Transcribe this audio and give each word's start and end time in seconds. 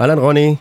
אהלן 0.00 0.18
רוני. 0.18 0.56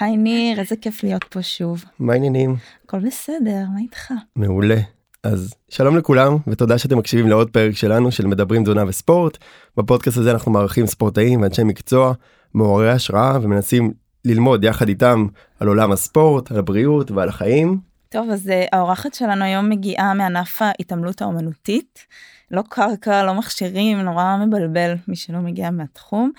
היי 0.00 0.16
ניר, 0.16 0.60
איזה 0.60 0.76
כיף 0.76 1.04
להיות 1.04 1.24
פה 1.24 1.42
שוב. 1.42 1.84
מה 1.98 2.12
העניינים? 2.12 2.56
הכל 2.84 2.98
בסדר, 2.98 3.64
מה 3.74 3.80
איתך? 3.80 4.12
מעולה. 4.36 4.76
אז 5.22 5.54
שלום 5.68 5.96
לכולם 5.96 6.36
ותודה 6.46 6.78
שאתם 6.78 6.98
מקשיבים 6.98 7.28
לעוד 7.28 7.50
פרק 7.50 7.76
שלנו 7.76 8.12
של 8.12 8.26
מדברים 8.26 8.62
תזונה 8.62 8.84
וספורט. 8.86 9.38
בפודקאסט 9.76 10.16
הזה 10.16 10.30
אנחנו 10.30 10.52
מארחים 10.52 10.86
ספורטאים 10.86 11.42
ואנשי 11.42 11.64
מקצוע 11.64 12.12
מעוררי 12.54 12.90
השראה 12.90 13.38
ומנסים 13.42 13.92
ללמוד 14.24 14.64
יחד 14.64 14.88
איתם 14.88 15.26
על 15.60 15.68
עולם 15.68 15.92
הספורט, 15.92 16.50
על 16.50 16.58
הבריאות 16.58 17.10
ועל 17.10 17.28
החיים. 17.28 17.78
טוב, 18.08 18.30
אז 18.30 18.46
uh, 18.48 18.68
האורחת 18.72 19.14
שלנו 19.14 19.44
היום 19.44 19.70
מגיעה 19.70 20.14
מענף 20.14 20.62
ההתעמלות 20.62 21.22
האומנותית. 21.22 22.06
לא 22.50 22.62
קרקע, 22.68 23.24
לא 23.24 23.34
מכשירים, 23.34 23.98
נורא 23.98 24.36
מבלבל 24.46 24.94
מי 25.08 25.16
שלא 25.16 25.38
מגיע 25.38 25.70
מהתחום. 25.70 26.30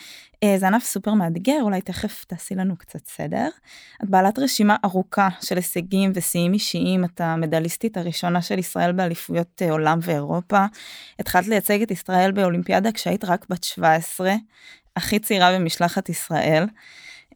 Uh, 0.45 0.59
זה 0.59 0.67
ענף 0.67 0.84
סופר 0.84 1.13
מאתגר, 1.13 1.59
אולי 1.61 1.81
תכף 1.81 2.23
תעשי 2.23 2.55
לנו 2.55 2.77
קצת 2.77 3.07
סדר. 3.07 3.47
את 4.03 4.09
בעלת 4.09 4.39
רשימה 4.39 4.75
ארוכה 4.85 5.30
של 5.41 5.55
הישגים 5.55 6.11
ושיאים 6.16 6.53
אישיים, 6.53 7.05
את 7.05 7.21
המדליסטית 7.21 7.97
הראשונה 7.97 8.41
של 8.41 8.59
ישראל 8.59 8.91
באליפויות 8.91 9.61
uh, 9.61 9.71
עולם 9.71 9.99
ואירופה. 10.02 10.66
התחלת 11.20 11.47
לייצג 11.47 11.81
את 11.81 11.91
ישראל 11.91 12.31
באולימפיאדה 12.31 12.91
כשהיית 12.91 13.25
רק 13.25 13.45
בת 13.49 13.63
17, 13.63 14.33
הכי 14.95 15.20
צעירה 15.20 15.59
במשלחת 15.59 16.09
ישראל. 16.09 16.66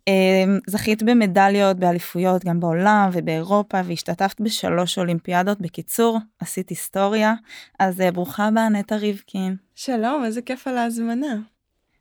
אמ, 0.08 0.60
זכית 0.68 1.04
במדליות 1.04 1.78
באליפויות 1.78 2.46
גם 2.46 2.60
בעולם 2.60 3.10
ובאירופה 3.14 3.82
והשתתפת 3.86 4.42
בשלוש 4.42 4.98
אולימפיאדות 4.98 5.62
בקיצור 5.62 6.20
עשית 6.40 6.70
היסטוריה 6.70 7.34
אז 7.80 8.02
אה, 8.02 8.12
ברוכה 8.12 8.48
הבאה 8.48 8.70
נטע 8.70 8.96
ריבקין. 8.96 9.56
שלום 9.76 10.26
איזה 10.26 10.42
כיף 10.42 10.68
על 10.68 10.78
ההזמנה. 10.78 11.53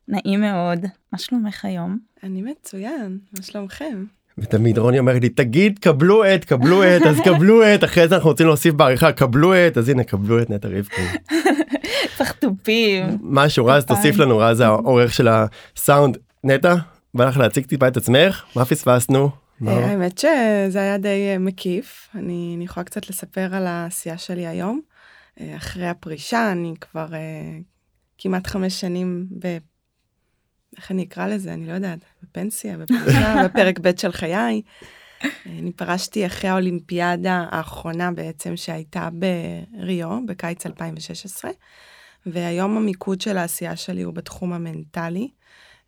נעים 0.09 0.41
מאוד 0.41 0.87
מה 1.13 1.19
שלומך 1.19 1.65
היום? 1.65 1.99
אני 2.23 2.43
מצוין 2.43 3.19
מה 3.37 3.43
שלומכם? 3.43 4.05
ותמיד 4.39 4.79
רוני 4.79 4.99
אומר 4.99 5.13
לי 5.13 5.29
תגיד 5.29 5.79
קבלו 5.79 6.25
את 6.35 6.45
קבלו 6.45 6.85
את 6.85 7.03
אז 7.03 7.17
קבלו 7.25 7.75
את 7.75 7.85
אחרי 7.85 8.09
זה 8.09 8.15
אנחנו 8.15 8.31
רוצים 8.31 8.47
להוסיף 8.47 8.75
בעריכה 8.75 9.13
קבלו 9.13 9.55
את 9.55 9.79
אז 9.79 9.89
הנה 9.89 10.05
קבלו 10.05 10.43
את 10.43 10.51
נטע 10.51 10.69
ריבקין. 10.69 11.07
צריך 12.17 12.33
תופים. 12.41 13.19
משהו 13.23 13.67
רז 13.67 13.85
תוסיף 13.85 14.17
לנו 14.17 14.39
רז 14.39 14.61
העורך 14.61 15.15
של 15.15 15.29
הסאונד 15.29 16.19
נטע 16.45 16.75
בא 17.15 17.25
לך 17.25 17.37
להציג 17.37 17.67
טיפה 17.67 17.89
את 17.89 17.97
עצמך 17.97 18.45
מה 18.57 18.65
פספסנו. 18.65 19.31
אה, 19.69 19.73
האמת 19.73 20.19
שזה 20.19 20.81
היה 20.81 20.99
די 20.99 21.31
אה, 21.33 21.39
מקיף 21.39 22.09
אני 22.15 22.57
יכולה 22.61 22.85
קצת 22.85 23.11
לספר 23.11 23.55
על 23.55 23.67
העשייה 23.67 24.19
שלי 24.19 24.47
היום. 24.47 24.81
אה, 25.41 25.57
אחרי 25.57 25.89
הפרישה 25.89 26.53
אני 26.53 26.75
כבר 26.81 27.07
כמעט 28.19 28.47
חמש 28.47 28.81
שנים 28.81 29.27
ב... 29.39 29.59
איך 30.77 30.91
אני 30.91 31.03
אקרא 31.03 31.27
לזה 31.27 31.53
אני 31.53 31.67
לא 31.67 31.73
יודעת 31.73 31.99
בפנסיה 32.23 32.79
בפרישה 32.79 33.35
בפרק 33.45 33.79
ב' 33.79 33.97
של 33.97 34.13
חיי. 34.13 34.63
אני 35.47 35.73
פרשתי 35.73 36.27
אחרי 36.27 36.51
האולימפיאדה 36.51 37.47
האחרונה 37.51 38.13
בעצם 38.13 38.57
שהייתה 38.57 39.09
בריו 39.13 40.19
בקיץ 40.27 40.67
2016 40.67 41.51
והיום 42.27 42.77
המיקוד 42.77 43.21
של 43.21 43.37
העשייה 43.37 43.77
שלי 43.77 44.03
הוא 44.03 44.15
בתחום 44.15 44.53
המנטלי. 44.53 45.29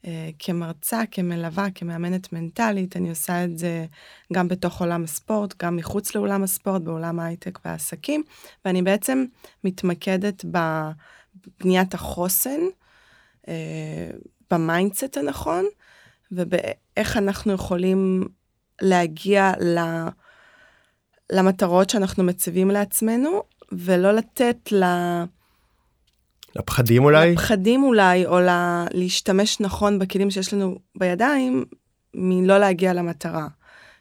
אה, 0.06 0.30
כמרצה, 0.38 1.02
כמלווה, 1.10 1.66
כמאמנת 1.74 2.32
מנטלית, 2.32 2.96
אני 2.96 3.10
עושה 3.10 3.44
את 3.44 3.58
זה 3.58 3.86
גם 4.32 4.48
בתוך 4.48 4.80
עולם 4.80 5.04
הספורט, 5.04 5.62
גם 5.62 5.76
מחוץ 5.76 6.14
לעולם 6.14 6.42
הספורט, 6.42 6.82
בעולם 6.82 7.20
ההייטק 7.20 7.58
והעסקים, 7.64 8.22
ואני 8.64 8.82
בעצם 8.82 9.24
מתמקדת 9.64 10.44
בבניית 10.44 11.94
החוסן, 11.94 12.60
אה, 13.48 14.10
ב 14.54 14.62
mindset 14.62 15.16
הנכון, 15.16 15.64
ובאיך 16.32 17.16
אנחנו 17.16 17.52
יכולים 17.52 18.28
להגיע 18.80 19.52
למטרות 21.32 21.90
שאנחנו 21.90 22.24
מציבים 22.24 22.70
לעצמנו, 22.70 23.42
ולא 23.72 24.12
לתת 24.12 24.72
ל... 24.72 24.84
לפחדים 26.56 27.04
אולי? 27.04 27.32
לפחדים 27.32 27.82
אולי, 27.82 28.26
או 28.26 28.40
לה, 28.40 28.86
להשתמש 28.92 29.60
נכון 29.60 29.98
בכלים 29.98 30.30
שיש 30.30 30.54
לנו 30.54 30.78
בידיים, 30.98 31.64
מלא 32.14 32.58
להגיע 32.58 32.92
למטרה. 32.92 33.48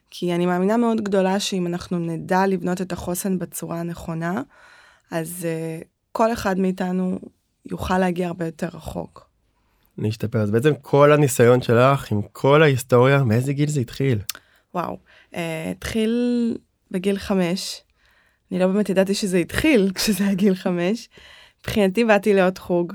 כי 0.10 0.36
אני 0.36 0.46
מאמינה 0.46 0.78
מאוד 0.78 1.02
גדולה 1.02 1.40
שאם 1.40 1.68
אנחנו 1.68 2.00
נדע 2.00 2.48
לבנות 2.48 2.82
את 2.82 2.92
החוסן 2.92 3.40
בצורה 3.40 3.80
הנכונה, 3.80 4.42
אז 5.12 5.48
uh, 5.82 5.86
כל 6.12 6.34
אחד 6.34 6.60
מאיתנו 6.60 7.20
יוכל 7.66 7.98
להגיע 7.98 8.28
הרבה 8.28 8.46
יותר 8.46 8.68
רחוק. 8.74 9.33
להשתפר. 9.98 10.40
אז 10.40 10.52
בעצם 10.52 10.74
כל 10.82 11.12
הניסיון 11.12 11.62
שלך 11.62 12.12
עם 12.12 12.22
כל 12.32 12.64
ההיסטוריה, 12.64 13.24
מאיזה 13.24 13.54
גיל 13.54 13.70
זה 13.70 13.80
התחיל? 13.80 14.20
וואו, 14.74 14.98
uh, 15.32 15.38
התחיל 15.72 16.58
בגיל 16.92 17.18
חמש. 17.18 17.82
אני 18.52 18.60
לא 18.60 18.68
באמת 18.68 18.90
ידעתי 18.90 19.14
שזה 19.14 19.38
התחיל 19.38 19.92
כשזה 19.96 20.24
היה 20.24 20.34
גיל 20.34 20.56
חמש. 20.56 21.10
מבחינתי 21.60 22.06
באתי 22.06 22.34
לעוד 22.34 22.60
חוג 22.60 22.94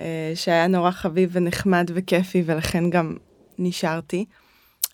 אה, 0.00 0.32
שהיה 0.34 0.66
נורא 0.66 0.90
חביב 0.90 1.30
ונחמד 1.32 1.90
וכיפי 1.94 2.42
ולכן 2.46 2.90
גם 2.90 3.16
נשארתי. 3.58 4.24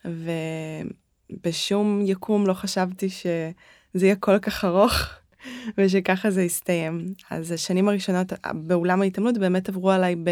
ובשום 0.05 2.01
יקום 2.05 2.47
לא 2.47 2.55
חשבתי 2.55 3.11
שזה 3.11 4.07
יהיה 4.07 4.17
כל 4.17 4.39
כך 4.39 4.65
ארוך 4.65 4.93
ושככה 5.79 6.31
זה 6.31 6.43
יסתיים. 6.43 7.15
אז 7.31 7.53
השנים 7.53 7.89
הראשונות 7.89 8.33
באולם 8.55 9.03
ההתעמלות 9.03 9.39
באמת 9.39 9.69
עברו 9.69 9.91
עליי 9.91 10.17
ב... 10.17 10.31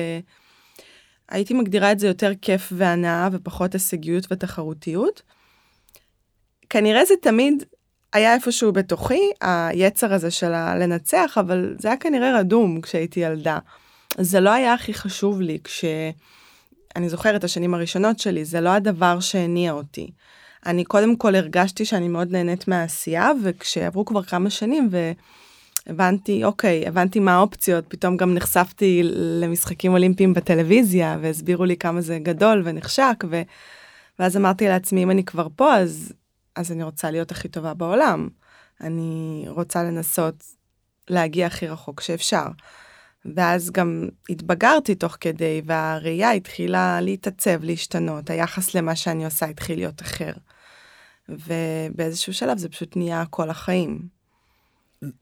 הייתי 1.30 1.54
מגדירה 1.54 1.92
את 1.92 1.98
זה 1.98 2.06
יותר 2.06 2.32
כיף 2.42 2.72
והנאה 2.76 3.28
ופחות 3.32 3.72
הישגיות 3.72 4.26
ותחרותיות. 4.30 5.22
כנראה 6.70 7.04
זה 7.04 7.14
תמיד 7.22 7.64
היה 8.12 8.34
איפשהו 8.34 8.72
בתוכי 8.72 9.30
היצר 9.40 10.14
הזה 10.14 10.30
של 10.30 10.52
הלנצח, 10.52 11.36
אבל 11.40 11.76
זה 11.78 11.88
היה 11.88 11.96
כנראה 11.96 12.38
רדום 12.38 12.80
כשהייתי 12.80 13.20
ילדה. 13.20 13.58
זה 14.18 14.40
לא 14.40 14.50
היה 14.50 14.74
הכי 14.74 14.94
חשוב 14.94 15.40
לי 15.40 15.58
כש... 15.64 15.84
אני 16.96 17.08
זוכרת 17.08 17.34
את 17.34 17.44
השנים 17.44 17.74
הראשונות 17.74 18.18
שלי, 18.18 18.44
זה 18.44 18.60
לא 18.60 18.70
הדבר 18.70 19.20
שהניע 19.20 19.72
אותי. 19.72 20.10
אני 20.66 20.84
קודם 20.84 21.16
כל 21.16 21.34
הרגשתי 21.34 21.84
שאני 21.84 22.08
מאוד 22.08 22.32
נהנית 22.32 22.68
מהעשייה, 22.68 23.30
וכשעברו 23.44 24.04
כבר 24.04 24.22
כמה 24.22 24.50
שנים 24.50 24.88
והבנתי, 25.90 26.44
אוקיי, 26.44 26.88
הבנתי 26.88 27.20
מה 27.20 27.34
האופציות, 27.34 27.84
פתאום 27.88 28.16
גם 28.16 28.34
נחשפתי 28.34 29.02
למשחקים 29.14 29.92
אולימפיים 29.92 30.34
בטלוויזיה, 30.34 31.18
והסבירו 31.20 31.64
לי 31.64 31.76
כמה 31.76 32.00
זה 32.00 32.18
גדול 32.18 32.62
ונחשק, 32.64 33.24
ו... 33.30 33.42
ואז 34.18 34.36
אמרתי 34.36 34.68
לעצמי, 34.68 35.02
אם 35.02 35.10
אני 35.10 35.24
כבר 35.24 35.46
פה, 35.56 35.76
אז 35.76 36.12
אז 36.56 36.72
אני 36.72 36.82
רוצה 36.82 37.10
להיות 37.10 37.30
הכי 37.30 37.48
טובה 37.48 37.74
בעולם. 37.74 38.28
אני 38.80 39.44
רוצה 39.48 39.82
לנסות 39.82 40.44
להגיע 41.08 41.46
הכי 41.46 41.66
רחוק 41.66 42.00
שאפשר. 42.00 42.46
ואז 43.24 43.70
גם 43.70 44.08
התבגרתי 44.28 44.94
תוך 44.94 45.16
כדי, 45.20 45.62
והראייה 45.64 46.30
התחילה 46.30 47.00
להתעצב, 47.00 47.64
להשתנות, 47.64 48.30
היחס 48.30 48.74
למה 48.74 48.96
שאני 48.96 49.24
עושה 49.24 49.46
התחיל 49.46 49.78
להיות 49.78 50.02
אחר. 50.02 50.32
ובאיזשהו 51.28 52.34
שלב 52.34 52.58
זה 52.58 52.68
פשוט 52.68 52.96
נהיה 52.96 53.24
כל 53.30 53.50
החיים. 53.50 54.19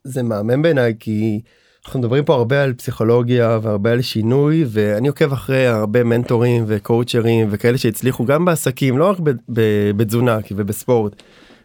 זה 0.04 0.22
מהמם 0.22 0.62
בעיניי 0.62 0.94
כי 1.00 1.40
אנחנו 1.86 2.00
מדברים 2.00 2.24
פה 2.24 2.34
הרבה 2.34 2.62
על 2.62 2.72
פסיכולוגיה 2.72 3.58
והרבה 3.62 3.92
על 3.92 4.02
שינוי 4.02 4.64
ואני 4.68 5.08
עוקב 5.08 5.32
אחרי 5.32 5.66
הרבה 5.66 6.04
מנטורים 6.04 6.64
וקואוצ'רים 6.66 7.48
וכאלה 7.50 7.78
שהצליחו 7.78 8.24
גם 8.24 8.44
בעסקים 8.44 8.98
לא 8.98 9.10
רק 9.10 9.18
בתזונה 9.96 10.38
ובספורט 10.50 11.22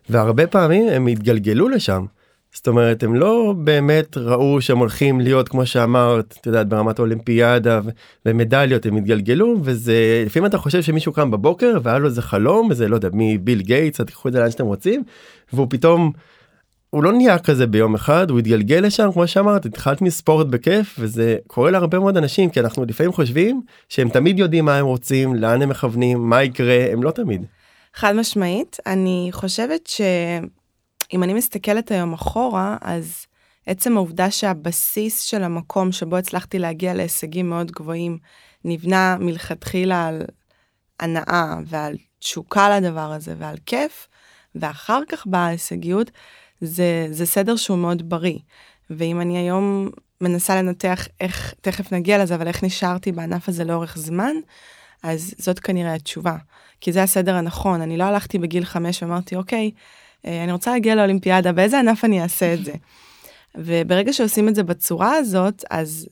והרבה 0.10 0.48
פעמים 0.48 0.88
הם 0.88 1.08
התגלגלו 1.08 1.70
לשם. 1.70 2.06
זאת 2.54 2.68
אומרת 2.68 3.04
הם 3.04 3.16
לא 3.16 3.54
באמת 3.58 4.18
ראו 4.18 4.62
שהם 4.62 4.78
הולכים 4.78 5.22
להיות 5.22 5.50
כמו 5.50 5.66
שאמרת 5.66 6.38
את 6.42 6.46
יודעת 6.46 6.70
ברמת 6.70 7.00
האולימפיאדה 7.00 7.80
ומדליות 8.26 8.86
הם 8.86 8.96
התגלגלו 8.96 9.56
וזה 9.64 10.24
לפעמים 10.26 10.46
אתה 10.46 10.58
חושב 10.58 10.82
שמישהו 10.82 11.14
קם 11.14 11.32
בבוקר 11.32 11.78
והיה 11.84 11.98
לו 11.98 12.06
איזה 12.06 12.22
חלום 12.22 12.68
וזה 12.72 12.88
לא 12.88 12.96
יודע 12.96 13.10
מביל 13.14 13.62
גייטס 13.62 14.02
תיקחו 14.02 14.28
את 14.28 14.34
זה 14.34 14.40
לאן 14.40 14.52
שאתם 14.52 14.66
רוצים 14.66 15.04
והוא 15.54 15.68
פתאום 15.70 16.12
הוא 16.94 17.04
לא 17.04 17.14
נהיה 17.14 17.40
כזה 17.40 17.68
ביום 17.68 17.96
אחד 17.96 18.30
הוא 18.30 18.40
התגלגל 18.40 18.80
לשם 18.80 19.12
כמו 19.14 19.28
שאמרת 19.28 19.66
התחלת 19.66 20.02
מספורט 20.02 20.48
בכיף 20.48 20.96
וזה 21.00 21.38
קורה 21.48 21.72
להרבה 21.72 22.00
מאוד 22.00 22.18
אנשים 22.18 22.50
כי 22.50 22.60
אנחנו 22.60 22.86
לפעמים 22.86 23.14
חושבים 23.14 23.62
שהם 23.90 24.10
תמיד 24.10 24.40
יודעים 24.40 24.66
מה 24.66 24.78
הם 24.78 24.86
רוצים 24.86 25.36
לאן 25.36 25.62
הם 25.62 25.70
מכוונים 25.70 26.30
מה 26.30 26.44
יקרה 26.44 26.86
הם 26.92 27.04
לא 27.04 27.12
תמיד. 27.12 27.46
חד 27.94 28.14
משמעית 28.14 28.78
אני 28.86 29.30
חושבת 29.32 29.88
שאם 29.88 31.24
אני 31.24 31.34
מסתכלת 31.34 31.92
היום 31.92 32.14
אחורה 32.14 32.78
אז 32.82 33.26
עצם 33.66 33.98
העובדה 33.98 34.32
שהבסיס 34.32 35.22
של 35.22 35.44
המקום 35.44 35.92
שבו 35.92 36.18
הצלחתי 36.18 36.60
להגיע 36.60 36.94
להישגים 36.94 37.50
מאוד 37.50 37.72
גבוהים 37.72 38.18
נבנה 38.66 39.18
מלכתחילה 39.20 40.08
על 40.08 40.22
הנאה 41.00 41.56
ועל 41.66 41.98
תשוקה 42.20 42.80
לדבר 42.80 43.12
הזה 43.12 43.36
ועל 43.38 43.56
כיף 43.66 44.08
ואחר 44.56 45.02
כך 45.10 45.28
באה 45.28 45.46
ההישגיות. 45.46 46.12
זה, 46.64 47.08
זה 47.12 47.26
סדר 47.26 47.56
שהוא 47.56 47.78
מאוד 47.78 48.10
בריא. 48.10 48.40
ואם 48.90 49.22
אני 49.22 49.38
היום 49.38 49.90
מנסה 50.22 50.56
לנתח 50.56 51.08
איך, 51.22 51.54
תכף 51.62 51.92
נגיע 51.92 52.24
לזה, 52.24 52.36
אבל 52.36 52.48
איך 52.48 52.64
נשארתי 52.64 53.12
בענף 53.12 53.50
הזה 53.50 53.64
לאורך 53.64 53.98
זמן, 53.98 54.36
אז 55.04 55.34
זאת 55.38 55.60
כנראה 55.60 55.94
התשובה. 55.94 56.36
כי 56.82 56.92
זה 56.92 57.04
הסדר 57.04 57.36
הנכון, 57.36 57.82
אני 57.82 57.98
לא 57.98 58.04
הלכתי 58.04 58.40
בגיל 58.40 58.66
חמש 58.66 59.04
ואמרתי, 59.04 59.36
אוקיי, 59.36 59.72
אה, 60.26 60.44
אני 60.44 60.52
רוצה 60.52 60.72
להגיע 60.72 60.96
לאולימפיאדה, 60.96 61.52
באיזה 61.52 61.80
ענף 61.80 62.06
אני 62.06 62.24
אעשה 62.24 62.54
את 62.54 62.66
זה? 62.66 62.74
וברגע 63.56 64.14
שעושים 64.14 64.50
את 64.50 64.56
זה 64.56 64.64
בצורה 64.64 65.16
הזאת, 65.16 65.64
אז 65.70 66.10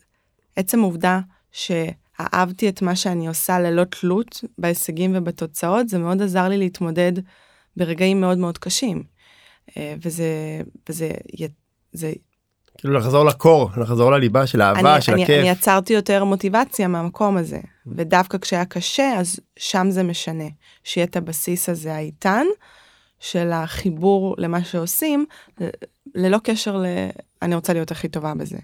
עצם 0.55 0.79
העובדה 0.79 1.19
שאהבתי 1.51 2.69
את 2.69 2.81
מה 2.81 2.95
שאני 2.95 3.27
עושה 3.27 3.59
ללא 3.59 3.83
תלות 3.83 4.43
בהישגים 4.57 5.11
ובתוצאות, 5.15 5.89
זה 5.89 5.97
מאוד 5.97 6.21
עזר 6.21 6.47
לי 6.47 6.57
להתמודד 6.57 7.13
ברגעים 7.77 8.21
מאוד 8.21 8.37
מאוד 8.37 8.57
קשים. 8.57 9.10
אה, 9.77 9.95
וזה, 10.01 10.61
וזה, 10.89 11.11
זה... 11.93 12.13
כאילו 12.77 12.93
לחזור 12.93 13.25
לקור, 13.25 13.69
לחזור 13.77 14.11
לליבה 14.11 14.47
של 14.47 14.61
האהבה, 14.61 14.93
אני, 14.93 15.01
של 15.01 15.13
אני, 15.13 15.23
הכיף. 15.23 15.39
אני 15.39 15.49
יצרתי 15.49 15.93
יותר 15.93 16.23
מוטיבציה 16.23 16.87
מהמקום 16.87 17.37
הזה, 17.37 17.59
ודווקא 17.87 18.37
כשהיה 18.37 18.65
קשה, 18.65 19.13
אז 19.17 19.39
שם 19.59 19.87
זה 19.89 20.03
משנה. 20.03 20.47
שיהיה 20.83 21.05
את 21.05 21.15
הבסיס 21.15 21.69
הזה 21.69 21.95
האיתן, 21.95 22.45
של 23.21 23.51
החיבור 23.51 24.35
למה 24.37 24.63
שעושים, 24.63 25.25
ללא 26.15 26.37
קשר 26.43 26.77
ל... 26.77 26.85
אני 27.41 27.55
רוצה 27.55 27.73
להיות 27.73 27.91
הכי 27.91 28.07
טובה 28.07 28.33
בזה. 28.33 28.57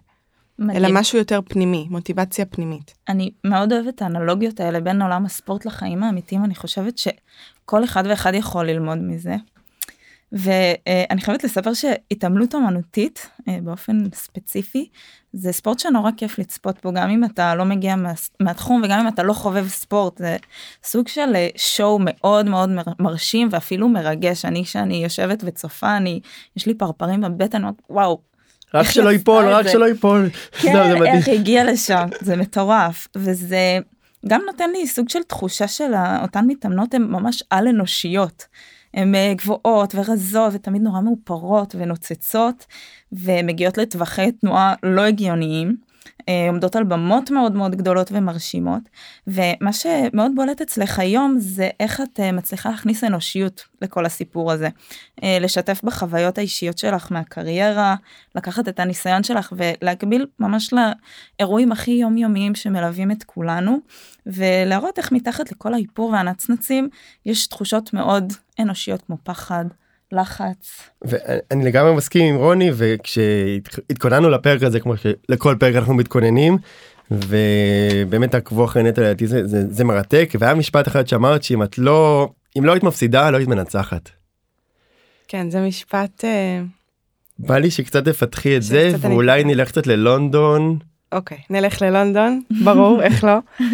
מדהים. 0.59 0.85
אלא 0.85 0.99
משהו 0.99 1.17
יותר 1.17 1.39
פנימי, 1.45 1.87
מוטיבציה 1.89 2.45
פנימית. 2.45 2.93
אני 3.09 3.31
מאוד 3.43 3.73
אוהבת 3.73 3.95
את 3.95 4.01
האנלוגיות 4.01 4.59
האלה 4.59 4.79
בין 4.79 5.01
עולם 5.01 5.25
הספורט 5.25 5.65
לחיים 5.65 6.03
האמיתיים, 6.03 6.43
אני 6.45 6.55
חושבת 6.55 6.97
שכל 6.97 7.83
אחד 7.83 8.03
ואחד 8.09 8.33
יכול 8.33 8.69
ללמוד 8.69 8.97
מזה. 8.97 9.35
ואני 10.31 11.21
חייבת 11.21 11.43
לספר 11.43 11.73
שהתעמלות 11.73 12.55
אמנותית 12.55 13.29
אה, 13.47 13.57
באופן 13.63 14.03
ספציפי 14.13 14.89
זה 15.33 15.51
ספורט 15.51 15.79
שנורא 15.79 16.11
כיף 16.17 16.39
לצפות 16.39 16.75
בו 16.83 16.93
גם 16.93 17.09
אם 17.09 17.23
אתה 17.23 17.55
לא 17.55 17.65
מגיע 17.65 17.95
מה, 17.95 18.11
מהתחום 18.39 18.81
וגם 18.83 18.99
אם 18.99 19.07
אתה 19.07 19.23
לא 19.23 19.33
חובב 19.33 19.67
ספורט 19.67 20.17
זה 20.17 20.37
סוג 20.83 21.07
של 21.07 21.35
שואו 21.55 21.99
מאוד 22.01 22.45
מאוד 22.45 22.69
מרשים 22.99 23.49
ואפילו 23.51 23.89
מרגש 23.89 24.45
אני 24.45 24.63
כשאני 24.63 25.03
יושבת 25.03 25.43
וצופה 25.45 25.97
אני 25.97 26.19
יש 26.57 26.65
לי 26.65 26.73
פרפרים 26.73 27.21
בבטן 27.21 27.61
וואו. 27.89 28.21
רק 28.73 28.85
שלא 28.85 29.09
ייפול 29.09 29.45
רק 29.47 29.67
שלא 29.67 29.85
ייפול. 29.85 30.29
כן 30.61 31.03
איך 31.05 31.27
הגיע 31.27 31.71
לשם 31.71 32.07
זה 32.21 32.35
מטורף 32.35 33.07
וזה 33.15 33.79
גם 34.27 34.41
נותן 34.45 34.69
לי 34.71 34.87
סוג 34.87 35.09
של 35.09 35.23
תחושה 35.23 35.67
של 35.67 35.91
אותן 36.21 36.45
מתאמנות 36.47 36.93
הן 36.93 37.03
ממש 37.03 37.43
על 37.49 37.67
אנושיות. 37.67 38.45
הן 38.93 39.15
אה, 39.15 39.33
גבוהות 39.37 39.95
ורזות 39.95 40.53
ותמיד 40.53 40.81
נורא 40.81 41.01
מאופרות 41.01 41.75
ונוצצות 41.77 42.65
ומגיעות 43.11 43.77
לטווחי 43.77 44.31
תנועה 44.31 44.73
לא 44.83 45.01
הגיוניים. 45.01 45.87
אה, 46.29 46.47
עומדות 46.47 46.75
על 46.75 46.83
במות 46.83 47.31
מאוד 47.31 47.55
מאוד 47.55 47.75
גדולות 47.75 48.11
ומרשימות 48.11 48.81
ומה 49.27 49.73
שמאוד 49.73 50.31
בולט 50.35 50.61
אצלך 50.61 50.99
היום 50.99 51.35
זה 51.39 51.69
איך 51.79 52.01
את 52.01 52.19
אה, 52.19 52.31
מצליחה 52.31 52.69
להכניס 52.69 53.03
אנושיות 53.03 53.63
לכל 53.81 54.05
הסיפור 54.05 54.51
הזה. 54.51 54.69
לשתף 55.41 55.81
בחוויות 55.83 56.37
האישיות 56.37 56.77
שלך 56.77 57.11
מהקריירה, 57.11 57.95
לקחת 58.35 58.67
את 58.67 58.79
הניסיון 58.79 59.23
שלך 59.23 59.53
ולהקביל 59.57 60.25
ממש 60.39 60.73
לאירועים 61.39 61.71
הכי 61.71 61.91
יומיומיים 61.91 62.55
שמלווים 62.55 63.11
את 63.11 63.23
כולנו 63.23 63.79
ולהראות 64.25 64.97
איך 64.97 65.11
מתחת 65.11 65.51
לכל 65.51 65.73
האיפור 65.73 66.09
והנצנצים 66.09 66.89
יש 67.25 67.47
תחושות 67.47 67.93
מאוד 67.93 68.33
אנושיות 68.59 69.01
כמו 69.01 69.17
פחד, 69.23 69.65
לחץ. 70.11 70.89
ואני 71.01 71.65
לגמרי 71.65 71.95
מסכים 71.95 72.33
עם 72.33 72.41
רוני 72.41 72.71
וכשהתכוננו 72.73 74.29
לפרק 74.29 74.63
הזה 74.63 74.79
כמו 74.79 74.93
שלכל 74.97 75.55
פרק 75.59 75.75
אנחנו 75.75 75.93
מתכוננים 75.93 76.57
ובאמת 77.11 78.35
עקבו 78.35 78.65
אחרי 78.65 78.83
נטע 78.83 79.01
לדעתי 79.01 79.27
זה, 79.27 79.47
זה, 79.47 79.73
זה 79.73 79.83
מרתק 79.83 80.33
והיה 80.39 80.55
משפט 80.55 80.87
אחד 80.87 81.07
שאמרת 81.07 81.43
שאם 81.43 81.63
את 81.63 81.77
לא 81.77 82.29
אם 82.57 82.65
לא 82.65 82.71
היית 82.71 82.83
מפסידה 82.83 83.29
לא 83.29 83.37
היית 83.37 83.49
מנצחת. 83.49 84.09
כן 85.27 85.49
זה 85.49 85.61
משפט. 85.61 86.25
אה, 86.25 86.61
בא 87.39 87.57
לי 87.57 87.71
שקצת 87.71 88.05
תפתחי 88.05 88.57
את 88.57 88.63
זה 88.63 88.91
ואולי 88.99 89.41
אני... 89.41 89.55
נלך 89.55 89.67
קצת 89.67 89.87
ללונדון. 89.87 90.79
אוקיי 91.11 91.37
נלך 91.49 91.81
ללונדון 91.81 92.41
ברור 92.63 93.03
איך 93.03 93.23
לא. 93.23 93.37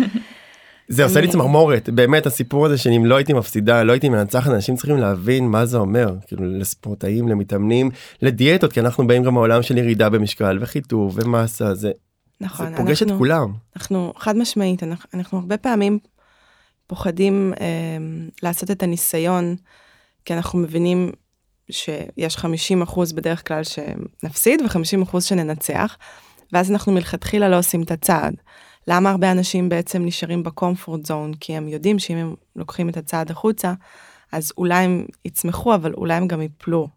זה 0.94 1.04
עושה 1.04 1.22
לי 1.22 1.28
צמרמורת 1.28 1.90
באמת 1.90 2.26
הסיפור 2.26 2.66
הזה 2.66 2.78
שאם 2.78 3.06
לא 3.06 3.16
הייתי 3.16 3.34
מפסידה 3.34 3.84
לא 3.84 3.92
הייתי 3.92 4.10
מנצחת 4.10 4.52
אנשים 4.52 4.76
צריכים 4.76 4.98
להבין 4.98 5.48
מה 5.48 5.66
זה 5.66 5.78
אומר 5.78 6.16
כאילו 6.28 6.46
לספורטאים 6.46 7.28
למתאמנים 7.28 7.90
לדיאטות 8.22 8.74
כי 8.74 8.80
אנחנו 8.80 9.08
באים 9.08 9.24
גם 9.24 9.34
מעולם 9.34 9.62
של 9.62 9.78
ירידה 9.78 10.10
במשקל 10.10 10.58
וחיטוב 10.62 11.20
ומסה 11.24 11.76
זה. 11.76 11.92
נכון. 12.42 12.70
זה 12.70 12.78
פוגש 12.78 13.02
אנחנו, 13.02 13.16
את 13.16 13.20
כולם. 13.20 13.54
אנחנו 13.76 14.14
חד 14.18 14.38
משמעית 14.38 14.84
אנחנו, 14.84 15.10
אנחנו 15.14 15.38
הרבה 15.38 15.58
פעמים 15.58 16.00
פוחדים 16.88 17.54
אה, 17.62 17.68
לעשות 18.44 18.72
את 18.72 18.84
הניסיון 18.84 19.56
כי 20.26 20.34
אנחנו 20.34 20.60
מבינים 20.60 21.12
שיש 21.72 22.38
50 22.38 22.82
אחוז 22.82 23.14
בדרך 23.14 23.48
כלל 23.48 23.62
שנפסיד 23.64 24.62
ו-50 24.62 25.04
אחוז 25.04 25.24
שננצח 25.24 25.98
ואז 26.54 26.72
אנחנו 26.72 26.92
מלכתחילה 26.92 27.50
לא 27.50 27.58
עושים 27.58 27.82
את 27.82 27.92
הצעד. 27.92 28.34
למה 28.88 29.10
הרבה 29.10 29.32
אנשים 29.32 29.70
בעצם 29.70 30.06
נשארים 30.06 30.44
בקומפורט 30.44 31.06
זון? 31.06 31.34
כי 31.34 31.58
הם 31.58 31.68
יודעים 31.68 32.00
שאם 32.00 32.18
הם 32.18 32.36
לוקחים 32.56 32.90
את 32.90 32.98
הצעד 32.98 33.32
החוצה, 33.32 33.74
אז 34.32 34.52
אולי 34.58 34.84
הם 34.84 35.06
יצמחו, 35.26 35.76
אבל 35.76 35.94
אולי 35.94 36.14
הם 36.14 36.28
גם 36.28 36.42
יפלו. 36.42 36.88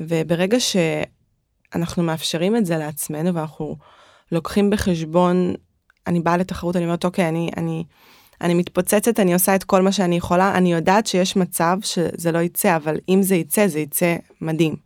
וברגע 0.00 0.58
שאנחנו 0.60 2.02
מאפשרים 2.02 2.56
את 2.56 2.66
זה 2.66 2.76
לעצמנו, 2.76 3.34
ואנחנו 3.34 3.76
לוקחים 4.32 4.70
בחשבון, 4.70 5.54
אני 6.06 6.20
באה 6.20 6.36
לתחרות, 6.36 6.76
אני 6.76 6.84
אומרת, 6.84 7.04
אוקיי, 7.04 7.28
אני, 7.28 7.50
אני, 7.56 7.84
אני 8.40 8.54
מתפוצצת, 8.54 9.20
אני 9.20 9.34
עושה 9.34 9.54
את 9.54 9.64
כל 9.64 9.82
מה 9.82 9.92
שאני 9.92 10.16
יכולה, 10.16 10.54
אני 10.54 10.72
יודעת 10.72 11.06
שיש 11.06 11.36
מצב 11.36 11.78
שזה 11.82 12.32
לא 12.32 12.38
יצא, 12.38 12.76
אבל 12.76 12.96
אם 13.08 13.22
זה 13.22 13.34
יצא, 13.34 13.66
זה 13.66 13.80
יצא 13.80 14.16
מדהים. 14.40 14.76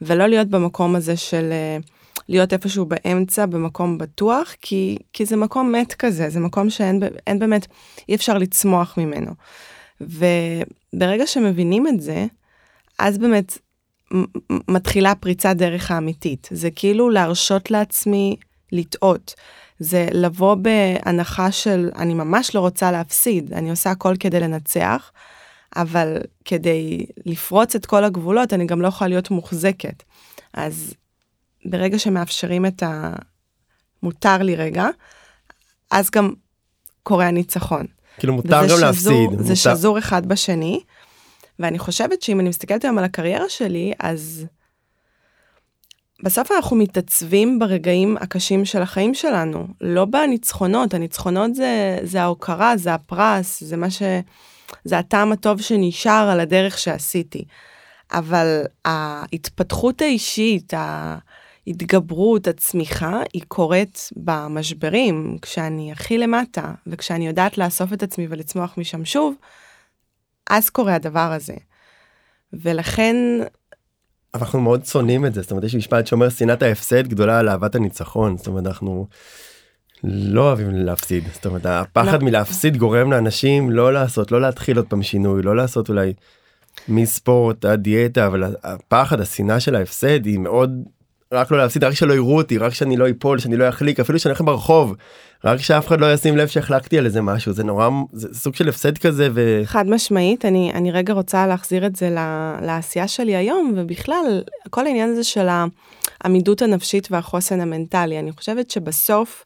ולא 0.00 0.26
להיות 0.26 0.48
במקום 0.48 0.96
הזה 0.96 1.16
של... 1.16 1.52
Uh, 1.82 1.95
להיות 2.28 2.52
איפשהו 2.52 2.86
באמצע 2.86 3.46
במקום 3.46 3.98
בטוח 3.98 4.54
כי 4.62 4.98
כי 5.12 5.26
זה 5.26 5.36
מקום 5.36 5.72
מת 5.72 5.94
כזה 5.94 6.30
זה 6.30 6.40
מקום 6.40 6.70
שאין 6.70 7.00
אין 7.26 7.38
באמת 7.38 7.66
אי 8.08 8.14
אפשר 8.14 8.38
לצמוח 8.38 8.98
ממנו. 8.98 9.32
וברגע 10.00 11.26
שמבינים 11.26 11.86
את 11.86 12.00
זה 12.00 12.26
אז 12.98 13.18
באמת 13.18 13.58
מתחילה 14.68 15.14
פריצת 15.14 15.56
דרך 15.56 15.90
האמיתית 15.90 16.48
זה 16.52 16.70
כאילו 16.70 17.10
להרשות 17.10 17.70
לעצמי 17.70 18.36
לטעות. 18.72 19.34
זה 19.78 20.08
לבוא 20.12 20.54
בהנחה 20.54 21.52
של 21.52 21.90
אני 21.96 22.14
ממש 22.14 22.54
לא 22.54 22.60
רוצה 22.60 22.92
להפסיד 22.92 23.52
אני 23.52 23.70
עושה 23.70 23.90
הכל 23.90 24.14
כדי 24.20 24.40
לנצח. 24.40 25.10
אבל 25.76 26.18
כדי 26.44 27.06
לפרוץ 27.26 27.74
את 27.74 27.86
כל 27.86 28.04
הגבולות 28.04 28.52
אני 28.52 28.66
גם 28.66 28.82
לא 28.82 28.88
יכולה 28.88 29.08
להיות 29.08 29.30
מוחזקת. 29.30 30.02
אז 30.54 30.94
ברגע 31.64 31.98
שמאפשרים 31.98 32.66
את 32.66 32.82
המותר 34.02 34.42
לי 34.42 34.56
רגע, 34.56 34.86
אז 35.90 36.10
גם 36.10 36.32
קורה 37.02 37.26
הניצחון. 37.26 37.86
כאילו 38.18 38.34
מותר 38.34 38.48
גם 38.48 38.68
שזור, 38.68 38.78
להפסיד. 38.80 39.30
זה 39.30 39.36
מותר... 39.36 39.54
שזור 39.54 39.98
אחד 39.98 40.26
בשני, 40.26 40.80
ואני 41.58 41.78
חושבת 41.78 42.22
שאם 42.22 42.40
אני 42.40 42.48
מסתכלת 42.48 42.84
היום 42.84 42.98
על 42.98 43.04
הקריירה 43.04 43.48
שלי, 43.48 43.92
אז 44.00 44.46
בסוף 46.22 46.52
אנחנו 46.52 46.76
מתעצבים 46.76 47.58
ברגעים 47.58 48.16
הקשים 48.20 48.64
של 48.64 48.82
החיים 48.82 49.14
שלנו, 49.14 49.66
לא 49.80 50.04
בניצחונות, 50.04 50.94
הניצחונות 50.94 51.54
זה, 51.54 51.98
זה 52.02 52.22
ההוקרה, 52.22 52.76
זה 52.76 52.94
הפרס, 52.94 53.64
זה 53.64 53.76
מה 53.76 53.90
ש... 53.90 54.02
זה 54.84 54.98
הטעם 54.98 55.32
הטוב 55.32 55.60
שנשאר 55.60 56.28
על 56.32 56.40
הדרך 56.40 56.78
שעשיתי. 56.78 57.44
אבל 58.12 58.62
ההתפתחות 58.84 60.02
האישית, 60.02 60.72
ההתגברות, 61.66 62.48
הצמיחה, 62.48 63.20
היא 63.32 63.42
קורית 63.48 64.10
במשברים, 64.16 65.38
כשאני 65.42 65.92
הכי 65.92 66.18
למטה, 66.18 66.72
וכשאני 66.86 67.26
יודעת 67.26 67.58
לאסוף 67.58 67.92
את 67.92 68.02
עצמי 68.02 68.26
ולצמוח 68.30 68.74
משם 68.78 69.04
שוב, 69.04 69.34
אז 70.50 70.70
קורה 70.70 70.94
הדבר 70.94 71.32
הזה. 71.32 71.54
ולכן... 72.52 73.16
אנחנו 74.34 74.60
מאוד 74.60 74.84
שונאים 74.84 75.26
את 75.26 75.34
זה, 75.34 75.42
זאת 75.42 75.50
אומרת 75.50 75.64
יש 75.64 75.74
משפט 75.74 76.06
שאומר 76.06 76.28
שנאת 76.28 76.62
ההפסד 76.62 77.08
גדולה 77.08 77.38
על 77.38 77.48
אהבת 77.48 77.74
הניצחון, 77.74 78.36
זאת 78.36 78.46
אומרת 78.46 78.66
אנחנו 78.66 79.06
לא 80.04 80.40
אוהבים 80.40 80.70
להפסיד, 80.70 81.24
זאת 81.32 81.46
אומרת 81.46 81.66
הפחד 81.66 82.22
לא. 82.22 82.24
מלהפסיד 82.28 82.76
גורם 82.76 83.12
לאנשים 83.12 83.70
לא 83.70 83.92
לעשות, 83.92 84.32
לא 84.32 84.40
להתחיל 84.40 84.76
עוד 84.76 84.86
פעם 84.86 85.02
שינוי, 85.02 85.42
לא 85.42 85.56
לעשות 85.56 85.88
אולי 85.88 86.12
מספורט 86.88 87.64
עד 87.64 87.82
דיאטה, 87.82 88.26
אבל 88.26 88.54
הפחד, 88.62 89.20
השנאה 89.20 89.60
של 89.60 89.74
ההפסד 89.74 90.26
היא 90.26 90.38
מאוד 90.38 90.70
רק 91.32 91.50
לא 91.50 91.58
להפסיד 91.58 91.84
רק 91.84 91.94
שלא 91.94 92.14
יראו 92.14 92.36
אותי 92.36 92.58
רק 92.58 92.74
שאני 92.74 92.96
לא 92.96 93.10
אפול 93.10 93.38
שאני 93.38 93.56
לא 93.56 93.68
אחליק 93.68 94.00
אפילו 94.00 94.18
שאני 94.18 94.30
הולך 94.30 94.40
ברחוב 94.40 94.94
רק 95.44 95.60
שאף 95.60 95.86
אחד 95.86 96.00
לא 96.00 96.12
ישים 96.12 96.36
לב 96.36 96.48
שהחלקתי 96.48 96.98
על 96.98 97.06
איזה 97.06 97.22
משהו 97.22 97.52
זה 97.52 97.64
נורא 97.64 97.88
זה 98.12 98.28
סוג 98.32 98.54
של 98.54 98.68
הפסד 98.68 98.98
כזה 98.98 99.28
ו... 99.34 99.60
חד 99.64 99.86
משמעית 99.88 100.44
אני 100.44 100.72
אני 100.74 100.92
רגע 100.92 101.12
רוצה 101.12 101.46
להחזיר 101.46 101.86
את 101.86 101.96
זה 101.96 102.10
לעשייה 102.62 103.08
שלי 103.08 103.36
היום 103.36 103.74
ובכלל 103.76 104.42
כל 104.70 104.86
העניין 104.86 105.10
הזה 105.10 105.24
של 105.24 105.48
העמידות 106.20 106.62
הנפשית 106.62 107.08
והחוסן 107.10 107.60
המנטלי 107.60 108.18
אני 108.18 108.32
חושבת 108.32 108.70
שבסוף. 108.70 109.44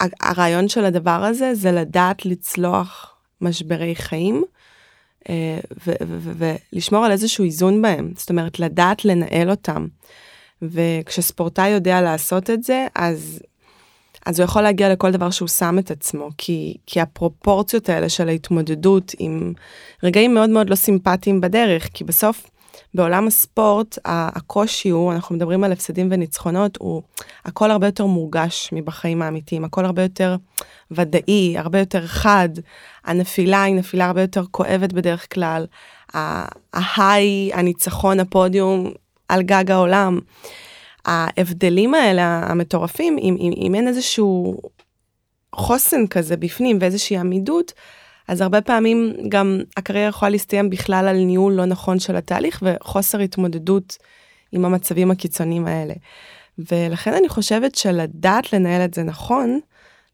הרעיון 0.00 0.68
של 0.68 0.84
הדבר 0.84 1.24
הזה 1.24 1.54
זה 1.54 1.72
לדעת 1.72 2.26
לצלוח 2.26 3.14
משברי 3.40 3.94
חיים 3.94 4.44
ולשמור 6.72 7.04
על 7.04 7.10
איזשהו 7.10 7.44
איזון 7.44 7.82
בהם, 7.82 8.12
זאת 8.16 8.30
אומרת 8.30 8.60
לדעת 8.60 9.04
לנהל 9.04 9.50
אותם. 9.50 9.86
וכשספורטאי 10.62 11.68
יודע 11.68 12.00
לעשות 12.00 12.50
את 12.50 12.62
זה, 12.62 12.86
אז, 12.94 13.42
אז 14.26 14.40
הוא 14.40 14.44
יכול 14.44 14.62
להגיע 14.62 14.92
לכל 14.92 15.10
דבר 15.10 15.30
שהוא 15.30 15.48
שם 15.48 15.78
את 15.78 15.90
עצמו, 15.90 16.28
כי, 16.38 16.76
כי 16.86 17.00
הפרופורציות 17.00 17.88
האלה 17.88 18.08
של 18.08 18.28
ההתמודדות 18.28 19.12
עם 19.18 19.52
רגעים 20.02 20.34
מאוד 20.34 20.50
מאוד 20.50 20.70
לא 20.70 20.74
סימפטיים 20.74 21.40
בדרך, 21.40 21.88
כי 21.94 22.04
בסוף 22.04 22.50
בעולם 22.94 23.26
הספורט 23.26 23.98
הקושי 24.04 24.88
הוא, 24.88 25.12
אנחנו 25.12 25.34
מדברים 25.34 25.64
על 25.64 25.72
הפסדים 25.72 26.08
וניצחונות, 26.10 26.76
הוא 26.80 27.02
הכל 27.44 27.70
הרבה 27.70 27.86
יותר 27.86 28.06
מורגש 28.06 28.70
מבחיים 28.72 29.22
האמיתיים, 29.22 29.64
הכל 29.64 29.84
הרבה 29.84 30.02
יותר 30.02 30.36
ודאי, 30.90 31.58
הרבה 31.58 31.78
יותר 31.78 32.06
חד. 32.06 32.48
הנפילה 33.04 33.62
היא 33.62 33.74
נפילה 33.74 34.06
הרבה 34.06 34.20
יותר 34.20 34.44
כואבת 34.50 34.92
בדרך 34.92 35.34
כלל. 35.34 35.66
ההיי, 36.74 37.50
הניצחון, 37.54 38.20
הפודיום 38.20 38.92
על 39.28 39.42
גג 39.42 39.70
העולם. 39.70 40.18
ההבדלים 41.04 41.94
האלה 41.94 42.22
המטורפים, 42.22 43.16
אם, 43.18 43.36
אם, 43.40 43.52
אם 43.56 43.74
אין 43.74 43.88
איזשהו 43.88 44.60
חוסן 45.54 46.06
כזה 46.06 46.36
בפנים 46.36 46.78
ואיזושהי 46.80 47.16
עמידות, 47.16 47.72
אז 48.28 48.40
הרבה 48.40 48.60
פעמים 48.60 49.12
גם 49.28 49.60
הקריירה 49.76 50.08
יכולה 50.08 50.30
להסתיים 50.30 50.70
בכלל 50.70 51.08
על 51.08 51.16
ניהול 51.16 51.52
לא 51.52 51.64
נכון 51.64 51.98
של 51.98 52.16
התהליך 52.16 52.62
וחוסר 52.62 53.18
התמודדות 53.18 53.96
עם 54.52 54.64
המצבים 54.64 55.10
הקיצוניים 55.10 55.66
האלה. 55.66 55.94
ולכן 56.58 57.14
אני 57.14 57.28
חושבת 57.28 57.74
שלדעת 57.74 58.52
לנהל 58.52 58.84
את 58.84 58.94
זה 58.94 59.02
נכון, 59.02 59.60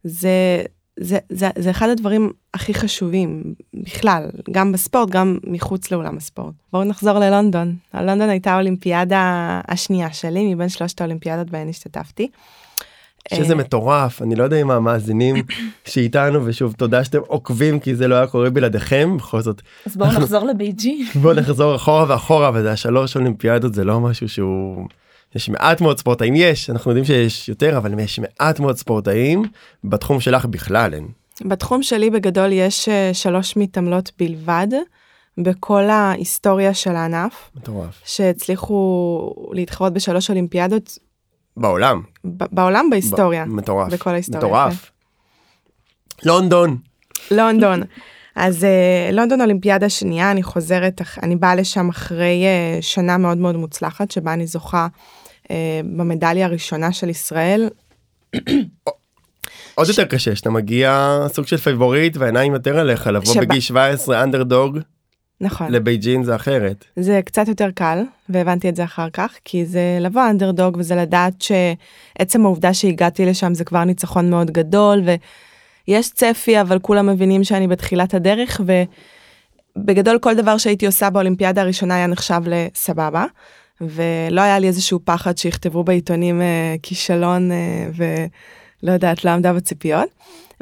זה, 0.05 0.63
זה, 1.01 1.19
זה, 1.29 1.49
זה 1.59 1.71
אחד 1.71 1.89
הדברים 1.89 2.33
הכי 2.55 2.75
חשובים 2.75 3.55
בכלל, 3.75 4.31
גם 4.51 4.73
בספורט, 4.73 5.11
גם 5.11 5.39
מחוץ 5.45 5.91
לאולם 5.91 6.17
הספורט. 6.17 6.55
בואו 6.73 6.85
נחזור 6.85 7.19
ללונדון. 7.19 7.77
לונדון 7.95 8.29
הייתה 8.29 8.53
האולימפיאדה 8.53 9.61
השנייה 9.69 10.13
שלי, 10.13 10.55
מבין 10.55 10.69
שלושת 10.69 11.01
האולימפיאדות 11.01 11.51
בהן 11.51 11.69
השתתפתי. 11.69 12.29
שזה 13.35 13.53
אה, 13.53 13.59
מטורף 13.59 14.23
אני 14.23 14.35
לא 14.35 14.45
יודע 14.45 14.61
אם 14.61 14.71
המאזינים 14.71 15.37
שאיתנו 15.85 16.47
ושוב 16.47 16.73
תודה 16.73 17.05
שאתם 17.05 17.19
עוקבים 17.27 17.81
כי 17.81 17.95
זה 17.95 18.09
לא 18.09 18.15
היה 18.15 18.27
קורה 18.27 18.51
בלעדיכם 18.51 19.17
בכל 19.17 19.41
זאת. 19.41 19.63
אז 19.87 19.97
בואו 19.97 20.09
נחזור 20.09 20.45
לבייג'י. 20.45 21.05
בואו 21.15 21.35
נחזור 21.35 21.77
אחורה 21.77 22.05
ואחורה 22.09 22.51
וזה 22.55 22.73
השלוש 22.73 23.17
אולימפיאדות 23.17 23.75
זה 23.75 23.85
לא 23.85 24.01
משהו 24.01 24.29
שהוא 24.29 24.87
יש 25.37 25.49
מעט 25.49 25.81
מאוד 25.81 25.99
ספורטאים 25.99 26.35
יש 26.37 26.71
אנחנו 26.71 26.91
יודעים 26.91 27.05
שיש 27.05 27.49
יותר 27.49 27.77
אבל 27.77 27.99
יש 27.99 28.19
מעט 28.19 28.61
מאוד 28.61 28.77
ספורטאים 28.77 29.45
בתחום 29.85 30.21
שלך 30.21 30.45
בכלל 30.45 30.95
אין. 30.95 31.09
בתחום 31.45 31.83
שלי 31.83 32.11
בגדול 32.11 32.53
יש 32.53 32.89
אה, 32.89 33.11
שלוש 33.13 33.57
מתעמלות 33.57 34.11
בלבד. 34.19 34.69
בכל 35.39 35.83
ההיסטוריה 35.83 36.75
של 36.75 36.97
הענף. 36.97 37.51
מטורף. 37.57 38.03
שהצליחו 38.05 39.35
להתחרות 39.53 39.93
בשלוש 39.93 40.31
אולימפיאדות 40.31 40.99
בעולם. 41.57 42.03
בעולם 42.25 42.91
בהיסטוריה. 42.91 43.45
מטורף. 43.45 43.93
בכל 43.93 44.11
ההיסטוריה. 44.11 44.47
מטורף. 44.47 44.91
כן. 46.17 46.29
לונדון. 46.29 46.77
לונדון. 47.31 47.83
אז 48.37 48.65
uh, 48.65 49.13
לונדון 49.13 49.41
אולימפיאדה 49.41 49.89
שנייה 49.89 50.31
אני 50.31 50.43
חוזרת 50.43 51.01
אני 51.23 51.37
באה 51.37 51.55
לשם 51.55 51.89
אחרי 51.89 52.45
uh, 52.79 52.83
שנה 52.83 53.19
מאוד 53.19 53.39
מאוד 53.39 53.57
מוצלחת 53.57 54.11
שבה 54.11 54.33
אני 54.33 54.47
זוכה 54.47 54.87
uh, 55.45 55.49
במדליה 55.97 56.47
הראשונה 56.47 56.93
של 56.93 57.09
ישראל. 57.09 57.69
עוד 59.75 59.89
יותר 59.89 60.05
קשה 60.05 60.37
שאתה 60.37 60.51
מגיע 60.51 61.19
סוג 61.29 61.47
של 61.47 61.57
פייבוריט 61.57 62.17
והעיניים 62.17 62.53
יותר 62.53 62.79
עליך 62.79 63.07
לבוא 63.07 63.35
בגיל 63.41 63.61
17 63.61 64.23
אנדרדוג 64.23 64.79
נכון. 65.41 65.73
לבייג'ין 65.73 66.25
זה 66.25 66.37
אחרת. 66.37 66.85
זה 66.97 67.21
קצת 67.25 67.49
יותר 67.49 67.71
קל, 67.71 68.03
והבנתי 68.29 68.69
את 68.69 68.77
זה 68.77 68.85
אחר 68.85 69.11
כך, 69.11 69.35
כי 69.45 69.67
זה 69.67 69.99
לבוא 70.01 70.23
אנדרדוג 70.31 70.77
וזה 70.79 70.95
לדעת 70.95 71.43
שעצם 71.43 72.45
העובדה 72.45 72.75
שהגעתי 72.75 73.27
לשם 73.27 73.55
זה 73.55 73.65
כבר 73.65 73.85
ניצחון 73.85 74.31
מאוד 74.31 74.51
גדול, 74.51 75.03
ויש 75.89 76.11
צפי, 76.11 76.61
אבל 76.61 76.79
כולם 76.79 77.07
מבינים 77.07 77.45
שאני 77.45 77.69
בתחילת 77.69 78.15
הדרך, 78.15 78.61
ובגדול 79.77 80.19
כל 80.19 80.35
דבר 80.35 80.59
שהייתי 80.59 80.87
עושה 80.87 81.11
באולימפיאדה 81.11 81.63
הראשונה 81.63 81.95
היה 81.95 82.07
נחשב 82.07 82.41
לסבבה, 82.47 83.25
ולא 83.81 84.41
היה 84.41 84.59
לי 84.59 84.67
איזשהו 84.67 85.01
פחד 85.05 85.39
שיכתבו 85.39 85.85
בעיתונים 85.85 86.43
אה, 86.43 86.75
כישלון 86.83 87.53
אה, 87.53 87.89
ולא 87.95 88.93
יודעת, 88.93 89.25
לא 89.25 89.31
עמדה 89.31 89.53
בציפיות. 89.53 90.09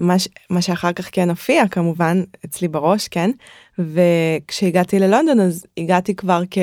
מה, 0.00 0.19
ש... 0.19 0.28
מה 0.50 0.62
שאחר 0.62 0.93
כך 0.93 1.09
כן 1.12 1.31
הופיע 1.31 1.69
כמובן 1.69 2.23
אצלי 2.45 2.69
בראש 2.69 3.09
כן? 3.09 3.31
וכשהגעתי 3.78 4.99
ללונדון 4.99 5.40
אז 5.40 5.67
הגעתי 5.76 6.14
כבר 6.14 6.43
כ... 6.50 6.59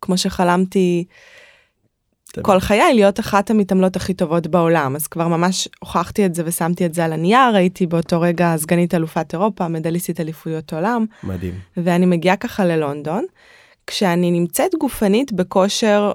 כמו 0.00 0.18
שחלמתי 0.18 1.04
כל 2.42 2.60
חיי 2.60 2.94
להיות 2.94 3.20
אחת 3.20 3.50
המתעמלות 3.50 3.96
הכי 3.96 4.14
טובות 4.14 4.46
בעולם. 4.46 4.96
אז 4.96 5.06
כבר 5.06 5.28
ממש 5.28 5.68
הוכחתי 5.78 6.26
את 6.26 6.34
זה 6.34 6.42
ושמתי 6.46 6.86
את 6.86 6.94
זה 6.94 7.04
על 7.04 7.12
הנייר 7.12 7.54
הייתי 7.54 7.86
באותו 7.86 8.20
רגע 8.20 8.54
סגנית 8.56 8.94
אלופת 8.94 9.32
אירופה 9.32 9.68
מדליסטית 9.68 10.20
אליפויות 10.20 10.72
עולם. 10.72 11.06
מדהים. 11.22 11.54
ואני 11.76 12.06
מגיעה 12.06 12.36
ככה 12.36 12.64
ללונדון 12.64 13.24
כשאני 13.86 14.30
נמצאת 14.30 14.70
גופנית 14.80 15.32
בכושר 15.32 16.12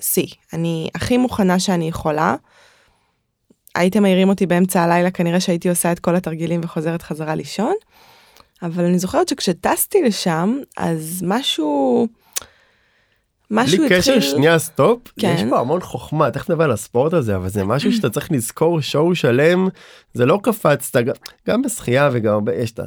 שיא 0.00 0.26
אני 0.52 0.88
הכי 0.94 1.18
מוכנה 1.18 1.58
שאני 1.58 1.88
יכולה. 1.88 2.34
הייתם 3.74 4.02
מעירים 4.02 4.28
אותי 4.28 4.46
באמצע 4.46 4.82
הלילה 4.82 5.10
כנראה 5.10 5.40
שהייתי 5.40 5.68
עושה 5.68 5.92
את 5.92 5.98
כל 5.98 6.16
התרגילים 6.16 6.60
וחוזרת 6.64 7.02
חזרה 7.02 7.34
לישון. 7.34 7.74
אבל 8.62 8.84
אני 8.84 8.98
זוכרת 8.98 9.28
שכשטסתי 9.28 10.02
לשם 10.02 10.58
אז 10.76 11.24
משהו. 11.26 12.08
משהו 13.50 13.78
בלי 13.78 13.88
קשר 13.88 14.20
שנייה 14.20 14.58
סטופ 14.58 15.00
כן. 15.20 15.34
יש 15.36 15.42
פה 15.50 15.60
המון 15.60 15.80
חוכמה 15.80 16.30
תכף 16.30 16.50
נדבר 16.50 16.64
על 16.64 16.70
הספורט 16.70 17.12
הזה 17.12 17.36
אבל 17.36 17.48
זה 17.48 17.64
משהו 17.64 17.92
שאתה 17.92 18.10
צריך 18.10 18.32
לזכור 18.32 18.80
שואו 18.80 19.14
שלם 19.14 19.68
זה 20.14 20.26
לא 20.26 20.38
קפצת 20.42 21.02
גם 21.48 21.62
בשחייה 21.62 22.10
וגם 22.12 22.40
יש 22.54 22.72
את 22.72 22.80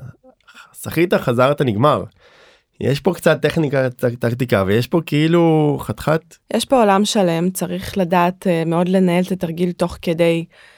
שחית 0.83 1.13
חזרת 1.13 1.61
נגמר. 1.61 2.03
יש 2.79 2.99
פה 2.99 3.13
קצת 3.13 3.41
טכניקה 3.41 3.89
טקטיקה 4.19 4.63
ויש 4.67 4.87
פה 4.87 5.01
כאילו 5.05 5.77
חתיכת 5.81 6.35
יש 6.53 6.65
פה 6.65 6.79
עולם 6.79 7.05
שלם 7.05 7.49
צריך 7.49 7.97
לדעת 7.97 8.47
uh, 8.47 8.69
מאוד 8.69 8.89
לנהל 8.89 9.23
את 9.23 9.31
התרגיל 9.31 9.71
תוך 9.71 9.97
כדי 10.01 10.45
אה, 10.51 10.74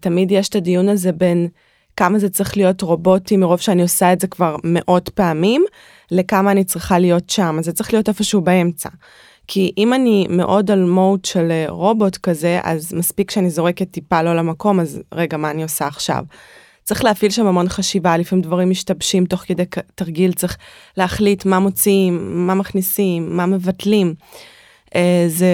תמיד 0.00 0.30
יש 0.30 0.48
את 0.48 0.56
הדיון 0.56 0.88
הזה 0.88 1.12
בין 1.12 1.48
כמה 1.96 2.18
זה 2.18 2.28
צריך 2.28 2.56
להיות 2.56 2.82
רובוטי 2.82 3.36
מרוב 3.36 3.60
שאני 3.60 3.82
עושה 3.82 4.12
את 4.12 4.20
זה 4.20 4.26
כבר 4.26 4.56
מאות 4.64 5.08
פעמים, 5.08 5.64
לכמה 6.10 6.52
אני 6.52 6.64
צריכה 6.64 6.98
להיות 6.98 7.30
שם, 7.30 7.56
אז 7.58 7.64
זה 7.64 7.72
צריך 7.72 7.92
להיות 7.92 8.08
איפשהו 8.08 8.40
באמצע. 8.40 8.88
כי 9.46 9.72
אם 9.78 9.94
אני 9.94 10.26
מאוד 10.30 10.70
על 10.70 10.84
מוד 10.84 11.24
של 11.24 11.50
אה, 11.50 11.64
רובוט 11.68 12.16
כזה, 12.16 12.60
אז 12.62 12.92
מספיק 12.92 13.30
שאני 13.30 13.50
זורקת 13.50 13.90
טיפה 13.90 14.22
לא 14.22 14.36
למקום, 14.36 14.80
אז 14.80 15.02
רגע, 15.14 15.36
מה 15.36 15.50
אני 15.50 15.62
עושה 15.62 15.86
עכשיו? 15.86 16.24
צריך 16.84 17.04
להפעיל 17.04 17.30
שם 17.30 17.46
המון 17.46 17.68
חשיבה, 17.68 18.16
לפעמים 18.16 18.42
דברים 18.42 18.70
משתבשים 18.70 19.26
תוך 19.26 19.40
כדי 19.40 19.64
תרגיל, 19.94 20.32
צריך 20.32 20.56
להחליט 20.96 21.44
מה 21.44 21.58
מוציאים, 21.58 22.46
מה 22.46 22.54
מכניסים, 22.54 23.36
מה 23.36 23.46
מבטלים. 23.46 24.14
אה, 24.94 25.24
זה, 25.28 25.46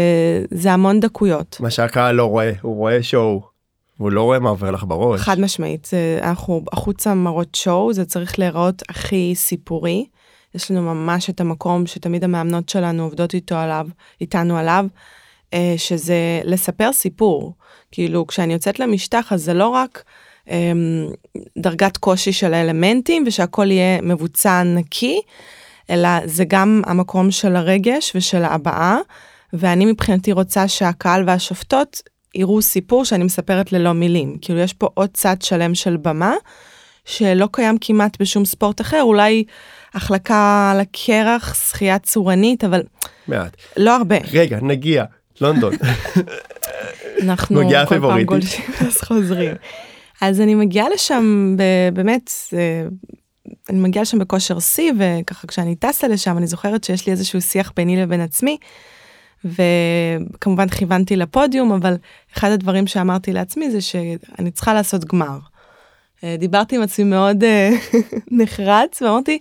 זה 0.50 0.73
המון 0.73 1.00
דקויות. 1.00 1.57
מה 1.61 1.71
שהקהל 1.71 2.14
לא 2.14 2.25
רואה, 2.25 2.52
הוא 2.62 2.76
רואה 2.76 3.02
שואו. 3.02 3.54
הוא 3.99 4.13
לא 4.13 4.23
רואה 4.23 4.39
מה 4.39 4.51
עובר 4.51 4.71
לך 4.71 4.85
בראש. 4.89 5.21
חד 5.21 5.41
משמעית, 5.41 5.91
אנחנו 6.23 6.63
החוצה 6.73 7.15
מראות 7.15 7.55
שואו, 7.55 7.93
זה 7.93 8.05
צריך 8.05 8.39
להיראות 8.39 8.83
הכי 8.89 9.33
סיפורי. 9.35 10.07
יש 10.55 10.71
לנו 10.71 10.83
ממש 10.83 11.31
את 11.31 11.41
המקום 11.41 11.87
שתמיד 11.87 12.25
המאמנות 12.25 12.69
שלנו 12.69 13.03
עובדות 13.03 13.35
איתו 13.35 13.55
עליו, 13.55 13.87
איתנו 14.21 14.57
עליו, 14.57 14.87
אה, 15.55 15.75
שזה 15.77 16.41
לספר 16.45 16.93
סיפור. 16.93 17.55
כאילו, 17.91 18.27
כשאני 18.27 18.53
יוצאת 18.53 18.79
למשטח, 18.79 19.33
אז 19.33 19.45
זה 19.45 19.55
לא 19.55 19.69
רק 19.69 20.05
אה, 20.51 20.73
דרגת 21.59 21.97
קושי 21.97 22.33
של 22.33 22.55
האלמנטים 22.55 23.25
ושהכול 23.27 23.71
יהיה 23.71 24.01
מבוצע 24.03 24.63
נקי, 24.63 25.21
אלא 25.91 26.09
זה 26.25 26.45
גם 26.49 26.83
המקום 26.87 27.31
של 27.31 27.57
הרגש 27.57 28.13
ושל 28.15 28.45
ההבעה. 28.45 28.99
ואני 29.53 29.87
מבחינתי 29.87 30.33
רוצה 30.33 30.69
שהקהל 30.69 31.25
והשופטות 31.27 32.03
יראו 32.35 32.62
סיפור 32.62 33.05
שאני 33.05 33.25
מספרת 33.25 33.73
ללא 33.73 33.93
מילים. 33.93 34.38
כאילו 34.41 34.59
יש 34.59 34.73
פה 34.73 34.88
עוד 34.95 35.11
צד 35.12 35.43
שלם 35.43 35.75
של 35.75 35.97
במה, 35.97 36.35
שלא 37.05 37.49
קיים 37.53 37.79
כמעט 37.81 38.17
בשום 38.21 38.45
ספורט 38.45 38.81
אחר, 38.81 39.03
אולי 39.03 39.45
החלקה 39.95 40.71
על 40.75 40.81
הקרח, 40.81 41.55
שחייה 41.71 41.99
צורנית, 41.99 42.64
אבל 42.64 42.83
מעט. 43.29 43.57
לא 43.76 43.97
הרבה. 43.97 44.17
רגע, 44.33 44.59
נגיע, 44.62 45.05
לונדון. 45.41 45.73
אנחנו 47.23 47.62
כל 47.88 48.00
פעם 48.00 48.23
גולשים 48.23 48.64
אז 48.87 49.00
חוזרים. 49.00 49.55
אז 50.21 50.41
אני 50.41 50.55
מגיעה 50.55 50.88
לשם 50.88 51.57
באמת, 51.93 52.31
אני 53.71 53.79
מגיעה 53.79 54.03
לשם 54.03 54.19
בכושר 54.19 54.61
שיא, 54.61 54.93
וככה 54.99 55.47
כשאני 55.47 55.75
טסה 55.75 56.09
לשם 56.09 56.38
אני 56.38 56.47
זוכרת 56.47 56.85
שיש 56.85 57.07
לי 57.07 57.12
איזשהו 57.12 57.41
שיח 57.41 57.73
ביני 57.76 57.97
לבין 58.03 58.21
עצמי. 58.21 58.59
וכמובן 59.45 60.69
כיוונתי 60.69 61.17
לפודיום, 61.17 61.73
אבל 61.73 61.97
אחד 62.37 62.51
הדברים 62.51 62.87
שאמרתי 62.87 63.33
לעצמי 63.33 63.71
זה 63.71 63.81
שאני 63.81 64.51
צריכה 64.51 64.75
לעשות 64.75 65.05
גמר. 65.05 65.39
אה, 66.25 66.37
דיברתי 66.39 66.77
עם 66.77 66.83
עצמי 66.83 67.05
מאוד 67.05 67.45
אה, 67.45 67.71
נחרץ 68.39 69.03
ואמרתי, 69.03 69.39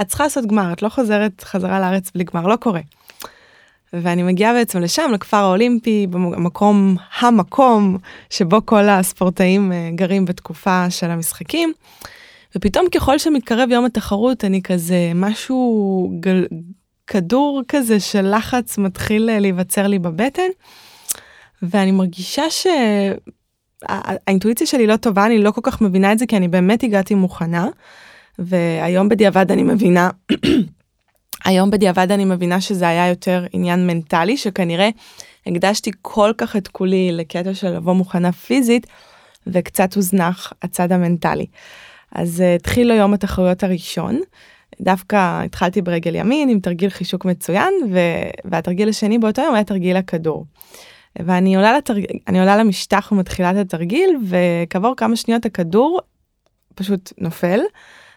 את 0.00 0.06
צריכה 0.06 0.24
לעשות 0.24 0.46
גמר, 0.46 0.72
את 0.72 0.82
לא 0.82 0.88
חוזרת 0.88 1.44
חזרה 1.44 1.80
לארץ 1.80 2.10
בלי 2.14 2.24
גמר, 2.24 2.46
לא 2.46 2.56
קורה. 2.56 2.80
ואני 3.92 4.22
מגיעה 4.22 4.52
בעצם 4.52 4.80
לשם, 4.80 5.10
לכפר 5.12 5.36
האולימפי, 5.36 6.06
במקום, 6.10 6.96
המקום 7.18 7.96
שבו 8.30 8.66
כל 8.66 8.88
הספורטאים 8.88 9.72
אה, 9.72 9.90
גרים 9.94 10.24
בתקופה 10.24 10.90
של 10.90 11.10
המשחקים. 11.10 11.72
ופתאום 12.56 12.86
ככל 12.94 13.18
שמתקרב 13.18 13.70
יום 13.70 13.84
התחרות, 13.84 14.44
אני 14.44 14.62
כזה, 14.62 15.12
משהו, 15.14 16.12
גל, 16.20 16.46
כדור 17.08 17.62
כזה 17.68 18.00
של 18.00 18.34
לחץ 18.36 18.78
מתחיל 18.78 19.38
להיווצר 19.40 19.86
לי 19.86 19.98
בבטן. 19.98 20.48
ואני 21.62 21.90
מרגישה 21.90 22.42
שהאינטואיציה 23.88 24.66
שלי 24.66 24.86
לא 24.86 24.96
טובה, 24.96 25.26
אני 25.26 25.38
לא 25.38 25.50
כל 25.50 25.60
כך 25.64 25.80
מבינה 25.80 26.12
את 26.12 26.18
זה, 26.18 26.26
כי 26.26 26.36
אני 26.36 26.48
באמת 26.48 26.82
הגעתי 26.82 27.14
מוכנה. 27.14 27.68
והיום 28.38 29.08
בדיעבד 29.08 29.52
אני 29.52 29.62
מבינה 29.62 30.10
היום 31.44 31.70
בדיעבד 31.70 32.12
אני 32.12 32.24
מבינה 32.24 32.60
שזה 32.60 32.88
היה 32.88 33.08
יותר 33.08 33.46
עניין 33.52 33.86
מנטלי, 33.86 34.36
שכנראה 34.36 34.88
הקדשתי 35.46 35.90
כל 36.02 36.32
כך 36.38 36.56
את 36.56 36.68
כולי 36.68 37.12
לקטע 37.12 37.54
של 37.54 37.76
לבוא 37.76 37.92
מוכנה 37.92 38.32
פיזית, 38.32 38.86
וקצת 39.46 39.94
הוזנח 39.94 40.52
הצד 40.62 40.92
המנטלי. 40.92 41.46
אז 42.12 42.40
uh, 42.40 42.56
התחיל 42.56 42.90
היום 42.90 43.14
התחרויות 43.14 43.64
הראשון, 43.64 44.20
דווקא 44.80 45.44
התחלתי 45.44 45.82
ברגל 45.82 46.14
ימין 46.14 46.48
עם 46.48 46.60
תרגיל 46.60 46.90
חישוק 46.90 47.24
מצוין, 47.24 47.74
ו... 47.92 47.98
והתרגיל 48.44 48.88
השני 48.88 49.18
באותו 49.18 49.42
יום 49.42 49.54
היה 49.54 49.64
תרגיל 49.64 49.96
הכדור. 49.96 50.46
ואני 51.18 51.56
עולה, 51.56 51.78
לתרג... 51.78 52.04
עולה 52.28 52.56
למשטח 52.56 53.08
ומתחילה 53.12 53.50
את 53.50 53.56
התרגיל, 53.56 54.16
וכעבור 54.28 54.94
כמה 54.96 55.16
שניות 55.16 55.46
הכדור 55.46 56.00
פשוט 56.74 57.12
נופל. 57.18 57.60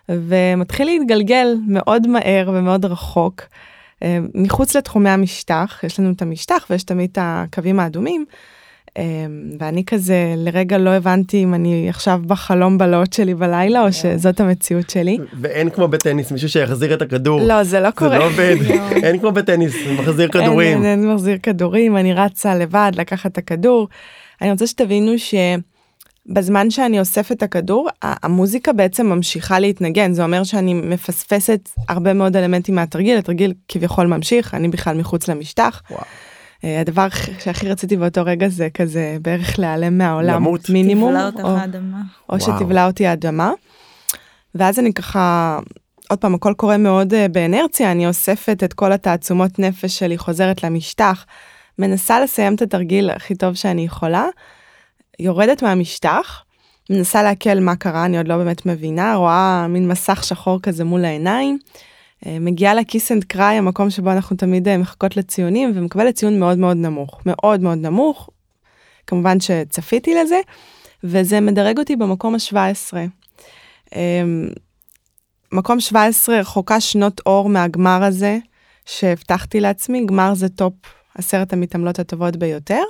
ומתחיל 0.10 0.88
להתגלגל 0.88 1.48
מאוד 1.68 2.08
מהר 2.08 2.51
ומאוד 2.53 2.86
רחוק. 2.86 3.41
אה, 4.03 4.20
מחוץ 4.36 4.75
לתחומי 4.75 5.10
המשטח, 5.10 5.80
יש 5.84 6.00
לנו 6.00 6.12
את 6.12 6.22
המשטח 6.22 6.68
ויש 6.70 6.84
תמיד 6.84 7.10
את 7.12 7.18
הקווים 7.22 7.80
האדומים. 7.80 8.25
אה, 8.98 9.03
ואני 9.60 9.86
כזה 9.86 10.33
לרגע 10.38 10.77
לא 10.77 10.89
הבנתי 10.89 11.43
אם 11.43 11.53
אני 11.53 11.89
עכשיו 11.89 12.21
בחלום 12.27 12.77
בלהות 12.77 13.13
שלי 13.13 13.33
בלילה 13.33 13.86
או 13.86 13.93
שזאת 13.93 14.39
המציאות 14.39 14.89
שלי. 14.89 15.17
ואין 15.41 15.69
כמו 15.69 15.88
בטניס 15.88 16.31
מישהו 16.31 16.50
שיחזיר 16.50 16.93
את 16.93 17.01
הכדור. 17.01 17.41
לא 17.41 17.63
זה 17.63 17.79
לא 17.79 17.91
קורה. 17.91 18.12
זה 18.12 18.17
לא 18.17 18.25
עובד. 18.25 18.55
לא. 18.69 18.74
אין 19.03 19.19
כמו 19.19 19.31
בטניס 19.31 19.75
מחזיר 20.00 20.27
כדורים. 20.27 20.77
אין, 20.77 20.86
אין, 20.86 21.00
אין 21.00 21.13
מחזיר 21.13 21.38
כדורים 21.43 21.98
אני 21.98 22.13
רצה 22.13 22.55
לבד 22.55 22.91
לקחת 22.95 23.31
את 23.31 23.38
הכדור. 23.38 23.88
אני 24.41 24.51
רוצה 24.51 24.67
שתבינו 24.67 25.19
ש... 25.19 25.36
בזמן 26.25 26.69
שאני 26.71 27.00
אוסף 27.00 27.31
את 27.31 27.43
הכדור, 27.43 27.89
המוזיקה 28.01 28.74
בעצם 28.74 29.07
ממשיכה 29.07 29.60
להתנגן, 29.60 30.13
זה 30.13 30.24
אומר 30.24 30.43
שאני 30.43 30.74
מפספסת 30.74 31.69
הרבה 31.89 32.13
מאוד 32.13 32.38
אלמנטים 32.38 32.75
מהתרגיל, 32.75 33.17
התרגיל 33.17 33.53
כביכול 33.67 34.07
ממשיך, 34.07 34.53
אני 34.53 34.67
בכלל 34.67 34.98
מחוץ 34.98 35.27
למשטח. 35.27 35.81
וואו. 35.91 36.03
אה, 36.63 36.82
הדבר 36.82 37.08
שהכי 37.39 37.70
רציתי 37.70 37.98
באותו 37.98 38.22
רגע 38.25 38.48
זה 38.48 38.68
כזה 38.74 39.18
בערך 39.22 39.60
להיעלם 39.60 39.98
מהעולם, 39.98 40.36
למות. 40.36 40.70
מינימום, 40.70 41.12
תבלע 41.12 41.25
אותך 41.25 41.62
האדמה. 41.62 42.01
או 42.30 42.39
שתבלע 42.39 42.88
אותי 42.88 43.08
האדמה. 43.08 43.51
ואז 44.56 44.80
אני 44.80 44.94
ככה, 44.94 45.60
עוד 46.10 46.20
פעם, 46.20 46.36
הכל 46.36 46.53
קורה 46.58 46.77
מאוד 46.77 47.13
uh, 47.13 47.15
באנרציה, 47.32 47.91
אני 47.91 48.08
אוספת 48.08 48.63
את 48.63 48.74
כל 48.74 48.91
התעצומות 48.91 49.60
נפש 49.60 50.00
שלי, 50.00 50.18
חוזרת 50.18 50.63
למשטח, 50.63 51.25
מנסה 51.80 52.20
לסיים 52.20 52.56
את 52.56 52.62
התרגיל 52.62 53.10
הכי 53.10 53.36
טוב 53.36 53.53
שאני 53.53 53.86
יכולה. 53.86 54.25
יורדת 55.19 55.63
מהמשטח, 55.63 56.43
מנסה 56.89 57.24
לעכל 57.24 57.60
מה 57.60 57.76
קרה, 57.76 58.06
אני 58.06 58.17
עוד 58.17 58.28
לא 58.28 58.38
באמת 58.38 58.65
מבינה, 58.65 59.15
רואה 59.15 59.67
מין 59.67 59.88
מסך 59.88 60.24
שחור 60.24 60.60
כזה 60.62 60.84
מול 60.84 61.06
העיניים, 61.06 61.58
אה, 61.65 61.82
מגיעה 62.25 62.73
ל 62.74 62.81
kiss 62.81 63.12
and 63.12 63.24
cry, 63.24 63.58
המקום 63.57 63.89
שבו 63.89 64.12
אנחנו 64.12 64.36
תמיד 64.36 64.67
אה, 64.67 64.77
מחכות 64.77 65.17
לציונים, 65.17 65.71
ומקבלת 65.75 66.15
ציון 66.15 66.39
מאוד 66.39 66.57
מאוד 66.57 66.77
נמוך, 66.77 67.21
מאוד 67.25 67.62
מאוד 67.62 67.77
נמוך, 67.77 68.29
כמובן 69.07 69.39
שצפיתי 69.39 70.15
לזה, 70.15 70.39
וזה 71.03 71.39
מדרג 71.39 71.79
אותי 71.79 71.95
במקום 71.95 72.36
ה-17. 72.36 72.93
אמ, 73.95 74.47
מקום 75.51 75.79
17 75.79 76.39
רחוקה 76.39 76.79
שנות 76.79 77.21
אור 77.25 77.49
מהגמר 77.49 78.03
הזה 78.03 78.38
שהבטחתי 78.86 79.60
לעצמי, 79.60 80.05
גמר 80.05 80.34
זה 80.34 80.49
top 80.50 80.74
עשרת 81.17 81.53
המתעמלות 81.53 81.99
הטובות 81.99 82.36
ביותר. 82.36 82.84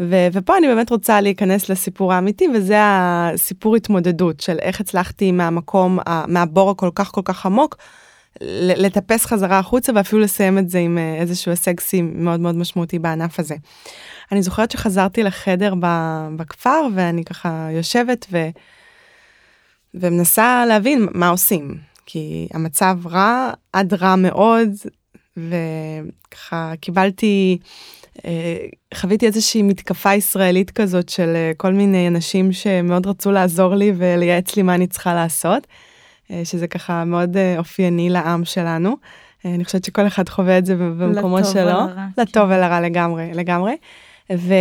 ו- 0.00 0.26
ופה 0.32 0.56
אני 0.58 0.66
באמת 0.66 0.90
רוצה 0.90 1.20
להיכנס 1.20 1.68
לסיפור 1.68 2.12
האמיתי, 2.12 2.48
וזה 2.54 2.76
הסיפור 2.80 3.76
התמודדות 3.76 4.40
של 4.40 4.58
איך 4.58 4.80
הצלחתי 4.80 5.32
מהמקום, 5.32 5.98
מהבור 6.28 6.70
הכל 6.70 6.90
כך 6.94 7.10
כל 7.12 7.22
כך 7.24 7.46
עמוק, 7.46 7.76
לטפס 8.76 9.26
חזרה 9.26 9.58
החוצה 9.58 9.92
ואפילו 9.94 10.22
לסיים 10.22 10.58
את 10.58 10.70
זה 10.70 10.78
עם 10.78 10.98
אה, 10.98 11.14
איזשהו 11.14 11.50
הישג 11.50 11.80
שיא 11.80 12.02
מאוד 12.02 12.40
מאוד 12.40 12.54
משמעותי 12.54 12.98
בענף 12.98 13.40
הזה. 13.40 13.54
אני 14.32 14.42
זוכרת 14.42 14.70
שחזרתי 14.70 15.22
לחדר 15.22 15.74
בכפר 16.36 16.86
ואני 16.94 17.24
ככה 17.24 17.68
יושבת 17.70 18.26
ו... 18.30 18.48
ומנסה 19.94 20.64
להבין 20.68 21.08
מה 21.14 21.28
עושים, 21.28 21.78
כי 22.06 22.48
המצב 22.54 22.98
רע 23.06 23.50
עד 23.72 23.94
רע 23.94 24.16
מאוד, 24.16 24.68
וככה 25.36 26.72
קיבלתי 26.80 27.58
אה, 28.24 28.56
חוויתי 28.94 29.26
איזושהי 29.26 29.62
מתקפה 29.62 30.14
ישראלית 30.14 30.70
כזאת 30.70 31.08
של 31.08 31.32
אה, 31.36 31.52
כל 31.56 31.72
מיני 31.72 32.08
אנשים 32.08 32.52
שמאוד 32.52 33.06
רצו 33.06 33.32
לעזור 33.32 33.74
לי 33.74 33.92
ולייעץ 33.96 34.56
לי 34.56 34.62
מה 34.62 34.74
אני 34.74 34.86
צריכה 34.86 35.14
לעשות, 35.14 35.66
שזה 36.44 36.66
ככה 36.66 37.04
מאוד 37.04 37.36
אופייני 37.58 38.10
לעם 38.10 38.44
שלנו. 38.44 38.96
אני 39.44 39.64
חושבת 39.64 39.84
שכל 39.84 40.06
אחד 40.06 40.28
חווה 40.28 40.58
את 40.58 40.66
זה 40.66 40.76
במקומו 40.76 41.38
לטוב 41.38 41.52
שלו. 41.52 41.62
ולרע. 41.62 42.06
לטוב 42.18 42.48
כן. 42.48 42.52
ולרע 42.52 42.80
לגמרי, 42.80 43.30
לגמרי. 43.34 43.76
ו... 44.32 44.54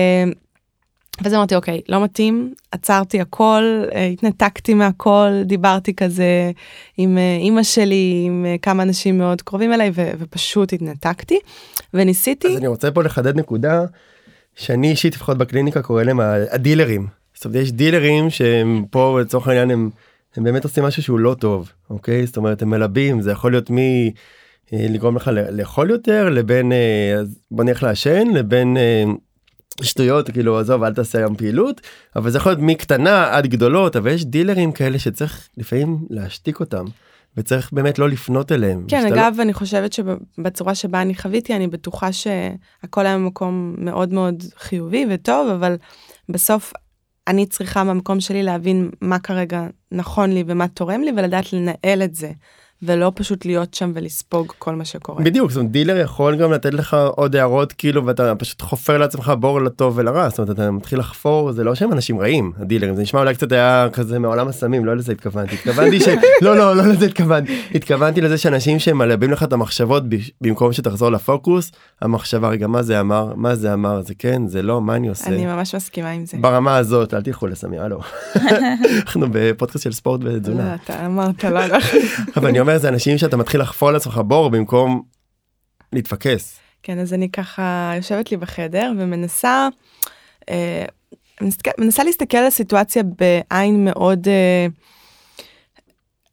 ואז 1.22 1.34
אמרתי 1.34 1.56
אוקיי 1.56 1.82
לא 1.90 2.04
מתאים 2.04 2.54
עצרתי 2.72 3.22
הכל 3.22 3.84
התנתקתי 4.14 4.74
מהכל 4.74 5.30
דיברתי 5.46 5.94
כזה 5.94 6.52
עם 6.98 7.18
אימא 7.40 7.64
שלי 7.64 8.24
עם 8.26 8.46
כמה 8.62 8.84
אנשים 8.84 9.18
מאוד 9.18 9.42
קרובים 9.42 9.74
אליי 9.74 9.92
ו- 9.94 10.12
ופשוט 10.20 10.74
התנתקתי 10.74 11.40
וניסיתי. 11.94 12.48
אז 12.48 12.58
אני 12.58 12.68
רוצה 12.68 12.92
פה 12.92 13.04
לחדד 13.04 13.40
נקודה 13.40 13.82
שאני 14.56 14.90
אישית 14.92 15.16
לפחות 15.16 15.38
בקליניקה 15.38 15.82
קורא 15.82 16.04
להם 16.04 16.20
הדילרים. 16.52 17.08
זאת 17.34 17.46
אומרת 17.46 17.62
יש 17.62 17.72
דילרים 17.72 18.30
שהם 18.30 18.86
פה 18.92 19.20
לצורך 19.22 19.48
העניין 19.48 19.72
הם, 19.72 19.90
הם 20.36 20.44
באמת 20.44 20.64
עושים 20.64 20.84
משהו 20.84 21.04
שהוא 21.04 21.20
לא 21.20 21.36
טוב 21.40 21.72
אוקיי 21.90 22.26
זאת 22.26 22.38
אומרת 22.38 22.62
הם 22.62 22.70
מלבים 22.70 23.22
זה 23.22 23.32
יכול 23.32 23.52
להיות 23.52 23.70
מי 23.70 24.12
אה, 24.74 24.86
לגרום 24.90 25.16
לך 25.16 25.32
לאכול 25.52 25.90
יותר 25.90 26.30
לבין 26.30 26.72
אה, 26.72 27.22
בוא 27.52 27.64
נלך 27.64 27.84
לעשן 27.84 28.28
לבין 28.34 28.78
אה, 28.78 29.04
שטויות 29.82 30.30
כאילו 30.30 30.60
עזוב 30.60 30.84
אל 30.84 30.94
תעשה 30.94 31.18
היום 31.18 31.36
פעילות 31.36 31.82
אבל 32.16 32.30
זה 32.30 32.38
יכול 32.38 32.52
להיות 32.52 32.62
מקטנה 32.62 33.38
עד 33.38 33.48
גדולות 33.48 33.96
אבל 33.96 34.12
יש 34.12 34.26
דילרים 34.26 34.72
כאלה 34.72 35.00
שצריך 35.00 35.50
לפעמים 35.58 35.98
להשתיק 36.10 36.60
אותם. 36.60 36.86
וצריך 37.38 37.74
באמת 37.74 38.00
לא 38.00 38.10
לפנות 38.10 38.52
אליהם. 38.52 38.86
כן, 38.88 39.14
אגב, 39.14 39.34
לא... 39.38 39.44
אני 39.44 39.54
חושבת 39.54 39.94
שבצורה 39.94 40.76
שבה 40.76 41.02
אני 41.02 41.16
חוויתי, 41.16 41.56
אני 41.56 41.68
בטוחה 41.68 42.12
שהכל 42.12 43.06
היה 43.06 43.18
במקום 43.18 43.76
מאוד 43.78 44.14
מאוד 44.14 44.44
חיובי 44.58 45.06
וטוב, 45.10 45.50
אבל 45.50 45.76
בסוף 46.30 46.74
אני 47.28 47.46
צריכה 47.46 47.84
במקום 47.84 48.20
שלי 48.20 48.44
להבין 48.44 48.90
מה 49.02 49.20
כרגע 49.20 49.68
נכון 49.92 50.32
לי 50.32 50.44
ומה 50.48 50.68
תורם 50.68 51.02
לי 51.02 51.12
ולדעת 51.18 51.54
לנהל 51.54 52.04
את 52.04 52.16
זה. 52.16 52.32
ולא 52.86 53.12
פשוט 53.16 53.46
להיות 53.46 53.74
שם 53.74 53.92
ולספוג 53.96 54.54
כל 54.58 54.76
מה 54.76 54.86
שקורה. 54.86 55.24
בדיוק, 55.24 55.52
זאת 55.52 55.58
אומרת 55.58 55.72
דילר 55.72 55.98
יכול 55.98 56.36
גם 56.36 56.52
לתת 56.52 56.74
לך 56.74 56.98
עוד 57.16 57.36
הערות 57.36 57.74
כאילו 57.74 58.06
ואתה 58.06 58.36
פשוט 58.36 58.62
חופר 58.62 58.98
לעצמך 58.98 59.34
בור 59.40 59.62
לטוב 59.62 59.98
ולרע, 59.98 60.30
זאת 60.30 60.40
אומרת 60.40 60.52
אתה 60.52 60.72
מתחיל 60.72 61.00
לחפור, 61.00 61.52
זה 61.52 61.64
לא 61.64 61.76
שהם 61.76 61.94
אנשים 61.94 62.20
רעים 62.20 62.52
הדילרים, 62.60 62.96
זה 62.96 63.02
נשמע 63.02 63.20
אולי 63.20 63.36
קצת 63.36 63.52
היה 63.52 63.88
כזה 63.94 64.20
מעולם 64.20 64.48
הסמים, 64.48 64.86
לא 64.86 64.96
לזה 64.96 65.12
התכוונתי, 65.12 65.56
התכוונתי 65.56 66.00
ש... 66.00 66.08
לא 66.42 66.58
לא 66.58 66.76
לא 66.76 66.84
לזה 66.88 67.06
התכוונתי, 67.06 67.62
התכוונתי 67.76 68.22
לזה 68.22 68.38
שאנשים 68.38 68.80
שמלבים 68.80 69.32
לך 69.32 69.44
את 69.44 69.54
המחשבות 69.54 70.04
במקום 70.42 70.74
שתחזור 70.74 71.10
לפוקוס, 71.10 71.72
המחשבה 72.02 72.50
רגע 72.50 72.68
מה 72.68 72.82
זה 72.82 73.00
אמר, 73.00 73.34
מה 73.36 73.56
זה 73.56 73.74
אמר, 73.74 74.02
זה 74.02 74.14
כן, 74.20 74.48
זה 74.48 74.62
לא, 74.62 74.82
מה 74.82 74.96
אני 74.96 75.08
עושה. 75.08 75.28
אני 75.28 75.46
ממש 75.46 75.76
מסכימה 75.76 76.10
עם 76.10 76.26
זה. 76.26 76.38
ברמה 76.42 76.78
הזאת, 76.78 77.14
אל 77.14 77.22
תלכו 77.22 77.48
לסמים, 77.48 77.80
הלו. 77.80 78.00
אנחנו 79.06 79.28
בפודקאסט 79.32 79.84
של 79.84 79.92
ספורט 79.92 80.22
ותזונה. 80.24 80.70
לא, 80.70 80.76
אתה 80.84 81.06
אמרת, 81.06 81.44
לא, 81.44 81.66
לא. 81.66 81.78
אבל 82.38 82.48
אני 82.48 82.60
אומר 82.60 82.73
אומר 82.74 82.82
זה 82.82 82.90
אנשים 82.90 83.18
שאתה 83.18 83.38
מתחיל 83.38 83.62
לחפור 83.62 83.92
לעצמך 83.92 84.22
בור 84.26 84.50
במקום 84.50 85.02
להתפקס. 85.94 86.60
כן 86.84 87.00
אז 87.00 87.14
אני 87.14 87.32
ככה 87.32 87.92
יושבת 87.96 88.32
לי 88.32 88.38
בחדר 88.38 88.92
ומנסה 88.98 89.68
אה, 90.50 90.86
מנסה 91.80 92.04
להסתכל 92.04 92.38
על 92.38 92.46
הסיטואציה 92.46 93.04
בעין 93.04 93.86
מאוד 93.86 94.28
אה, 94.28 94.68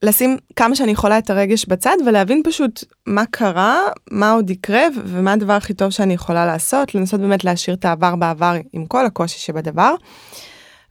לשים 0.02 0.36
כמה 0.56 0.76
שאני 0.76 0.92
יכולה 0.92 1.18
את 1.18 1.30
הרגש 1.30 1.66
בצד 1.66 1.96
ולהבין 2.06 2.42
פשוט 2.44 2.84
מה 3.06 3.26
קרה, 3.30 3.78
מה 4.10 4.32
עוד 4.32 4.50
יקרה 4.50 4.84
ומה 5.04 5.32
הדבר 5.32 5.52
הכי 5.52 5.74
טוב 5.74 5.90
שאני 5.90 6.14
יכולה 6.14 6.46
לעשות, 6.46 6.94
לנסות 6.94 7.20
באמת 7.20 7.44
להשאיר 7.44 7.76
את 7.76 7.84
העבר 7.84 8.16
בעבר 8.16 8.54
עם 8.72 8.86
כל 8.86 9.06
הקושי 9.06 9.38
שבדבר. 9.38 9.94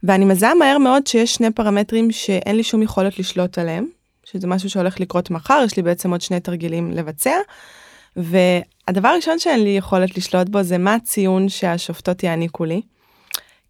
ואני 0.02 0.24
מזהה 0.24 0.54
מהר 0.54 0.78
מאוד 0.78 1.06
שיש 1.06 1.34
שני 1.34 1.50
פרמטרים 1.50 2.10
שאין 2.10 2.56
לי 2.56 2.62
שום 2.62 2.82
יכולת 2.82 3.18
לשלוט 3.18 3.58
עליהם, 3.58 3.86
שזה 4.32 4.46
משהו 4.46 4.70
שהולך 4.70 5.00
לקרות 5.00 5.30
מחר, 5.30 5.62
יש 5.66 5.76
לי 5.76 5.82
בעצם 5.82 6.10
עוד 6.10 6.20
שני 6.20 6.40
תרגילים 6.40 6.90
לבצע. 6.90 7.34
והדבר 8.16 9.08
הראשון 9.08 9.38
שאין 9.38 9.64
לי 9.64 9.70
יכולת 9.70 10.16
לשלוט 10.16 10.48
בו 10.48 10.62
זה 10.62 10.78
מה 10.78 10.94
הציון 10.94 11.48
שהשופטות 11.48 12.22
יעניקו 12.22 12.64
לי. 12.64 12.80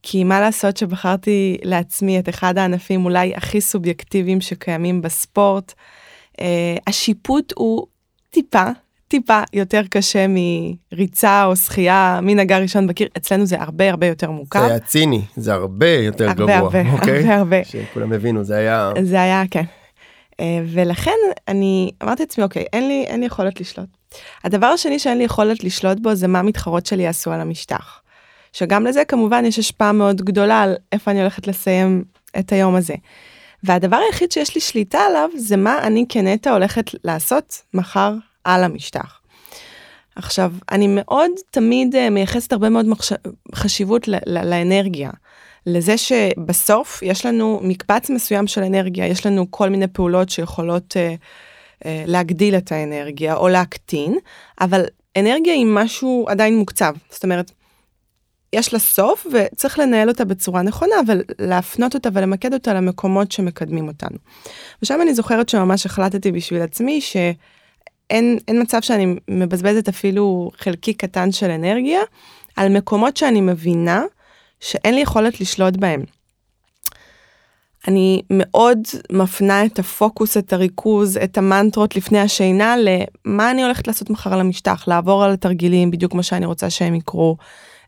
כי 0.03 0.25
מה 0.25 0.41
לעשות 0.41 0.77
שבחרתי 0.77 1.57
לעצמי 1.63 2.19
את 2.19 2.29
אחד 2.29 2.59
הענפים 2.59 3.05
אולי 3.05 3.33
הכי 3.37 3.61
סובייקטיביים 3.61 4.41
שקיימים 4.41 5.03
בספורט. 5.03 5.73
Uh, 6.33 6.43
השיפוט 6.87 7.53
הוא 7.57 7.87
טיפה, 8.31 8.65
טיפה 9.09 9.41
יותר 9.53 9.83
קשה 9.91 10.27
מריצה 10.29 11.45
או 11.45 11.57
שחייה 11.57 12.21
מנגע 12.23 12.59
ראשון 12.59 12.87
בקיר, 12.87 13.09
אצלנו 13.17 13.47
זה 13.47 13.61
הרבה 13.61 13.91
הרבה 13.91 14.07
יותר 14.07 14.31
מורכב. 14.31 14.61
זה 14.61 14.67
היה 14.67 14.79
ציני, 14.79 15.23
זה 15.37 15.53
הרבה 15.53 15.91
יותר 15.91 16.29
הרבה, 16.29 16.43
גבוה. 16.43 16.57
הרבה, 16.57 16.93
אוקיי? 16.93 17.19
הרבה, 17.19 17.37
הרבה. 17.37 17.65
שכולם 17.65 18.13
הבינו, 18.13 18.45
זה 18.45 18.57
היה... 18.57 18.91
זה 19.03 19.23
היה, 19.23 19.43
כן. 19.51 19.65
Uh, 20.41 20.43
ולכן 20.67 21.17
אני 21.49 21.91
אמרתי 22.03 22.23
לעצמי, 22.23 22.45
אוקיי, 22.45 22.65
אין 22.73 22.89
לי, 22.89 23.05
אין 23.07 23.21
לי 23.21 23.27
יכולת 23.27 23.61
לשלוט. 23.61 23.89
הדבר 24.45 24.67
השני 24.67 24.99
שאין 24.99 25.19
לי 25.19 25.25
יכולת 25.25 25.65
לשלוט 25.65 25.99
בו 26.01 26.15
זה 26.15 26.29
מה 26.29 26.39
המתחרות 26.39 26.87
שלי 26.87 27.03
יעשו 27.03 27.33
על 27.33 27.41
המשטח. 27.41 28.01
שגם 28.53 28.87
לזה 28.87 29.05
כמובן 29.05 29.45
יש 29.45 29.59
השפעה 29.59 29.93
מאוד 29.93 30.23
גדולה 30.23 30.63
על 30.63 30.77
איפה 30.93 31.11
אני 31.11 31.21
הולכת 31.21 31.47
לסיים 31.47 32.05
את 32.39 32.53
היום 32.53 32.75
הזה. 32.75 32.95
והדבר 33.65 33.97
היחיד 33.97 34.33
שיש 34.33 34.55
לי 34.55 34.61
שליטה 34.61 34.99
עליו 34.99 35.29
זה 35.37 35.57
מה 35.57 35.79
אני 35.79 36.05
כנטע 36.09 36.53
הולכת 36.53 36.91
לעשות 37.05 37.63
מחר 37.75 38.15
על 38.45 38.65
המשטח. 38.65 39.21
עכשיו, 40.17 40.53
אני 40.71 40.87
מאוד 40.89 41.31
תמיד 41.51 41.95
uh, 41.95 42.11
מייחסת 42.11 42.53
הרבה 42.53 42.69
מאוד 42.69 42.87
מחש... 42.87 43.13
חשיבות 43.55 44.09
ל- 44.09 44.15
ל- 44.27 44.51
לאנרגיה. 44.51 45.11
לזה 45.67 45.97
שבסוף 45.97 47.03
יש 47.03 47.27
לנו 47.27 47.61
מקבץ 47.63 48.11
מסוים 48.11 48.47
של 48.47 48.63
אנרגיה, 48.63 49.07
יש 49.07 49.27
לנו 49.27 49.51
כל 49.51 49.69
מיני 49.69 49.87
פעולות 49.89 50.29
שיכולות 50.29 50.97
uh, 50.97 51.85
uh, 51.85 51.87
להגדיל 52.07 52.57
את 52.57 52.73
האנרגיה 52.73 53.37
או 53.37 53.49
להקטין, 53.49 54.19
אבל 54.61 54.85
אנרגיה 55.17 55.55
היא 55.55 55.67
משהו 55.67 56.27
עדיין 56.29 56.59
מוקצב. 56.59 56.95
זאת 57.11 57.25
אומרת, 57.25 57.51
יש 58.53 58.73
לה 58.73 58.79
סוף 58.79 59.27
וצריך 59.33 59.79
לנהל 59.79 60.09
אותה 60.09 60.25
בצורה 60.25 60.63
נכונה, 60.63 60.95
אבל 61.07 61.23
להפנות 61.39 61.95
אותה 61.95 62.09
ולמקד 62.13 62.55
אותה 62.55 62.75
למקומות 62.75 63.33
שמקדמים 63.33 63.89
אותנו. 63.89 64.17
ושם 64.83 64.99
אני 65.03 65.15
זוכרת 65.15 65.49
שממש 65.49 65.87
החלטתי 65.87 66.33
בשביל 66.33 66.63
עצמי 66.63 67.01
שאין 67.01 68.39
מצב 68.49 68.81
שאני 68.81 69.17
מבזבזת 69.29 69.89
אפילו 69.89 70.51
חלקי 70.57 70.95
קטן 70.95 71.33
של 71.33 71.51
אנרגיה 71.51 72.01
על 72.57 72.69
מקומות 72.69 73.17
שאני 73.17 73.41
מבינה 73.41 74.03
שאין 74.61 74.95
לי 74.95 75.01
יכולת 75.01 75.41
לשלוט 75.41 75.77
בהם. 75.77 76.05
אני 77.89 78.23
מאוד 78.31 78.79
מפנה 79.13 79.65
את 79.65 79.79
הפוקוס, 79.79 80.37
את 80.37 80.53
הריכוז, 80.53 81.17
את 81.17 81.39
המנטרות 81.39 81.97
לפני 81.97 82.21
השינה 82.21 82.75
למה 82.77 83.51
אני 83.51 83.63
הולכת 83.63 83.87
לעשות 83.87 84.11
מחר 84.11 84.33
על 84.33 84.41
המשטח, 84.41 84.89
לעבור 84.89 85.25
על 85.25 85.33
התרגילים 85.33 85.91
בדיוק 85.91 86.13
כמו 86.13 86.23
שאני 86.23 86.47
רוצה 86.47 86.71
שהם 86.71 86.95
יקרו. 86.95 87.37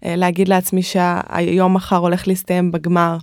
אה, 0.04 0.16
להגיד 0.16 0.48
לעצמי 0.48 0.82
שהיום 0.82 1.74
מחר 1.74 1.96
הולך 1.96 2.28
להסתיים 2.28 2.72
בגמר. 2.72 3.16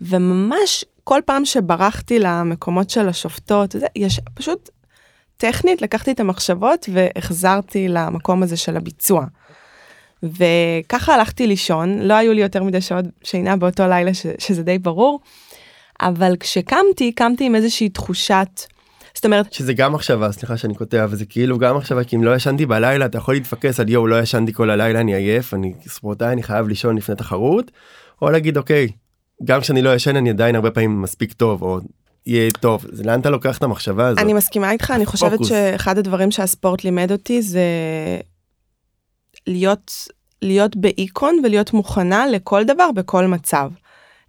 וממש 0.00 0.84
כל 1.04 1.20
פעם 1.26 1.44
שברחתי 1.44 2.18
למקומות 2.18 2.90
של 2.90 3.08
השופטות, 3.08 3.72
זה, 3.72 3.86
יש 3.96 4.20
פשוט 4.34 4.70
טכנית 5.36 5.82
לקחתי 5.82 6.10
את 6.10 6.20
המחשבות 6.20 6.88
והחזרתי 6.92 7.88
למקום 7.88 8.42
הזה 8.42 8.56
של 8.56 8.76
הביצוע. 8.76 9.24
וככה 10.22 11.14
הלכתי 11.14 11.46
לישון, 11.46 11.98
לא 11.98 12.14
היו 12.14 12.32
לי 12.32 12.40
יותר 12.42 12.62
מדי 12.62 12.80
שעות 12.80 13.04
שינה 13.24 13.56
באותו 13.56 13.88
לילה 13.88 14.14
ש, 14.14 14.26
שזה 14.38 14.62
די 14.62 14.78
ברור, 14.78 15.20
אבל 16.00 16.36
כשקמתי, 16.40 17.12
קמתי 17.12 17.44
עם 17.44 17.54
איזושהי 17.54 17.88
תחושת 17.88 18.60
זאת 19.14 19.24
אומרת 19.24 19.52
שזה 19.52 19.72
גם 19.72 19.92
מחשבה 19.92 20.32
סליחה 20.32 20.56
שאני 20.56 20.74
קוטע 20.74 21.06
וזה 21.10 21.24
כאילו 21.26 21.58
גם 21.58 21.76
מחשבה 21.76 22.04
כי 22.04 22.16
אם 22.16 22.24
לא 22.24 22.36
ישנתי 22.36 22.66
בלילה 22.66 23.06
אתה 23.06 23.18
יכול 23.18 23.34
להתפקס 23.34 23.80
על 23.80 23.88
יואו 23.88 24.06
לא 24.06 24.20
ישנתי 24.20 24.52
כל 24.52 24.70
הלילה 24.70 25.00
אני 25.00 25.14
עייף 25.14 25.54
אני 25.54 25.74
ספורטאי 25.88 26.32
אני 26.32 26.42
חייב 26.42 26.68
לישון 26.68 26.96
לפני 26.96 27.14
תחרות 27.14 27.70
או 28.22 28.30
להגיד 28.30 28.56
אוקיי 28.56 28.88
גם 29.44 29.60
כשאני 29.60 29.82
לא 29.82 29.94
ישן 29.94 30.16
אני 30.16 30.30
עדיין 30.30 30.54
הרבה 30.54 30.70
פעמים 30.70 31.02
מספיק 31.02 31.32
טוב 31.32 31.62
או 31.62 31.78
יהיה 32.26 32.50
טוב 32.60 32.84
זה 32.92 33.04
לאן 33.04 33.20
אתה 33.20 33.30
לוקח 33.30 33.58
את 33.58 33.62
המחשבה 33.62 34.06
הזאת. 34.06 34.18
אני 34.18 34.32
מסכימה 34.32 34.70
איתך 34.70 34.90
אני 34.90 35.06
חושבת 35.06 35.30
פוקוס. 35.30 35.48
שאחד 35.48 35.98
הדברים 35.98 36.30
שהספורט 36.30 36.84
לימד 36.84 37.12
אותי 37.12 37.42
זה 37.42 37.60
להיות 39.46 40.08
להיות 40.42 40.76
באיקון 40.76 41.40
ולהיות 41.44 41.72
מוכנה 41.72 42.26
לכל 42.26 42.64
דבר 42.64 42.92
בכל 42.92 43.26
מצב. 43.26 43.70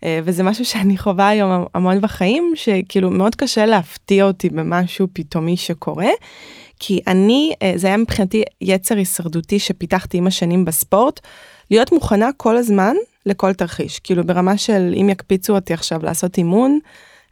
אה, 0.03 0.19
וזה 0.23 0.43
משהו 0.43 0.65
שאני 0.65 0.97
חווה 0.97 1.27
היום 1.27 1.65
המון 1.73 2.01
בחיים, 2.01 2.53
שכאילו 2.55 3.09
מאוד 3.09 3.35
קשה 3.35 3.65
להפתיע 3.65 4.25
אותי 4.25 4.49
במשהו 4.49 5.07
פתאומי 5.13 5.57
שקורה, 5.57 6.09
כי 6.79 6.99
אני, 7.07 7.53
אה, 7.61 7.73
זה 7.75 7.87
היה 7.87 7.97
מבחינתי 7.97 8.43
יצר 8.61 8.97
הישרדותי 8.97 9.59
שפיתחתי 9.59 10.17
עם 10.17 10.27
השנים 10.27 10.65
בספורט, 10.65 11.19
להיות 11.71 11.91
מוכנה 11.91 12.29
כל 12.37 12.57
הזמן 12.57 12.95
לכל 13.25 13.53
תרחיש, 13.53 13.99
כאילו 13.99 14.23
ברמה 14.23 14.57
של 14.57 14.93
אם 15.01 15.09
יקפיצו 15.09 15.55
אותי 15.55 15.73
עכשיו 15.73 16.03
לעשות 16.03 16.37
אימון, 16.37 16.79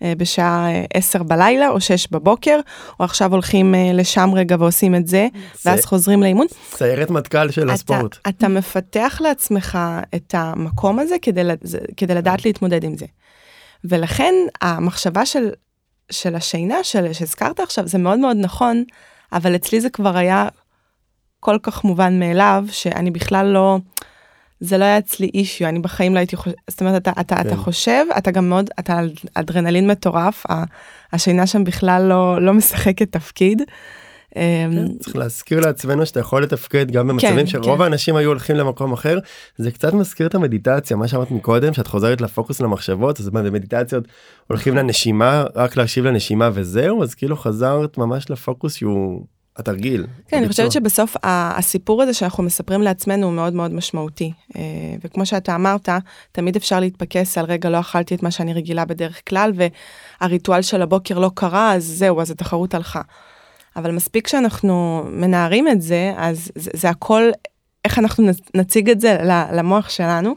בשעה 0.04 0.68
10 0.94 1.24
בלילה 1.24 1.70
או 1.70 1.82
6 1.82 2.08
בבוקר, 2.12 2.60
או 3.00 3.06
עכשיו 3.06 3.32
הולכים 3.32 3.76
לשם 3.94 4.30
רגע 4.34 4.56
ועושים 4.60 4.96
את 4.96 5.08
זה, 5.08 5.28
זה- 5.62 5.70
ואז 5.70 5.86
חוזרים 5.86 6.22
לאימון. 6.24 6.48
סיירת 6.72 7.10
מטכ"ל 7.10 7.52
של 7.52 7.70
הספורט. 7.70 8.18
אתה, 8.22 8.30
אתה 8.30 8.48
מפתח 8.48 9.18
לעצמך 9.24 9.80
את 10.16 10.36
המקום 10.38 11.00
הזה 11.00 11.16
כדי, 11.22 11.42
כדי 11.98 12.16
לדעת 12.16 12.46
להתמודד 12.46 12.84
עם 12.84 12.98
זה. 12.98 13.06
ולכן 13.84 14.34
המחשבה 14.62 15.26
של, 15.26 15.50
של 16.12 16.36
השינה 16.36 16.84
של, 16.84 17.14
שהזכרת 17.14 17.60
עכשיו 17.60 17.88
זה 17.88 17.98
מאוד 17.98 18.20
מאוד 18.20 18.38
נכון, 18.40 18.84
אבל 19.34 19.56
אצלי 19.56 19.82
זה 19.82 19.90
כבר 19.90 20.18
היה 20.18 20.48
כל 21.40 21.58
כך 21.64 21.84
מובן 21.84 22.20
מאליו 22.20 22.66
שאני 22.72 23.12
בכלל 23.12 23.46
לא, 23.46 23.78
זה 24.60 24.78
לא 24.78 24.84
היה 24.86 24.98
אצלי 24.98 25.30
אישיו, 25.34 25.70
אני 25.70 25.80
בחיים 25.80 26.14
לא 26.14 26.20
הייתי 26.20 26.36
חושב, 26.36 26.56
זאת 26.68 26.82
אומרת 26.82 27.02
אתה, 27.02 27.12
אתה, 27.22 27.36
כן. 27.36 27.48
אתה 27.48 27.56
חושב, 27.56 28.06
אתה 28.18 28.32
גם 28.32 28.50
מאוד, 28.50 28.70
אתה 28.80 28.98
על 28.98 29.12
אדרנלין 29.34 29.88
מטורף, 29.88 30.46
השינה 31.14 31.48
שם 31.48 31.64
בכלל 31.64 32.06
לא, 32.10 32.42
לא 32.42 32.54
משחקת 32.54 33.12
תפקיד. 33.12 33.62
אמ, 34.36 34.88
צריך 35.00 35.16
להזכיר 35.16 35.60
לעצמנו 35.60 36.06
שאתה 36.06 36.20
יכול 36.20 36.44
לתפקד 36.44 36.92
גם 36.92 37.08
במצבים 37.08 37.36
כן, 37.36 37.48
שרוב 37.48 37.78
כן. 37.78 37.84
האנשים 37.84 38.16
היו 38.16 38.30
הולכים 38.30 38.56
למקום 38.56 38.94
אחר 38.94 39.20
זה 39.58 39.72
קצת 39.72 39.94
מזכיר 39.94 40.28
את 40.28 40.36
המדיטציה 40.36 40.98
מה 40.98 41.08
שאמרת 41.08 41.32
מקודם 41.32 41.74
שאת 41.74 41.88
חוזרת 41.88 42.22
לפוקוס 42.22 42.62
למחשבות 42.62 43.20
אז 43.20 43.30
במדיטציות 43.30 44.04
הולכים 44.48 44.76
לנשימה 44.76 45.46
רק 45.56 45.78
להקשיב 45.78 46.06
לנשימה 46.06 46.50
וזהו 46.54 47.04
אז 47.04 47.16
כאילו 47.16 47.38
חזרת 47.38 47.98
ממש 47.98 48.30
לפוקוס 48.30 48.76
שהוא 48.76 49.26
התרגיל. 49.60 50.08
כן, 50.28 50.38
אני. 50.38 50.48
חושבת 50.48 50.72
שבסוף 50.72 51.16
הסיפור 51.24 52.04
הזה 52.04 52.14
שאנחנו 52.14 52.44
מספרים 52.44 52.82
לעצמנו 52.82 53.26
הוא 53.26 53.34
מאוד 53.34 53.54
מאוד 53.54 53.74
משמעותי. 53.74 54.32
אה, 54.56 54.62
וכמו 55.04 55.26
שאתה 55.26 55.56
אמרת, 55.56 55.90
תמיד 56.32 56.56
אפשר 56.56 56.80
להתפקס 56.80 57.38
על 57.38 57.46
רגע 57.46 57.70
לא 57.70 57.80
אכלתי 57.80 58.16
את 58.16 58.24
מה 58.24 58.32
שאני 58.32 58.54
רגילה 58.54 58.86
בדרך 58.86 59.22
כלל, 59.30 59.52
והריטואל 60.22 60.62
של 60.62 60.82
הבוקר 60.82 61.20
לא 61.20 61.32
קרה, 61.34 61.74
אז 61.74 61.84
זהו, 61.84 62.22
אז 62.22 62.32
התחרות 62.32 62.74
הלכה. 62.74 63.02
אבל 63.76 63.92
מספיק 63.92 64.28
שאנחנו 64.28 65.04
מנערים 65.12 65.68
את 65.68 65.82
זה, 65.82 66.14
אז 66.18 66.52
זה, 66.56 66.72
זה 66.74 66.90
הכל, 66.90 67.30
איך 67.86 68.00
אנחנו 68.00 68.30
נציג 68.56 68.90
את 68.90 69.02
זה 69.02 69.18
למוח 69.54 69.90
שלנו. 69.90 70.36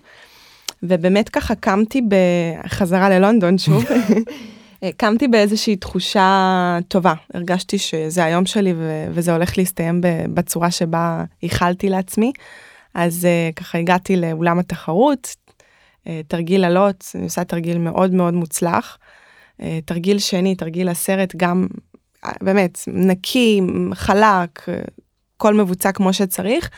ובאמת 0.83 1.29
ככה 1.29 1.55
קמתי 1.55 2.03
בחזרה 2.09 3.11
ללונדון 3.11 3.59
שוב. 3.59 3.85
קמתי 4.97 5.29
באיזושהי 5.29 5.77
תחושה 5.77 6.79
טובה, 6.88 7.14
הרגשתי 7.35 7.79
שזה 7.79 8.25
היום 8.25 8.47
שלי 8.47 8.75
וזה 9.11 9.33
הולך 9.33 9.59
להסתיים 9.59 10.01
בצורה 10.35 10.71
שבה 10.71 11.25
איחלתי 11.42 11.88
לעצמי. 11.88 12.33
אז 12.95 13.27
uh, 13.51 13.55
ככה 13.55 13.79
הגעתי 13.79 14.16
לאולם 14.16 14.59
התחרות, 14.59 15.37
uh, 16.05 16.09
תרגיל 16.29 16.64
עלות, 16.64 17.05
אני 17.14 17.25
עושה 17.25 17.45
תרגיל 17.45 17.79
מאוד 17.79 18.14
מאוד 18.14 18.35
מוצלח. 18.35 18.99
Uh, 19.61 19.64
תרגיל 19.85 20.18
שני, 20.18 20.55
תרגיל 20.55 20.88
הסרט, 20.88 21.37
גם 21.37 21.66
באמת 22.40 22.79
נקי, 22.87 23.61
חלק, 23.95 24.68
הכל 25.37 25.55
מבוצע 25.55 25.92
כמו 25.92 26.12
שצריך. 26.12 26.71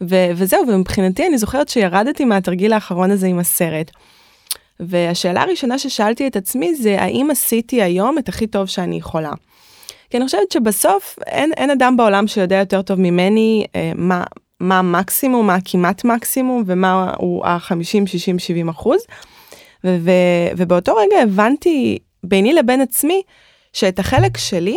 ו- 0.00 0.30
וזהו, 0.36 0.68
ומבחינתי 0.68 1.26
אני 1.26 1.38
זוכרת 1.38 1.68
שירדתי 1.68 2.24
מהתרגיל 2.24 2.72
האחרון 2.72 3.10
הזה 3.10 3.26
עם 3.26 3.38
הסרט. 3.38 3.90
והשאלה 4.80 5.42
הראשונה 5.42 5.78
ששאלתי 5.78 6.26
את 6.26 6.36
עצמי 6.36 6.74
זה 6.74 7.00
האם 7.00 7.30
עשיתי 7.30 7.82
היום 7.82 8.18
את 8.18 8.28
הכי 8.28 8.46
טוב 8.46 8.66
שאני 8.66 8.96
יכולה. 8.96 9.32
כי 10.10 10.16
אני 10.16 10.24
חושבת 10.24 10.52
שבסוף 10.52 11.18
אין, 11.26 11.52
אין 11.56 11.70
אדם 11.70 11.96
בעולם 11.96 12.26
שיודע 12.26 12.56
יותר 12.56 12.82
טוב 12.82 13.00
ממני 13.00 13.66
אה, 13.74 13.92
מה, 13.94 14.24
מה 14.60 14.78
המקסימום, 14.78 15.46
מה 15.46 15.54
הכמעט 15.54 16.04
מקסימום 16.04 16.62
ומה 16.66 17.12
הוא 17.18 17.46
ה-50, 17.46 18.06
60, 18.06 18.38
70 18.38 18.68
אחוז. 18.68 19.00
ו- 19.84 19.96
ו- 20.00 20.50
ובאותו 20.56 20.94
רגע 20.94 21.22
הבנתי 21.22 21.98
ביני 22.24 22.52
לבין 22.52 22.80
עצמי 22.80 23.22
שאת 23.72 23.98
החלק 23.98 24.36
שלי 24.36 24.76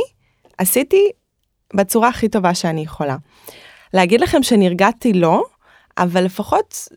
עשיתי 0.57 1.09
בצורה 1.73 2.09
הכי 2.09 2.29
טובה 2.29 2.53
שאני 2.53 2.81
יכולה. 2.81 3.17
להגיד 3.93 4.21
לכם 4.21 4.43
שנרגעתי 4.43 5.13
לא, 5.13 5.43
אבל 5.97 6.23
לפחות 6.23 6.87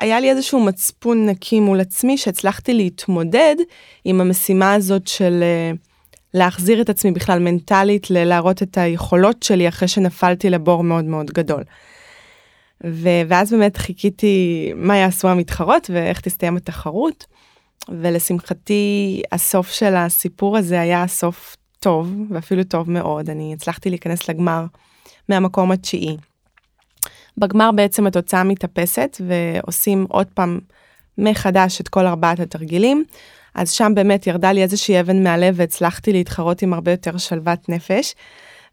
היה 0.00 0.20
לי 0.20 0.30
איזשהו 0.30 0.60
מצפון 0.60 1.26
נקי 1.26 1.60
מול 1.60 1.80
עצמי 1.80 2.18
שהצלחתי 2.18 2.74
להתמודד 2.74 3.56
עם 4.04 4.20
המשימה 4.20 4.74
הזאת 4.74 5.06
של 5.06 5.42
uh, 5.74 5.76
להחזיר 6.34 6.80
את 6.80 6.88
עצמי 6.88 7.10
בכלל 7.10 7.38
מנטלית, 7.38 8.10
להראות 8.10 8.62
את 8.62 8.78
היכולות 8.78 9.42
שלי 9.42 9.68
אחרי 9.68 9.88
שנפלתי 9.88 10.50
לבור 10.50 10.84
מאוד 10.84 11.04
מאוד 11.04 11.30
גדול. 11.30 11.62
ו- 12.86 13.22
ואז 13.28 13.52
באמת 13.52 13.76
חיכיתי 13.76 14.72
מה 14.76 14.96
יעשו 14.96 15.28
המתחרות 15.28 15.90
ואיך 15.92 16.20
תסתיים 16.20 16.56
התחרות. 16.56 17.26
ולשמחתי 17.88 19.22
הסוף 19.32 19.70
של 19.70 19.96
הסיפור 19.96 20.56
הזה 20.56 20.80
היה 20.80 21.06
סוף 21.06 21.56
טוב 21.80 22.14
ואפילו 22.30 22.64
טוב 22.64 22.90
מאוד 22.90 23.30
אני 23.30 23.54
הצלחתי 23.54 23.90
להיכנס 23.90 24.28
לגמר 24.28 24.64
מהמקום 25.28 25.72
התשיעי. 25.72 26.16
בגמר 27.38 27.70
בעצם 27.72 28.06
התוצאה 28.06 28.44
מתאפסת 28.44 29.20
ועושים 29.26 30.06
עוד 30.08 30.26
פעם 30.34 30.58
מחדש 31.18 31.80
את 31.80 31.88
כל 31.88 32.06
ארבעת 32.06 32.40
התרגילים. 32.40 33.04
אז 33.54 33.70
שם 33.70 33.92
באמת 33.94 34.26
ירדה 34.26 34.52
לי 34.52 34.62
איזושהי 34.62 35.00
אבן 35.00 35.22
מהלב 35.22 35.54
והצלחתי 35.56 36.12
להתחרות 36.12 36.62
עם 36.62 36.72
הרבה 36.72 36.90
יותר 36.90 37.16
שלוות 37.16 37.68
נפש. 37.68 38.14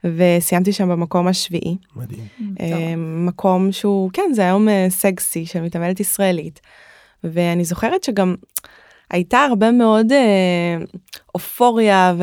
וסיימתי 0.04 0.74
שם 0.74 0.90
במקום 0.90 1.28
השביעי. 1.28 1.78
מדהים. 1.96 2.26
אה, 2.60 2.96
מקום 2.98 3.72
שהוא, 3.72 4.10
כן, 4.14 4.32
זה 4.34 4.42
היום 4.42 4.68
הישג 4.68 5.20
שיא 5.20 5.46
של 5.46 5.62
מתעמלת 5.62 6.00
ישראלית. 6.00 6.60
ואני 7.24 7.66
זוכרת 7.66 8.04
שגם 8.04 8.36
הייתה 9.12 9.40
הרבה 9.40 9.72
מאוד 9.72 10.12
אה, 10.12 10.78
אופוריה 11.36 12.16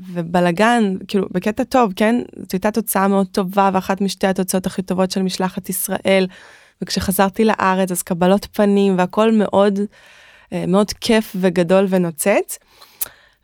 ובלגן, 0.00 0.94
כאילו 1.08 1.26
בקטע 1.30 1.64
טוב, 1.64 1.92
כן? 1.96 2.22
זו 2.36 2.46
הייתה 2.52 2.70
תוצאה 2.70 3.08
מאוד 3.08 3.26
טובה 3.32 3.70
ואחת 3.72 4.00
משתי 4.00 4.26
התוצאות 4.26 4.66
הכי 4.66 4.82
טובות 4.82 5.10
של 5.10 5.22
משלחת 5.22 5.68
ישראל. 5.68 6.26
וכשחזרתי 6.82 7.44
לארץ 7.44 7.90
אז 7.90 8.02
קבלות 8.02 8.46
פנים 8.52 8.98
והכל 8.98 9.32
מאוד 9.32 9.78
אה, 10.52 10.64
מאוד 10.68 10.90
כיף 10.90 11.36
וגדול 11.40 11.86
ונוצץ. 11.88 12.58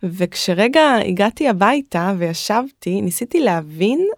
וכשרגע 0.02 0.82
הגעתי 1.06 1.48
הביתה 1.48 2.12
וישבתי, 2.18 3.00
ניסיתי 3.00 3.40
להבין 3.40 4.08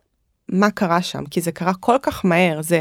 מה 0.49 0.71
קרה 0.71 1.03
שם, 1.03 1.27
כי 1.27 1.41
זה 1.41 1.53
קרה 1.53 1.75
כל 1.75 1.97
כך 2.03 2.25
מהר, 2.25 2.63
זה, 2.63 2.81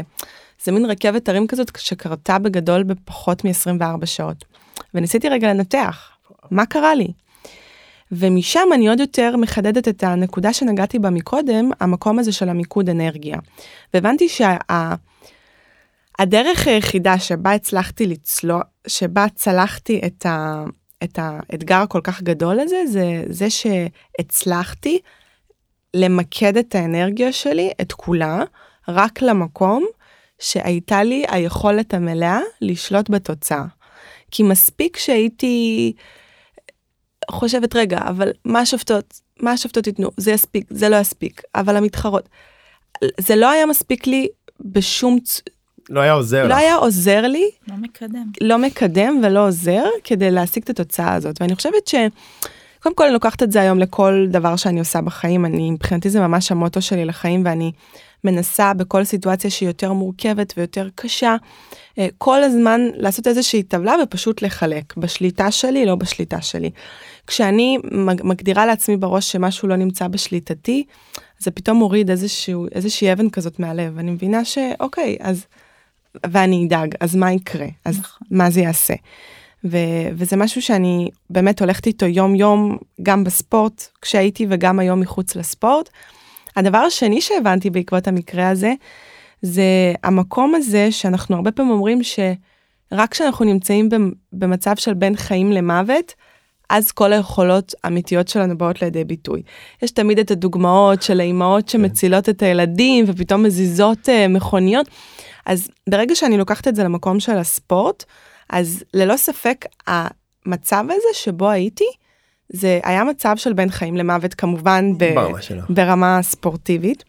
זה 0.64 0.72
מין 0.72 0.84
רכבת 0.86 1.28
הרים 1.28 1.46
כזאת 1.46 1.70
שקרתה 1.78 2.38
בגדול 2.38 2.82
בפחות 2.82 3.44
מ-24 3.44 4.06
שעות. 4.06 4.44
וניסיתי 4.94 5.28
רגע 5.28 5.48
לנתח, 5.48 6.10
מה 6.50 6.66
קרה 6.66 6.94
לי? 6.94 7.12
ומשם 8.12 8.68
אני 8.74 8.88
עוד 8.88 9.00
יותר 9.00 9.36
מחדדת 9.36 9.88
את 9.88 10.02
הנקודה 10.02 10.52
שנגעתי 10.52 10.98
בה 10.98 11.10
מקודם, 11.10 11.70
המקום 11.80 12.18
הזה 12.18 12.32
של 12.32 12.48
המיקוד 12.48 12.88
אנרגיה. 12.88 13.38
והבנתי 13.94 14.28
שהדרך 14.28 14.64
שה, 16.64 16.70
היחידה 16.70 17.18
שבה 17.18 17.52
הצלחתי 17.52 18.06
לצלוח, 18.06 18.62
שבה 18.86 19.26
צלחתי 19.34 20.00
את, 20.06 20.26
ה, 20.26 20.64
את 21.04 21.18
האתגר 21.22 21.76
הכל 21.76 22.00
כך 22.04 22.22
גדול 22.22 22.60
הזה, 22.60 22.82
זה 22.86 23.22
זה 23.28 23.46
שהצלחתי 23.50 24.98
למקד 25.94 26.56
את 26.56 26.74
האנרגיה 26.74 27.32
שלי, 27.32 27.70
את 27.80 27.92
כולה, 27.92 28.42
רק 28.88 29.22
למקום 29.22 29.86
שהייתה 30.38 31.02
לי 31.02 31.24
היכולת 31.28 31.94
המלאה 31.94 32.40
לשלוט 32.60 33.10
בתוצאה. 33.10 33.64
כי 34.30 34.42
מספיק 34.42 34.96
שהייתי 34.96 35.92
חושבת, 37.30 37.76
רגע, 37.76 37.98
אבל 37.98 38.30
מה 38.44 38.60
השופטות, 38.60 39.20
מה 39.40 39.52
השופטות 39.52 39.86
ייתנו? 39.86 40.10
זה 40.16 40.32
יספיק, 40.32 40.64
זה 40.70 40.88
לא 40.88 40.96
יספיק, 40.96 41.42
אבל 41.54 41.76
המתחרות. 41.76 42.28
זה 43.20 43.36
לא 43.36 43.50
היה 43.50 43.66
מספיק 43.66 44.06
לי 44.06 44.28
בשום 44.60 45.18
לא 45.90 46.00
היה 46.00 46.12
עוזר 46.12 46.42
לא 46.42 46.48
לך. 46.48 46.56
היה 46.56 46.74
עוזר 46.74 47.20
לי. 47.20 47.50
לא 47.68 47.76
מקדם. 47.76 48.24
לא 48.40 48.58
מקדם 48.58 49.20
ולא 49.24 49.46
עוזר 49.46 49.84
כדי 50.04 50.30
להשיג 50.30 50.62
את 50.62 50.70
התוצאה 50.70 51.14
הזאת. 51.14 51.40
ואני 51.40 51.54
חושבת 51.54 51.86
ש... 51.86 51.94
קודם 52.82 52.94
כל 52.94 53.04
אני 53.04 53.12
לוקחת 53.12 53.42
את 53.42 53.52
זה 53.52 53.60
היום 53.60 53.78
לכל 53.78 54.26
דבר 54.30 54.56
שאני 54.56 54.78
עושה 54.78 55.00
בחיים, 55.00 55.44
אני 55.44 55.70
מבחינתי 55.70 56.10
זה 56.10 56.20
ממש 56.20 56.52
המוטו 56.52 56.82
שלי 56.82 57.04
לחיים 57.04 57.42
ואני 57.44 57.72
מנסה 58.24 58.74
בכל 58.74 59.04
סיטואציה 59.04 59.50
שהיא 59.50 59.68
יותר 59.68 59.92
מורכבת 59.92 60.54
ויותר 60.56 60.88
קשה, 60.94 61.36
אה, 61.98 62.06
כל 62.18 62.42
הזמן 62.42 62.80
לעשות 62.94 63.26
איזושהי 63.26 63.62
טבלה 63.62 63.94
ופשוט 64.02 64.42
לחלק, 64.42 64.96
בשליטה 64.96 65.50
שלי, 65.50 65.86
לא 65.86 65.94
בשליטה 65.94 66.42
שלי. 66.42 66.70
כשאני 67.26 67.78
מגדירה 68.24 68.66
לעצמי 68.66 68.96
בראש 68.96 69.32
שמשהו 69.32 69.68
לא 69.68 69.76
נמצא 69.76 70.08
בשליטתי, 70.08 70.84
זה 71.38 71.50
פתאום 71.50 71.76
מוריד 71.76 72.10
איזשהו, 72.10 72.66
איזושהי 72.74 73.12
אבן 73.12 73.30
כזאת 73.30 73.60
מהלב, 73.60 73.98
אני 73.98 74.10
מבינה 74.10 74.44
שאוקיי, 74.44 75.16
אז 75.20 75.46
ואני 76.26 76.66
אדאג, 76.66 76.94
אז 77.00 77.16
מה 77.16 77.32
יקרה? 77.32 77.66
אז 77.84 77.98
נכון. 77.98 78.28
מה 78.30 78.50
זה 78.50 78.60
יעשה? 78.60 78.94
ו- 79.64 80.08
וזה 80.14 80.36
משהו 80.36 80.62
שאני 80.62 81.10
באמת 81.30 81.60
הולכת 81.60 81.86
איתו 81.86 82.06
יום 82.06 82.34
יום, 82.34 82.78
גם 83.02 83.24
בספורט, 83.24 83.88
כשהייתי 84.02 84.46
וגם 84.50 84.78
היום 84.78 85.00
מחוץ 85.00 85.36
לספורט. 85.36 85.88
הדבר 86.58 86.78
השני 86.78 87.20
שהבנתי 87.20 87.70
בעקבות 87.70 88.08
המקרה 88.08 88.48
הזה, 88.48 88.72
זה 89.42 89.92
המקום 90.04 90.54
הזה 90.54 90.92
שאנחנו 90.92 91.36
הרבה 91.36 91.52
פעמים 91.52 91.72
אומרים 91.72 92.00
שרק 92.02 93.10
כשאנחנו 93.10 93.44
נמצאים 93.44 93.88
במצב 94.32 94.76
של 94.76 94.94
בין 94.94 95.16
חיים 95.16 95.52
למוות, 95.52 96.14
אז 96.70 96.92
כל 96.92 97.12
היכולות 97.12 97.74
האמיתיות 97.84 98.28
שלנו 98.28 98.58
באות 98.58 98.82
לידי 98.82 99.04
ביטוי. 99.04 99.42
יש 99.82 99.90
תמיד 99.90 100.18
את 100.18 100.30
הדוגמאות 100.30 101.02
של 101.02 101.20
האימהות 101.20 101.70
כן. 101.70 101.78
שמצילות 101.78 102.28
את 102.28 102.42
הילדים 102.42 103.04
ופתאום 103.08 103.42
מזיזות 103.42 104.08
uh, 104.08 104.28
מכוניות. 104.28 104.88
אז 105.46 105.68
ברגע 105.88 106.14
שאני 106.14 106.38
לוקחת 106.38 106.68
את 106.68 106.74
זה 106.74 106.84
למקום 106.84 107.20
של 107.20 107.36
הספורט, 107.36 108.04
אז 108.50 108.84
ללא 108.94 109.16
ספק 109.16 109.64
המצב 109.86 110.84
הזה 110.84 111.08
שבו 111.12 111.50
הייתי, 111.50 111.84
זה 112.48 112.80
היה 112.82 113.04
מצב 113.04 113.36
של 113.36 113.52
בין 113.52 113.70
חיים 113.70 113.96
למוות 113.96 114.34
כמובן 114.34 114.92
ב- 114.98 115.14
ברמה 115.68 116.22
ספורטיבית. 116.22 117.04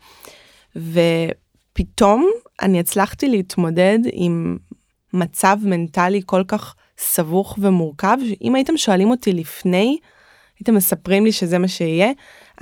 ופתאום 0.76 2.30
אני 2.62 2.80
הצלחתי 2.80 3.28
להתמודד 3.30 4.00
עם 4.12 4.58
מצב 5.14 5.58
מנטלי 5.64 6.22
כל 6.26 6.44
כך 6.48 6.76
סבוך 6.98 7.58
ומורכב, 7.62 8.18
שאם 8.30 8.56
הייתם 8.56 8.78
שואלים 8.78 9.10
אותי 9.10 9.34
לפני, 9.34 9.98
הייתם 10.60 10.76
מספרים 10.76 11.26
לי 11.26 11.32
שזה 11.32 11.58
מה 11.58 11.68
שיהיה, 11.68 12.12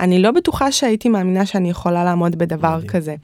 אני 0.00 0.22
לא 0.22 0.30
בטוחה 0.30 0.72
שהייתי 0.72 1.08
מאמינה 1.08 1.46
שאני 1.46 1.70
יכולה 1.70 2.04
לעמוד 2.04 2.36
בדבר 2.36 2.76
מדהים. 2.76 2.88
כזה. 2.88 3.14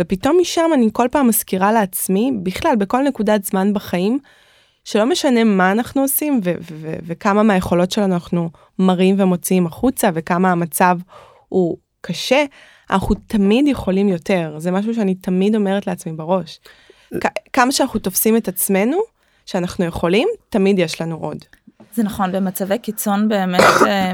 ופתאום 0.00 0.38
משם 0.40 0.70
אני 0.74 0.88
כל 0.92 1.06
פעם 1.12 1.28
מזכירה 1.28 1.72
לעצמי, 1.72 2.32
בכלל 2.42 2.76
בכל 2.78 3.02
נקודת 3.02 3.44
זמן 3.44 3.72
בחיים, 3.72 4.18
שלא 4.86 5.06
משנה 5.06 5.44
מה 5.44 5.72
אנחנו 5.72 6.02
עושים 6.02 6.40
ו- 6.44 6.54
ו- 6.72 6.96
וכמה 7.06 7.42
מהיכולות 7.42 7.90
שלנו 7.90 8.14
אנחנו 8.14 8.50
מראים 8.78 9.20
ומוציאים 9.20 9.66
החוצה 9.66 10.10
וכמה 10.14 10.52
המצב 10.52 10.98
הוא 11.48 11.76
קשה, 12.00 12.44
אנחנו 12.90 13.14
תמיד 13.26 13.68
יכולים 13.68 14.08
יותר, 14.08 14.54
זה 14.58 14.70
משהו 14.70 14.94
שאני 14.94 15.14
תמיד 15.14 15.54
אומרת 15.54 15.86
לעצמי 15.86 16.12
בראש. 16.12 16.60
כמה 17.52 17.72
שאנחנו 17.72 18.00
תופסים 18.00 18.36
את 18.36 18.48
עצמנו, 18.48 18.98
שאנחנו 19.46 19.84
יכולים, 19.84 20.28
תמיד 20.48 20.78
יש 20.78 21.00
לנו 21.00 21.16
עוד. 21.16 21.38
זה 21.94 22.02
נכון, 22.02 22.32
במצבי 22.32 22.78
קיצון 22.78 23.28
באמת 23.28 23.60
אה, 23.86 24.12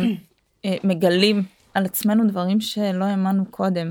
אה, 0.65 0.77
מגלים 0.85 1.43
על 1.75 1.85
עצמנו 1.85 2.29
דברים 2.29 2.61
שלא 2.61 3.05
האמנו 3.05 3.45
קודם. 3.51 3.91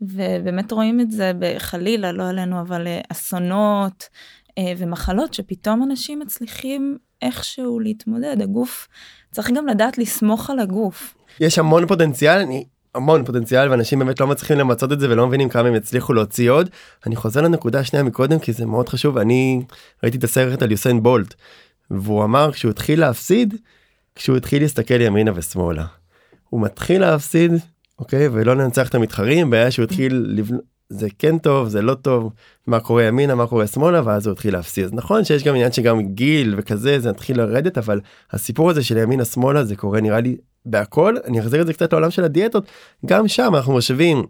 ובאמת 0.00 0.72
רואים 0.72 1.00
את 1.00 1.10
זה 1.10 1.32
בחלילה, 1.38 2.12
לא 2.12 2.28
עלינו, 2.28 2.60
אבל 2.60 2.86
אה, 2.86 3.00
אסונות 3.08 4.08
ומחלות 4.78 5.34
שפתאום 5.34 5.82
אנשים 5.82 6.18
מצליחים 6.18 6.98
איכשהו 7.22 7.80
להתמודד. 7.80 8.36
הגוף, 8.42 8.88
צריך 9.30 9.50
גם 9.50 9.66
לדעת 9.66 9.98
לסמוך 9.98 10.50
על 10.50 10.58
הגוף. 10.58 11.14
יש 11.40 11.58
המון 11.58 11.86
פוטנציאל, 11.86 12.38
אני 12.38 12.64
המון 12.94 13.24
פוטנציאל 13.24 13.70
ואנשים 13.70 13.98
באמת 13.98 14.20
לא 14.20 14.26
מצליחים 14.26 14.58
למצות 14.58 14.92
את 14.92 15.00
זה 15.00 15.10
ולא 15.10 15.26
מבינים 15.26 15.48
כמה 15.48 15.68
הם 15.68 15.74
יצליחו 15.74 16.12
להוציא 16.12 16.50
עוד. 16.50 16.70
אני 17.06 17.16
חוזר 17.16 17.42
לנקודה 17.42 17.80
השנייה 17.80 18.02
מקודם 18.02 18.38
כי 18.38 18.52
זה 18.52 18.66
מאוד 18.66 18.88
חשוב 18.88 19.18
אני 19.18 19.62
ראיתי 20.02 20.18
את 20.18 20.24
הסרט 20.24 20.62
על 20.62 20.70
יוסיין 20.70 21.02
בולט 21.02 21.34
והוא 21.90 22.24
אמר 22.24 22.52
כשהוא 22.52 22.70
התחיל 22.70 23.00
להפסיד 23.00 23.54
כשהוא 24.14 24.36
התחיל 24.36 24.62
להסתכל 24.62 25.00
ימינה 25.00 25.30
ושמאלה. 25.34 25.84
הוא 26.48 26.60
מתחיל 26.60 27.00
להפסיד 27.00 27.52
אוקיי 27.98 28.28
ולא 28.28 28.56
לנצח 28.56 28.88
את 28.88 28.94
המתחרים 28.94 29.50
בעיה 29.50 29.70
שהוא 29.70 29.84
התחיל 29.84 30.24
לבנות 30.28 30.60
זה 30.90 31.08
כן 31.18 31.38
טוב 31.38 31.68
זה 31.68 31.82
לא 31.82 31.94
טוב 31.94 32.32
מה 32.66 32.80
קורה 32.80 33.02
ימינה 33.02 33.34
מה 33.34 33.46
קורה 33.46 33.66
שמאלה 33.66 34.02
ואז 34.04 34.26
הוא 34.26 34.32
התחיל 34.32 34.52
להפסיד. 34.52 34.84
אז 34.84 34.92
נכון 34.92 35.24
שיש 35.24 35.44
גם 35.44 35.54
עניין 35.54 35.72
שגם 35.72 36.00
גיל 36.00 36.54
וכזה 36.58 37.00
זה 37.00 37.10
התחיל 37.10 37.38
לרדת 37.38 37.78
אבל 37.78 38.00
הסיפור 38.30 38.70
הזה 38.70 38.84
של 38.84 38.96
ימינה 38.96 39.24
שמאלה 39.24 39.64
זה 39.64 39.76
קורה 39.76 40.00
נראה 40.00 40.20
לי 40.20 40.36
בהכל. 40.66 41.16
אני 41.24 41.40
אחזיר 41.40 41.60
את 41.62 41.66
זה 41.66 41.72
קצת 41.72 41.92
לעולם 41.92 42.10
של 42.10 42.24
הדיאטות. 42.24 42.64
גם 43.06 43.28
שם 43.28 43.52
אנחנו 43.54 43.74
משווים 43.74 44.22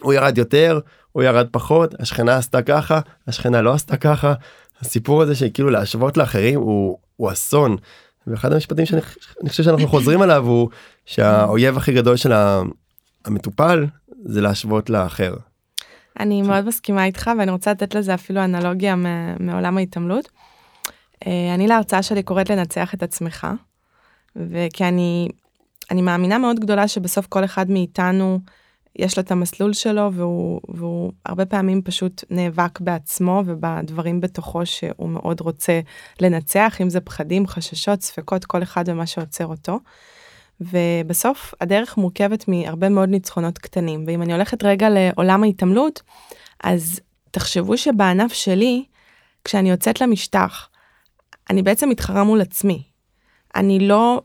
הוא 0.00 0.12
ירד 0.12 0.38
יותר 0.38 0.80
הוא 1.12 1.22
ירד 1.22 1.46
פחות 1.50 1.94
השכנה 2.00 2.36
עשתה 2.36 2.62
ככה 2.62 3.00
השכנה 3.26 3.62
לא 3.62 3.72
עשתה 3.72 3.96
ככה. 3.96 4.34
הסיפור 4.80 5.22
הזה 5.22 5.34
שכאילו 5.34 5.70
להשוות 5.70 6.16
לאחרים 6.16 6.60
הוא, 6.60 6.98
הוא 7.16 7.32
אסון. 7.32 7.76
ואחד 8.26 8.52
המשפטים 8.52 8.86
שאני 8.86 9.00
אני 9.42 9.50
חושב 9.50 9.62
שאנחנו 9.62 9.88
חוזרים 9.88 10.22
עליו 10.22 10.46
הוא 10.46 10.68
שהאויב 11.06 11.76
הכי 11.76 11.92
גדול 11.92 12.16
של 12.16 12.32
המטופל 13.24 13.86
זה 14.24 14.40
להשוות 14.40 14.90
לאחר. 14.90 15.34
אני 16.20 16.42
מאוד 16.42 16.66
מסכימה 16.66 17.04
איתך 17.04 17.30
ואני 17.38 17.50
רוצה 17.50 17.70
לתת 17.70 17.94
לזה 17.94 18.14
אפילו 18.14 18.44
אנלוגיה 18.44 18.94
מעולם 19.40 19.78
ההתעמלות. 19.78 20.28
אה, 21.26 21.54
אני 21.54 21.68
להרצאה 21.68 22.02
שלי 22.02 22.22
קוראת 22.22 22.50
לנצח 22.50 22.94
את 22.94 23.02
עצמך, 23.02 23.46
וכי 24.36 24.84
אני, 24.84 25.28
אני 25.90 26.02
מאמינה 26.02 26.38
מאוד 26.38 26.60
גדולה 26.60 26.88
שבסוף 26.88 27.26
כל 27.26 27.44
אחד 27.44 27.70
מאיתנו 27.70 28.38
יש 28.96 29.18
לו 29.18 29.22
את 29.22 29.30
המסלול 29.30 29.72
שלו 29.72 30.12
והוא, 30.12 30.60
והוא 30.68 31.12
הרבה 31.26 31.46
פעמים 31.46 31.82
פשוט 31.82 32.24
נאבק 32.30 32.80
בעצמו 32.80 33.42
ובדברים 33.46 34.20
בתוכו 34.20 34.66
שהוא 34.66 35.08
מאוד 35.08 35.40
רוצה 35.40 35.80
לנצח, 36.20 36.76
אם 36.80 36.90
זה 36.90 37.00
פחדים, 37.00 37.46
חששות, 37.46 38.02
ספקות, 38.02 38.44
כל 38.44 38.62
אחד 38.62 38.84
ומה 38.86 39.06
שעוצר 39.06 39.46
אותו. 39.46 39.78
ובסוף 40.60 41.54
הדרך 41.60 41.96
מורכבת 41.96 42.48
מהרבה 42.48 42.88
מאוד 42.88 43.08
ניצחונות 43.08 43.58
קטנים, 43.58 44.04
ואם 44.06 44.22
אני 44.22 44.32
הולכת 44.32 44.64
רגע 44.64 44.88
לעולם 44.90 45.42
ההתעמלות, 45.42 46.02
אז 46.64 47.00
תחשבו 47.30 47.76
שבענף 47.76 48.32
שלי, 48.32 48.84
כשאני 49.44 49.70
יוצאת 49.70 50.00
למשטח, 50.00 50.68
אני 51.50 51.62
בעצם 51.62 51.88
מתחרה 51.88 52.24
מול 52.24 52.40
עצמי. 52.40 52.82
אני 53.56 53.88
לא, 53.88 54.22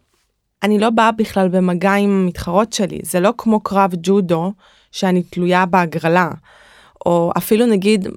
אני 0.64 0.80
לא 0.80 0.90
באה 0.90 1.12
בכלל 1.12 1.48
במגע 1.48 1.94
עם 1.94 2.10
המתחרות 2.10 2.74
שלי, 2.74 3.00
זה 3.04 3.20
לא 3.20 3.34
כמו 3.38 3.60
קרב 3.60 3.92
ג'ודו, 4.04 4.54
שאני 4.92 5.24
תלויה 5.24 5.66
בהגרלה, 5.66 6.30
או 7.06 7.32
אפילו 7.38 7.66
נגיד 7.66 8.08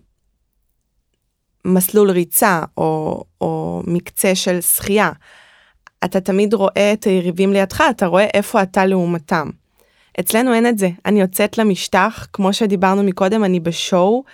מסלול 1.64 2.10
ריצה, 2.10 2.62
או, 2.76 3.24
או 3.40 3.82
מקצה 3.86 4.34
של 4.34 4.60
שחייה. 4.60 5.10
אתה 6.04 6.20
תמיד 6.20 6.54
רואה 6.54 6.92
את 6.92 7.04
היריבים 7.04 7.52
לידך, 7.52 7.84
אתה 7.90 8.06
רואה 8.06 8.26
איפה 8.34 8.62
אתה 8.62 8.86
לעומתם. 8.86 9.50
אצלנו 10.20 10.54
אין 10.54 10.66
את 10.66 10.78
זה, 10.78 10.88
אני 11.06 11.20
יוצאת 11.20 11.58
למשטח, 11.58 12.26
כמו 12.32 12.52
שדיברנו 12.52 13.02
מקודם, 13.02 13.44
אני 13.44 13.60
בשואו. 13.60 14.24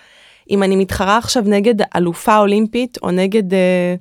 אם 0.49 0.63
אני 0.63 0.75
מתחרה 0.75 1.17
עכשיו 1.17 1.43
נגד 1.45 1.75
אלופה 1.95 2.37
אולימפית 2.37 2.97
או 3.03 3.11
נגד 3.11 3.53
אה, 3.53 3.95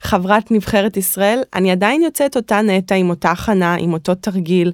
חברת 0.00 0.50
נבחרת 0.50 0.96
ישראל, 0.96 1.42
אני 1.54 1.70
עדיין 1.70 2.02
יוצאת 2.02 2.36
אותה 2.36 2.62
נטע 2.62 2.94
עם 2.94 3.10
אותה 3.10 3.30
הכנה, 3.30 3.74
עם 3.74 3.92
אותו 3.92 4.14
תרגיל. 4.14 4.72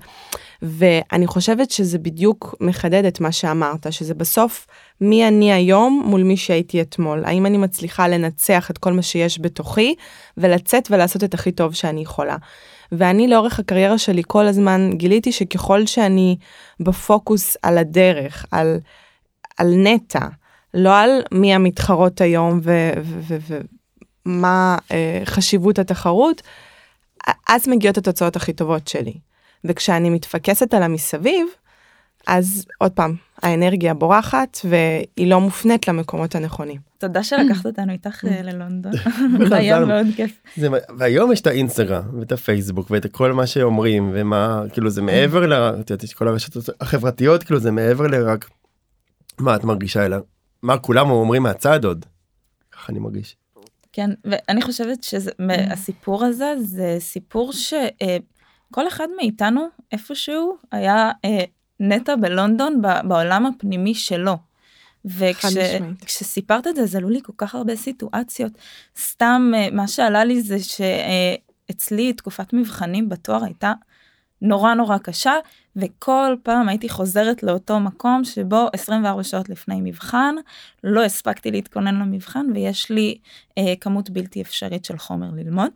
ואני 0.66 1.27
חושבת 1.27 1.70
שזה 1.70 1.98
בדיוק 1.98 2.55
מחדד 2.61 3.05
את 3.05 3.20
מה 3.20 3.33
שאמרת, 3.33 3.92
שזה 3.92 4.14
בסוף 4.14 4.66
מי 5.00 5.29
אני 5.29 5.53
היום 5.53 6.03
מול 6.07 6.22
מי 6.22 6.37
שהייתי 6.37 6.81
אתמול. 6.81 7.24
האם 7.24 7.46
אני 7.46 7.59
מצליחה 7.59 8.09
לנצח 8.09 8.70
את 8.70 8.79
כל 8.79 8.92
מה 8.92 9.03
שיש 9.03 9.40
בתוכי 9.40 9.94
ולצאת 10.37 10.88
ולעשות 10.90 11.24
את 11.24 11.35
הכי 11.35 11.53
טוב 11.53 11.74
שאני 11.74 12.00
יכולה. 12.00 12.37
ואני 12.92 13.29
לאורך 13.29 13.59
הקריירה 13.59 13.98
שלי 13.98 14.22
כל 14.27 14.46
הזמן 14.46 14.90
גיליתי 14.94 15.33
שככל 15.33 15.87
שאני 15.87 16.37
בפוקוס 16.81 17.57
על 17.62 17.79
הדרך, 17.79 18.46
על, 18.50 18.79
על 19.59 19.74
נטע, 19.77 20.27
לא 20.74 20.98
על 20.98 21.11
מי 21.33 21.55
המתחרות 21.55 22.20
היום 22.20 22.61
ומה 24.27 24.79
אה, 24.92 25.22
חשיבות 25.24 25.79
התחרות, 25.79 26.42
אז 27.48 27.68
מגיעות 27.68 27.98
התוצאות 27.98 28.37
הכי 28.37 28.53
טובות 28.53 28.88
שלי. 28.88 29.14
וכשאני 29.64 30.11
מתפקסת 30.11 30.74
על 30.74 30.83
המסביב, 30.83 31.46
אז 32.27 32.66
עוד 32.79 32.92
פעם, 32.92 33.14
האנרגיה 33.42 33.94
בורחת 33.94 34.59
והיא 34.64 35.31
לא 35.31 35.40
מופנית 35.40 35.88
למקומות 35.88 36.35
הנכונים. 36.35 36.81
תודה 36.98 37.22
שלקחת 37.29 37.66
אותנו 37.66 37.92
איתך 37.92 38.24
אה, 38.24 38.42
ללונדון. 38.53 38.92
זה 39.48 39.57
היה 39.61 39.85
מאוד 39.85 40.07
כיף. 40.16 40.40
זה, 40.57 40.68
והיום 40.98 41.33
יש 41.33 41.40
את 41.40 41.46
האינסטגרם 41.46 42.18
ואת 42.18 42.33
הפייסבוק 42.33 42.90
ואת 42.90 43.07
כל 43.12 43.33
מה 43.33 43.46
שאומרים 43.46 44.11
ומה 44.14 44.62
כאילו 44.72 44.90
זה 44.90 45.03
מעבר 45.03 45.46
ל... 45.46 45.53
את 45.53 45.90
יודעת, 45.90 46.05
יש 46.05 46.14
כל 46.14 46.29
הרשתות 46.29 46.64
החברתיות 46.81 47.42
כאילו 47.42 47.61
זה 47.61 47.70
מעבר 47.70 48.07
לרק 48.07 48.50
מה 49.38 49.57
את 49.57 49.64
מרגישה 49.64 50.07
אלא 50.07 50.16
מה 50.62 50.79
כולם 50.79 51.11
אומרים 51.11 51.42
מהצד 51.42 51.85
עוד. 51.85 52.07
ככה 52.72 52.92
אני 52.92 52.98
מרגיש. 52.98 53.37
כן 53.92 54.11
ואני 54.24 54.62
חושבת 54.62 55.05
שהסיפור 55.05 56.24
הזה 56.24 56.55
זה 56.59 56.96
סיפור 56.98 57.53
שכל 58.70 58.88
אחד 58.88 59.09
מאיתנו 59.16 59.66
איפשהו 59.92 60.57
היה 60.72 61.11
אה, 61.24 61.44
נטע 61.81 62.16
בלונדון 62.16 62.83
בעולם 63.05 63.46
הפנימי 63.46 63.94
שלו. 63.94 64.37
וכשסיפרת 65.05 66.66
את 66.66 66.77
זה, 66.77 66.87
זה 66.87 66.98
עלו 66.98 67.09
לי 67.09 67.20
כל 67.22 67.33
כך 67.37 67.55
הרבה 67.55 67.77
סיטואציות. 67.77 68.53
סתם, 68.98 69.53
אה, 69.57 69.68
מה 69.72 69.88
שעלה 69.88 70.24
לי 70.24 70.42
זה 70.42 70.57
שאצלי 71.68 72.12
תקופת 72.12 72.53
מבחנים 72.53 73.09
בתואר 73.09 73.44
הייתה 73.44 73.72
נורא 74.42 74.74
נורא 74.74 74.98
קשה, 74.98 75.35
וכל 75.77 76.37
פעם 76.42 76.68
הייתי 76.68 76.88
חוזרת 76.88 77.42
לאותו 77.42 77.81
מקום 77.81 78.24
שבו 78.24 78.68
24 78.72 79.22
שעות 79.22 79.48
לפני 79.48 79.81
מבחן, 79.81 80.35
לא 80.85 81.05
הספקתי 81.05 81.50
להתכונן 81.50 81.94
למבחן, 81.94 82.46
ויש 82.55 82.90
לי 82.90 83.18
אה, 83.59 83.74
כמות 83.81 84.11
בלתי 84.11 84.42
אפשרית 84.42 84.85
של 84.85 84.98
חומר 84.98 85.29
ללמוד. 85.33 85.70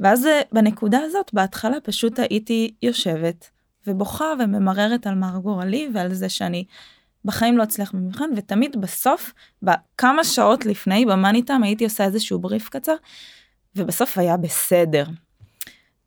ואז 0.00 0.26
בנקודה 0.52 0.98
הזאת, 0.98 1.30
בהתחלה 1.34 1.80
פשוט 1.80 2.18
הייתי 2.18 2.74
יושבת 2.82 3.50
ובוכה 3.86 4.32
וממררת 4.38 5.06
על 5.06 5.14
מר 5.14 5.38
גורלי 5.38 5.88
ועל 5.94 6.14
זה 6.14 6.28
שאני 6.28 6.64
בחיים 7.24 7.58
לא 7.58 7.62
אצליח 7.62 7.92
במבחן, 7.92 8.30
ותמיד 8.36 8.80
בסוף, 8.80 9.32
בכמה 9.62 10.24
שעות 10.24 10.66
לפני, 10.66 11.06
במאני 11.06 11.42
טיים, 11.42 11.62
הייתי 11.62 11.84
עושה 11.84 12.04
איזשהו 12.04 12.38
בריף 12.38 12.68
קצר, 12.68 12.94
ובסוף 13.76 14.18
היה 14.18 14.36
בסדר. 14.36 15.04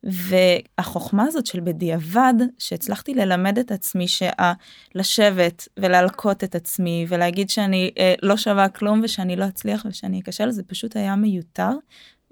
והחוכמה 0.02 1.24
הזאת 1.24 1.46
של 1.46 1.60
בדיעבד, 1.60 2.34
שהצלחתי 2.58 3.14
ללמד 3.14 3.58
את 3.58 3.72
עצמי 3.72 4.06
שלשבת 4.08 5.68
ולהלקות 5.76 6.44
את 6.44 6.54
עצמי 6.54 7.06
ולהגיד 7.08 7.50
שאני 7.50 7.90
אה, 7.98 8.14
לא 8.22 8.36
שווה 8.36 8.68
כלום 8.68 9.00
ושאני 9.04 9.36
לא 9.36 9.48
אצליח 9.48 9.86
ושאני 9.88 10.20
אכשל, 10.20 10.50
זה 10.50 10.62
פשוט 10.62 10.96
היה 10.96 11.16
מיותר, 11.16 11.70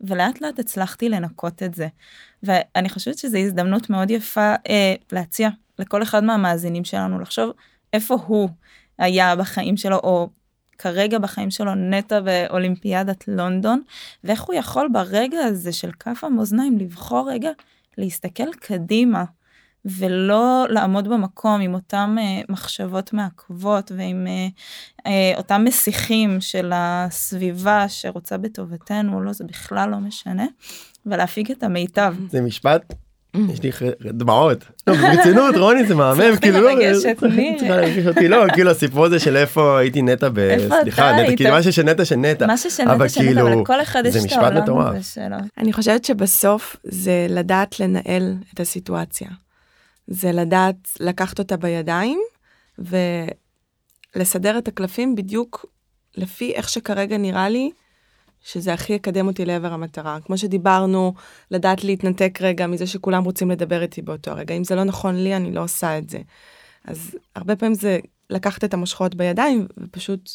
ולאט 0.01 0.41
לאט 0.41 0.59
הצלחתי 0.59 1.09
לנקות 1.09 1.63
את 1.63 1.75
זה. 1.75 1.89
ואני 2.43 2.89
חושבת 2.89 3.19
שזו 3.19 3.39
הזדמנות 3.39 3.91
מאוד 3.91 4.11
יפה 4.11 4.55
אה, 4.69 4.95
להציע 5.13 5.49
לכל 5.79 6.03
אחד 6.03 6.25
מהמאזינים 6.25 6.85
שלנו 6.85 7.21
לחשוב 7.21 7.51
איפה 7.93 8.17
הוא 8.27 8.49
היה 8.99 9.37
בחיים 9.37 9.77
שלו, 9.77 9.97
או 9.97 10.29
כרגע 10.79 11.19
בחיים 11.19 11.51
שלו 11.51 11.75
נטע 11.75 12.21
באולימפיאדת 12.21 13.29
לונדון, 13.29 13.83
ואיך 14.25 14.43
הוא 14.43 14.55
יכול 14.55 14.89
ברגע 14.93 15.39
הזה 15.39 15.73
של 15.73 15.91
כף 15.93 16.25
המאזניים 16.25 16.79
לבחור 16.79 17.31
רגע 17.31 17.51
להסתכל 17.99 18.53
קדימה. 18.53 19.25
ולא 19.85 20.67
לעמוד 20.69 21.09
במקום 21.09 21.61
עם 21.61 21.75
אותם 21.75 22.17
uh, 22.19 22.53
מחשבות 22.53 23.13
מעכבות 23.13 23.93
ועם 23.97 24.27
uh, 24.27 25.01
uh, 25.01 25.11
אותם 25.37 25.65
מסיחים 25.65 26.41
של 26.41 26.71
הסביבה 26.75 27.89
שרוצה 27.89 28.37
בטובתנו, 28.37 29.23
לא, 29.23 29.33
זה 29.33 29.45
בכלל 29.45 29.91
לא 29.91 29.97
משנה, 29.97 30.47
ולהפיק 31.07 31.51
את 31.51 31.63
המיטב. 31.63 32.15
זה 32.31 32.41
משפט 32.41 32.95
יש 33.35 33.63
לי 33.63 33.71
דמעות. 34.05 34.65
לא, 34.87 34.95
ברצינות 34.95 35.57
רוני 35.57 35.85
זה 35.85 35.95
מהמם 35.95 36.37
כאילו 36.41 36.61
לא 36.61 36.71
צריכה 37.01 37.77
להרגיש 37.77 38.07
אותי 38.07 38.29
לא 38.29 38.45
כאילו 38.53 38.71
הסיפור 38.71 39.05
הזה 39.05 39.19
של 39.19 39.37
איפה 39.37 39.79
הייתי 39.79 40.03
נטע 40.03 40.29
בסליחה 40.33 41.13
נטע 41.13 41.37
כאילו 41.37 41.51
משהו 41.53 41.73
של 41.73 41.83
נטע 41.83 42.05
של 42.05 42.17
נטע 42.17 42.47
אבל 42.85 43.07
לכל 43.61 43.83
אחד 43.83 44.03
יש 44.07 44.17
את 44.27 44.33
העולם 44.69 44.97
הזה 44.97 45.03
שלו. 45.03 45.37
אני 45.59 45.73
חושבת 45.73 46.05
שבסוף 46.05 46.77
זה 46.85 47.27
לדעת 47.29 47.81
לנהל 47.81 48.35
את 48.55 48.61
הסיטואציה. 48.61 49.29
זה 50.07 50.33
לדעת 50.33 50.89
לקחת 51.01 51.39
אותה 51.39 51.57
בידיים 51.57 52.21
ולסדר 52.79 54.59
את 54.59 54.69
הקלפים 54.69 55.15
בדיוק 55.15 55.67
לפי 56.17 56.53
איך 56.53 56.69
שכרגע 56.69 57.19
נראה 57.19 57.49
לי 57.49 57.71
שזה 58.41 58.73
הכי 58.73 58.93
יקדם 58.93 59.27
אותי 59.27 59.45
לעבר 59.45 59.73
המטרה. 59.73 60.19
כמו 60.25 60.39
שדיברנו, 60.39 61.15
לדעת 61.51 61.85
להתנתק 61.85 62.39
רגע 62.41 62.67
מזה 62.67 62.87
שכולם 62.87 63.25
רוצים 63.25 63.51
לדבר 63.51 63.83
איתי 63.83 64.03
באותו 64.03 64.35
רגע. 64.35 64.55
אם 64.55 64.65
זה 64.65 64.75
לא 64.75 64.85
נכון 64.85 65.17
לי, 65.17 65.37
אני 65.37 65.53
לא 65.53 65.63
עושה 65.63 65.99
את 65.99 66.11
זה. 66.11 66.19
אז 66.85 67.17
הרבה 67.37 67.57
פעמים 67.57 67.75
זה 67.75 67.99
לקחת 68.31 68.65
את 68.65 68.75
המושכות 68.75 69.15
בידיים 69.15 69.67
ופשוט 69.79 70.31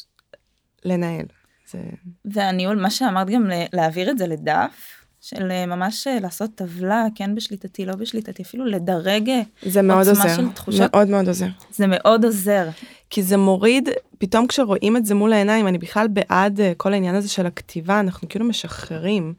לנהל. 0.85 1.25
זה... 1.71 1.79
והניהול, 2.25 2.81
מה 2.81 2.89
שאמרת 2.89 3.29
גם 3.29 3.49
להעביר 3.73 4.09
את 4.09 4.17
זה 4.17 4.27
לדף, 4.27 4.96
של 5.29 5.51
אה, 5.51 5.65
ממש 5.65 6.07
אה, 6.07 6.19
לעשות 6.19 6.49
טבלה, 6.55 7.05
כן 7.15 7.35
בשליטתי, 7.35 7.85
לא 7.85 7.95
בשליטתי, 7.95 8.43
אפילו 8.43 8.65
לדרג 8.65 9.29
אה, 9.29 9.41
זה 9.65 9.81
מאוד 9.81 10.07
עוזר, 10.07 10.35
של 10.35 10.49
תחושות. 10.49 10.93
מאוד 10.95 11.07
מאוד 11.07 11.27
עוזר. 11.27 11.47
זה 11.71 11.87
מאוד 11.87 12.25
עוזר. 12.25 12.67
כי 13.09 13.23
זה 13.23 13.37
מוריד, 13.37 13.89
פתאום 14.17 14.47
כשרואים 14.47 14.97
את 14.97 15.05
זה 15.05 15.15
מול 15.15 15.33
העיניים, 15.33 15.67
אני 15.67 15.77
בכלל 15.77 16.07
בעד 16.07 16.59
כל 16.77 16.93
העניין 16.93 17.15
הזה 17.15 17.29
של 17.29 17.45
הכתיבה, 17.45 17.99
אנחנו 17.99 18.29
כאילו 18.29 18.45
משחררים. 18.45 19.33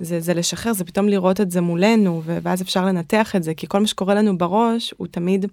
זה, 0.00 0.20
זה 0.20 0.34
לשחרר, 0.34 0.72
זה 0.72 0.84
פתאום 0.84 1.08
לראות 1.08 1.40
את 1.40 1.50
זה 1.50 1.60
מולנו, 1.60 2.22
ואז 2.24 2.62
אפשר 2.62 2.84
לנתח 2.84 3.36
את 3.36 3.42
זה, 3.42 3.54
כי 3.54 3.66
כל 3.68 3.80
מה 3.80 3.86
שקורה 3.86 4.14
לנו 4.14 4.38
בראש 4.38 4.94
הוא 4.96 5.06
תמיד, 5.06 5.46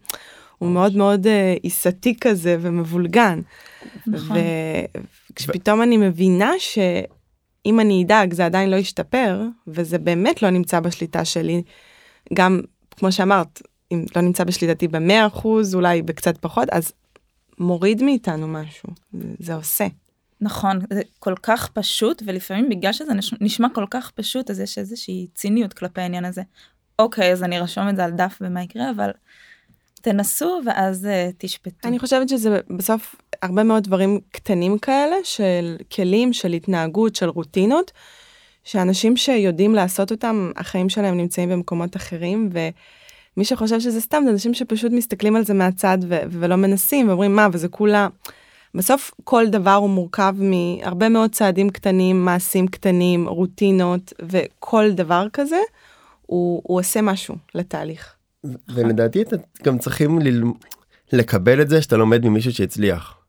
הוא 0.57 0.69
מאוד 0.69 0.95
מאוד 0.95 1.27
עיסתי 1.61 2.15
כזה 2.21 2.57
ומבולגן. 2.61 3.41
נכון. 4.07 4.37
וכשפתאום 5.31 5.81
אני 5.81 5.97
מבינה 5.97 6.51
ש... 6.59 6.77
אם 7.65 7.79
אני 7.79 8.03
אדאג 8.03 8.33
זה 8.33 8.45
עדיין 8.45 8.69
לא 8.69 8.75
ישתפר, 8.75 9.41
וזה 9.67 9.97
באמת 9.97 10.41
לא 10.41 10.49
נמצא 10.49 10.79
בשליטה 10.79 11.25
שלי, 11.25 11.63
גם 12.33 12.61
כמו 12.91 13.11
שאמרת, 13.11 13.61
אם 13.91 14.05
לא 14.15 14.21
נמצא 14.21 14.43
בשליטתי 14.43 14.87
במאה 14.87 15.27
אחוז, 15.27 15.75
אולי 15.75 16.01
בקצת 16.01 16.37
פחות, 16.37 16.69
אז 16.69 16.93
מוריד 17.59 18.03
מאיתנו 18.03 18.47
משהו, 18.47 18.89
זה, 19.13 19.27
זה 19.39 19.55
עושה. 19.55 19.87
נכון, 20.41 20.79
זה 20.93 21.01
כל 21.19 21.35
כך 21.43 21.67
פשוט, 21.67 22.23
ולפעמים 22.25 22.69
בגלל 22.69 22.93
שזה 22.93 23.13
נשמע 23.41 23.67
כל 23.73 23.85
כך 23.89 24.11
פשוט, 24.11 24.49
אז 24.49 24.59
יש 24.59 24.77
איזושהי 24.77 25.27
ציניות 25.35 25.73
כלפי 25.73 26.01
העניין 26.01 26.25
הזה. 26.25 26.41
אוקיי, 26.99 27.31
אז 27.31 27.43
אני 27.43 27.59
רשום 27.59 27.89
את 27.89 27.95
זה 27.95 28.05
על 28.05 28.11
דף 28.11 28.37
ומה 28.41 28.63
יקרה, 28.63 28.91
אבל 28.91 29.11
תנסו 30.01 30.61
ואז 30.65 31.05
uh, 31.05 31.33
תשפטו. 31.37 31.87
אני 31.87 31.99
חושבת 31.99 32.29
שזה 32.29 32.59
בסוף 32.77 33.15
הרבה 33.43 33.63
מאוד 33.63 33.83
דברים 33.83 34.19
קטנים 34.31 34.77
כאלה, 34.77 35.15
של 35.23 35.75
כלים, 35.95 36.33
של 36.33 36.53
התנהגות, 36.53 37.15
של 37.15 37.29
רוטינות, 37.29 37.91
שאנשים 38.63 39.17
שיודעים 39.17 39.75
לעשות 39.75 40.11
אותם, 40.11 40.51
החיים 40.55 40.89
שלהם 40.89 41.17
נמצאים 41.17 41.49
במקומות 41.49 41.95
אחרים, 41.95 42.49
ומי 42.51 43.45
שחושב 43.45 43.79
שזה 43.79 44.01
סתם, 44.01 44.21
זה 44.25 44.31
אנשים 44.31 44.53
שפשוט 44.53 44.91
מסתכלים 44.91 45.35
על 45.35 45.45
זה 45.45 45.53
מהצד 45.53 45.97
ו- 46.09 46.21
ולא 46.29 46.55
מנסים, 46.55 47.07
ואומרים 47.07 47.35
מה, 47.35 47.47
וזה 47.51 47.67
כולה... 47.67 48.07
בסוף 48.75 49.11
כל 49.23 49.47
דבר 49.47 49.73
הוא 49.73 49.89
מורכב 49.89 50.35
מהרבה 50.37 51.09
מאוד 51.09 51.31
צעדים 51.31 51.69
קטנים, 51.69 52.25
מעשים 52.25 52.67
קטנים, 52.67 53.27
רוטינות, 53.27 54.13
וכל 54.21 54.91
דבר 54.91 55.27
כזה, 55.33 55.59
הוא, 56.21 56.61
הוא 56.63 56.79
עושה 56.79 57.01
משהו 57.01 57.35
לתהליך. 57.55 58.13
ולדעתי 58.75 59.21
אתם 59.21 59.35
גם 59.63 59.77
צריכים 59.77 60.19
ל... 60.19 60.43
לקבל 61.13 61.61
את 61.61 61.69
זה 61.69 61.81
שאתה 61.81 61.97
לומד 61.97 62.25
ממישהו 62.25 62.51
שהצליח. 62.51 63.22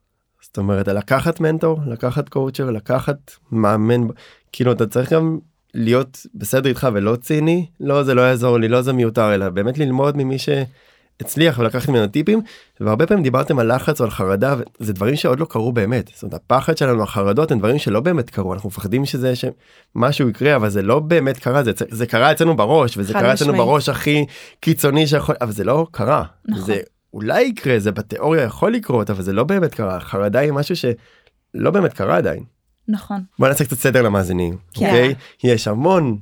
זאת 0.55 0.59
אומרת 0.59 0.88
לקחת 0.88 1.40
מנטור 1.40 1.80
לקחת 1.86 2.28
קואוצ'ר 2.28 2.70
לקחת 2.70 3.32
מאמן 3.52 4.07
כאילו 4.52 4.72
אתה 4.72 4.86
צריך 4.86 5.12
גם 5.12 5.38
להיות 5.74 6.26
בסדר 6.34 6.68
איתך 6.68 6.88
ולא 6.92 7.16
ציני 7.16 7.66
לא 7.80 8.02
זה 8.02 8.14
לא 8.14 8.20
יעזור 8.20 8.59
לי 8.59 8.68
לא 8.68 8.82
זה 8.82 8.92
מיותר 8.92 9.34
אלא 9.34 9.48
באמת 9.48 9.78
ללמוד 9.78 10.16
ממי 10.16 10.36
שהצליח 10.38 11.59
ולקחת 11.59 11.88
ממנו 11.88 12.07
טיפים 12.07 12.42
והרבה 12.80 13.07
פעמים 13.07 13.22
דיברתם 13.22 13.59
על 13.59 13.74
לחץ 13.74 14.00
או 14.00 14.05
על 14.05 14.11
חרדה 14.11 14.55
וזה 14.80 14.92
דברים 14.92 15.16
שעוד 15.16 15.40
לא 15.40 15.44
קרו 15.44 15.72
באמת. 15.72 16.11
זאת 16.14 16.22
אומרת 16.22 16.34
הפחד 16.34 16.76
שלנו 16.76 17.02
החרדות 17.02 17.52
הם 17.52 17.59
דברים 17.59 17.78
שלא 17.78 18.00
באמת 18.00 18.30
קרו. 18.30 18.55
אנחנו 18.55 18.68
מפחדים 18.68 19.05
שזה 19.05 19.32
שמשהו 19.36 20.28
יקרה 20.28 20.57
אבל 20.57 20.68
זה 20.68 20.82
לא 20.82 20.98
באמת 20.98 21.38
קרה 21.38 21.64
זה, 21.64 21.72
זה 21.76 22.07
קרה 22.07 22.32
אצלנו 22.32 22.57
בראש 22.57 22.98
וזה 22.98 23.12
קרה 23.12 23.32
אצלנו 23.32 23.52
בראש 23.52 23.88
הכי 23.88 24.26
קיצוני 24.61 25.07
שיכול 25.07 25.34
אבל 25.40 25.52
זה 25.52 25.64
לא 25.64 25.86
קרה. 25.90 26.24
נכון. 26.48 26.64
זה 26.64 26.80
אולי 27.15 27.43
יקרה 27.43 27.79
זה 27.79 27.93
בתיאוריה 27.93 28.43
יכול 28.43 28.73
לקרות 28.73 29.11
אבל 29.11 29.23
זה 29.23 29.33
לא 29.33 29.45
באמת 29.45 29.75
קרה 29.75 30.01
חרדה 30.01 30.39
היא 30.39 30.53
משהו 30.53 30.77
שלא 30.77 31.71
באמת 31.71 31.93
קרה 31.93 32.17
עדיין. 32.17 32.45
נכון. 32.89 33.23
בוא 33.39 33.49
נעשה 33.49 33.65
קצת 33.65 33.77
סדר 33.79 34.03
למאזינים. 34.03 34.57
כן. 34.75 34.87
אוקיי? 34.87 35.15
יש 35.45 35.69
המון 35.69 36.19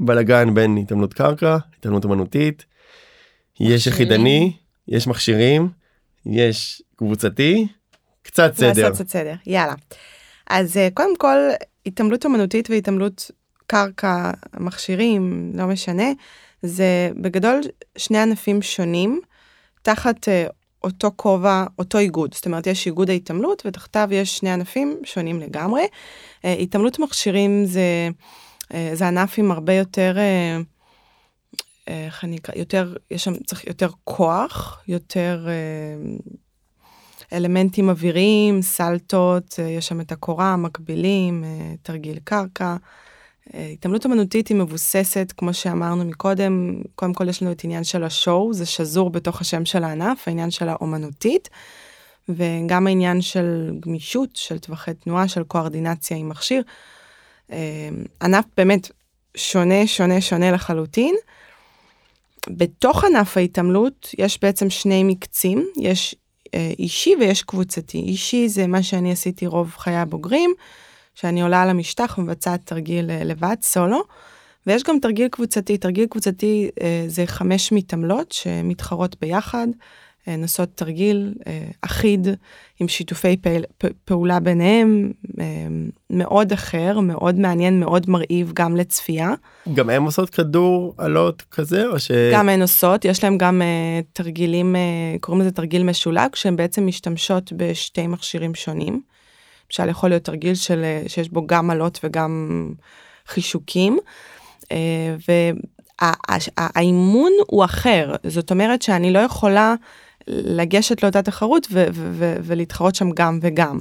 בלאגן 0.00 0.54
בין 0.54 0.76
התעמלות 0.76 1.14
קרקע 1.14 1.56
התעמלות 1.78 2.04
אמנותית. 2.04 2.64
יש 3.60 3.86
יחידני 3.86 4.56
יש 4.88 5.06
מכשירים 5.06 5.68
יש 6.26 6.82
קבוצתי 6.96 7.68
קצת 8.22 8.54
סדר. 8.56 8.68
לעשות 8.68 8.94
קצת 8.94 9.08
סדר 9.08 9.34
יאללה. 9.46 9.74
אז 10.50 10.76
אה, 10.76 10.88
קודם 10.94 11.16
כל 11.16 11.36
התעמלות 11.86 12.26
אמנותית 12.26 12.70
והתעמלות 12.70 13.30
קרקע 13.66 14.30
מכשירים 14.60 15.52
לא 15.54 15.66
משנה 15.66 16.06
זה 16.62 17.10
בגדול 17.20 17.60
שני 17.98 18.18
ענפים 18.18 18.62
שונים. 18.62 19.20
תחת 19.86 20.28
uh, 20.28 20.52
אותו 20.84 21.10
כובע, 21.16 21.64
אותו 21.78 21.98
איגוד. 21.98 22.34
זאת 22.34 22.46
אומרת, 22.46 22.66
יש 22.66 22.86
איגוד 22.86 23.10
ההתעמלות 23.10 23.62
ותחתיו 23.66 24.08
יש 24.12 24.38
שני 24.38 24.50
ענפים 24.50 24.96
שונים 25.04 25.40
לגמרי. 25.40 25.82
Uh, 25.82 26.46
התעמלות 26.46 26.98
מכשירים 26.98 27.64
זה, 27.64 28.08
uh, 28.64 28.74
זה 28.94 29.08
ענף 29.08 29.38
עם 29.38 29.50
הרבה 29.50 29.72
יותר, 29.72 30.16
איך 31.86 32.24
אני 32.24 32.36
אקרא, 32.36 32.54
יותר, 32.58 32.94
יש 33.10 33.24
שם 33.24 33.34
צריך 33.36 33.66
יותר 33.66 33.88
כוח, 34.04 34.82
יותר 34.88 35.48
אלמנטים 37.32 37.88
אוויריים, 37.88 38.62
סלטות, 38.62 39.58
יש 39.78 39.86
שם 39.86 40.00
את 40.00 40.12
הקורה, 40.12 40.56
מקבילים, 40.56 41.44
תרגיל 41.82 42.18
קרקע. 42.24 42.76
התעמלות 43.54 44.06
אמנותית 44.06 44.48
היא 44.48 44.56
מבוססת, 44.56 45.32
כמו 45.36 45.54
שאמרנו 45.54 46.04
מקודם, 46.04 46.82
קודם 46.94 47.14
כל 47.14 47.28
יש 47.28 47.42
לנו 47.42 47.52
את 47.52 47.64
עניין 47.64 47.84
של 47.84 48.04
השואו, 48.04 48.54
זה 48.54 48.66
שזור 48.66 49.10
בתוך 49.10 49.40
השם 49.40 49.64
של 49.64 49.84
הענף, 49.84 50.28
העניין 50.28 50.50
של 50.50 50.68
האומנותית, 50.68 51.48
וגם 52.28 52.86
העניין 52.86 53.20
של 53.20 53.72
גמישות, 53.80 54.36
של 54.36 54.58
טווחי 54.58 54.94
תנועה, 54.94 55.28
של 55.28 55.42
קואורדינציה 55.42 56.16
עם 56.16 56.28
מכשיר. 56.28 56.62
אה, 57.52 57.88
ענף 58.22 58.44
באמת 58.56 58.90
שונה, 59.36 59.86
שונה, 59.86 60.20
שונה 60.20 60.50
לחלוטין. 60.50 61.14
בתוך 62.48 63.04
ענף 63.04 63.36
ההתעמלות 63.36 64.08
יש 64.18 64.38
בעצם 64.42 64.70
שני 64.70 65.04
מקצים, 65.04 65.66
יש 65.80 66.14
אה, 66.54 66.72
אישי 66.78 67.14
ויש 67.20 67.42
קבוצתי. 67.42 67.98
אישי 67.98 68.48
זה 68.48 68.66
מה 68.66 68.82
שאני 68.82 69.12
עשיתי 69.12 69.46
רוב 69.46 69.74
חיי 69.78 69.96
הבוגרים. 69.96 70.54
שאני 71.16 71.42
עולה 71.42 71.62
על 71.62 71.70
המשטח 71.70 72.14
ומבצעת 72.18 72.60
תרגיל 72.64 73.10
אה, 73.10 73.24
לבד, 73.24 73.56
סולו. 73.62 74.00
ויש 74.66 74.82
גם 74.82 74.98
תרגיל 75.02 75.28
קבוצתי, 75.28 75.78
תרגיל 75.78 76.06
קבוצתי 76.06 76.70
אה, 76.80 77.04
זה 77.06 77.26
חמש 77.26 77.72
מתעמלות 77.72 78.32
שמתחרות 78.32 79.16
ביחד, 79.20 79.66
אה, 80.28 80.36
נוסעות 80.36 80.68
תרגיל 80.74 81.34
אחיד 81.82 82.28
עם 82.80 82.88
שיתופי 82.88 83.36
פעולה 84.04 84.40
ביניהם, 84.40 85.12
מאוד 86.10 86.52
אחר, 86.52 87.00
מאוד 87.00 87.38
מעניין, 87.38 87.80
מאוד 87.80 88.10
מרהיב 88.10 88.52
גם 88.54 88.76
לצפייה. 88.76 89.34
גם 89.74 89.90
הן 89.90 90.02
עושות 90.02 90.30
כדור 90.30 90.94
עלות 90.98 91.42
כזה 91.50 91.86
או 91.86 92.00
ש... 92.00 92.10
גם 92.32 92.48
הן 92.48 92.62
עושות, 92.62 93.04
יש 93.04 93.24
להם 93.24 93.38
גם 93.38 93.62
תרגילים, 94.12 94.76
קוראים 95.20 95.40
לזה 95.40 95.52
תרגיל 95.52 95.82
משולג, 95.82 96.34
שהן 96.34 96.56
בעצם 96.56 96.86
משתמשות 96.86 97.52
בשתי 97.52 98.06
מכשירים 98.06 98.54
שונים. 98.54 99.00
למשל 99.70 99.88
יכול 99.88 100.08
להיות 100.08 100.24
תרגיל 100.24 100.54
של, 100.54 100.84
אה, 100.84 101.02
שיש 101.06 101.28
בו 101.28 101.46
גם 101.46 101.70
עלות 101.70 102.00
וגם 102.04 102.72
חישוקים. 103.26 103.98
אה, 104.72 105.16
והאימון 106.00 107.32
הוא 107.46 107.64
אחר, 107.64 108.14
זאת 108.26 108.50
אומרת 108.50 108.82
שאני 108.82 109.12
לא 109.12 109.18
יכולה 109.18 109.74
לגשת 110.28 111.02
לאותה 111.02 111.22
תחרות 111.22 111.66
ולהתחרות 112.42 112.94
שם 112.94 113.10
גם 113.10 113.38
וגם. 113.42 113.78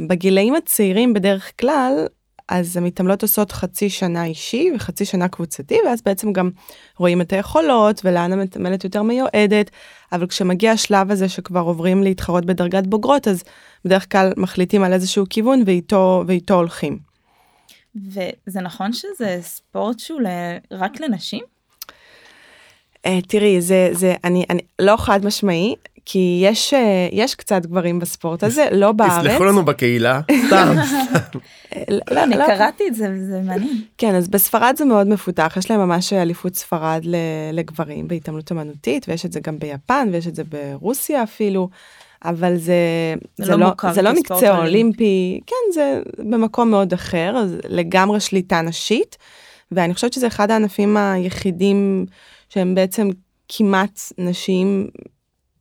בגילאים 0.00 0.54
הצעירים 0.54 1.12
בדרך 1.12 1.52
כלל, 1.60 2.06
אז 2.48 2.76
המתעמלות 2.76 3.22
עושות 3.22 3.52
חצי 3.52 3.90
שנה 3.90 4.24
אישי 4.24 4.70
וחצי 4.76 5.04
שנה 5.04 5.28
קבוצתי, 5.28 5.78
ואז 5.86 6.02
בעצם 6.02 6.32
גם 6.32 6.50
רואים 6.98 7.20
את 7.20 7.32
היכולות 7.32 8.00
ולאן 8.04 8.32
המתעמלת 8.32 8.84
יותר 8.84 9.02
מיועדת, 9.02 9.70
אבל 10.12 10.26
כשמגיע 10.26 10.72
השלב 10.72 11.10
הזה 11.10 11.28
שכבר 11.28 11.60
עוברים 11.60 12.02
להתחרות 12.02 12.44
בדרגת 12.44 12.86
בוגרות, 12.86 13.28
אז 13.28 13.44
בדרך 13.84 14.12
כלל 14.12 14.32
מחליטים 14.36 14.82
על 14.82 14.92
איזשהו 14.92 15.24
כיוון 15.30 15.62
ואיתו, 15.66 16.24
ואיתו 16.26 16.54
הולכים. 16.54 16.98
וזה 17.96 18.60
נכון 18.62 18.92
שזה 18.92 19.38
ספורט 19.40 19.98
שהוא 19.98 20.20
רק 20.70 21.00
לנשים? 21.00 21.44
Uh, 23.06 23.08
תראי, 23.28 23.60
זה, 23.60 23.88
זה, 23.92 24.14
אני, 24.24 24.44
אני, 24.50 24.60
לא 24.78 24.96
חד 24.96 25.26
משמעי, 25.26 25.74
כי 26.06 26.40
יש, 26.42 26.74
uh, 26.74 26.76
יש 27.12 27.34
קצת 27.34 27.66
גברים 27.66 27.98
בספורט 27.98 28.42
הזה, 28.42 28.66
לא 28.72 28.92
בארץ. 28.92 29.26
תסלחו 29.26 29.44
לנו 29.44 29.64
בקהילה, 29.64 30.20
סתם. 30.46 30.74
לא, 32.10 32.24
אני 32.24 32.36
לא. 32.36 32.46
קראתי 32.46 32.84
את 32.88 32.94
זה, 32.94 33.26
זה 33.26 33.40
מעניין. 33.44 33.82
כן, 33.98 34.14
אז 34.14 34.28
בספרד 34.28 34.74
זה 34.78 34.84
מאוד 34.84 35.08
מפותח, 35.08 35.54
יש 35.58 35.70
להם 35.70 35.80
ממש 35.80 36.12
אליפות 36.12 36.54
ספרד 36.54 37.02
לגברים 37.52 38.08
בהתעמלות 38.08 38.52
אמנותית, 38.52 39.06
ויש 39.08 39.26
את 39.26 39.32
זה 39.32 39.40
גם 39.40 39.58
ביפן, 39.58 40.08
ויש 40.12 40.26
את 40.26 40.34
זה 40.34 40.42
ברוסיה 40.44 41.22
אפילו. 41.22 41.68
אבל 42.24 42.56
זה, 42.56 42.74
זה, 43.36 43.44
זה 43.44 43.56
לא, 43.56 43.72
לא, 43.82 43.92
זה 43.92 44.02
לא 44.02 44.12
מקצוע 44.12 44.58
אולימפי, 44.58 45.40
כן, 45.46 45.72
זה 45.72 46.00
במקום 46.18 46.70
מאוד 46.70 46.92
אחר, 46.92 47.36
לגמרי 47.68 48.20
שליטה 48.20 48.60
נשית, 48.60 49.16
ואני 49.72 49.94
חושבת 49.94 50.12
שזה 50.12 50.26
אחד 50.26 50.50
הענפים 50.50 50.96
היחידים 50.96 52.06
שהם 52.48 52.74
בעצם 52.74 53.08
כמעט 53.48 54.00
נשים. 54.18 54.88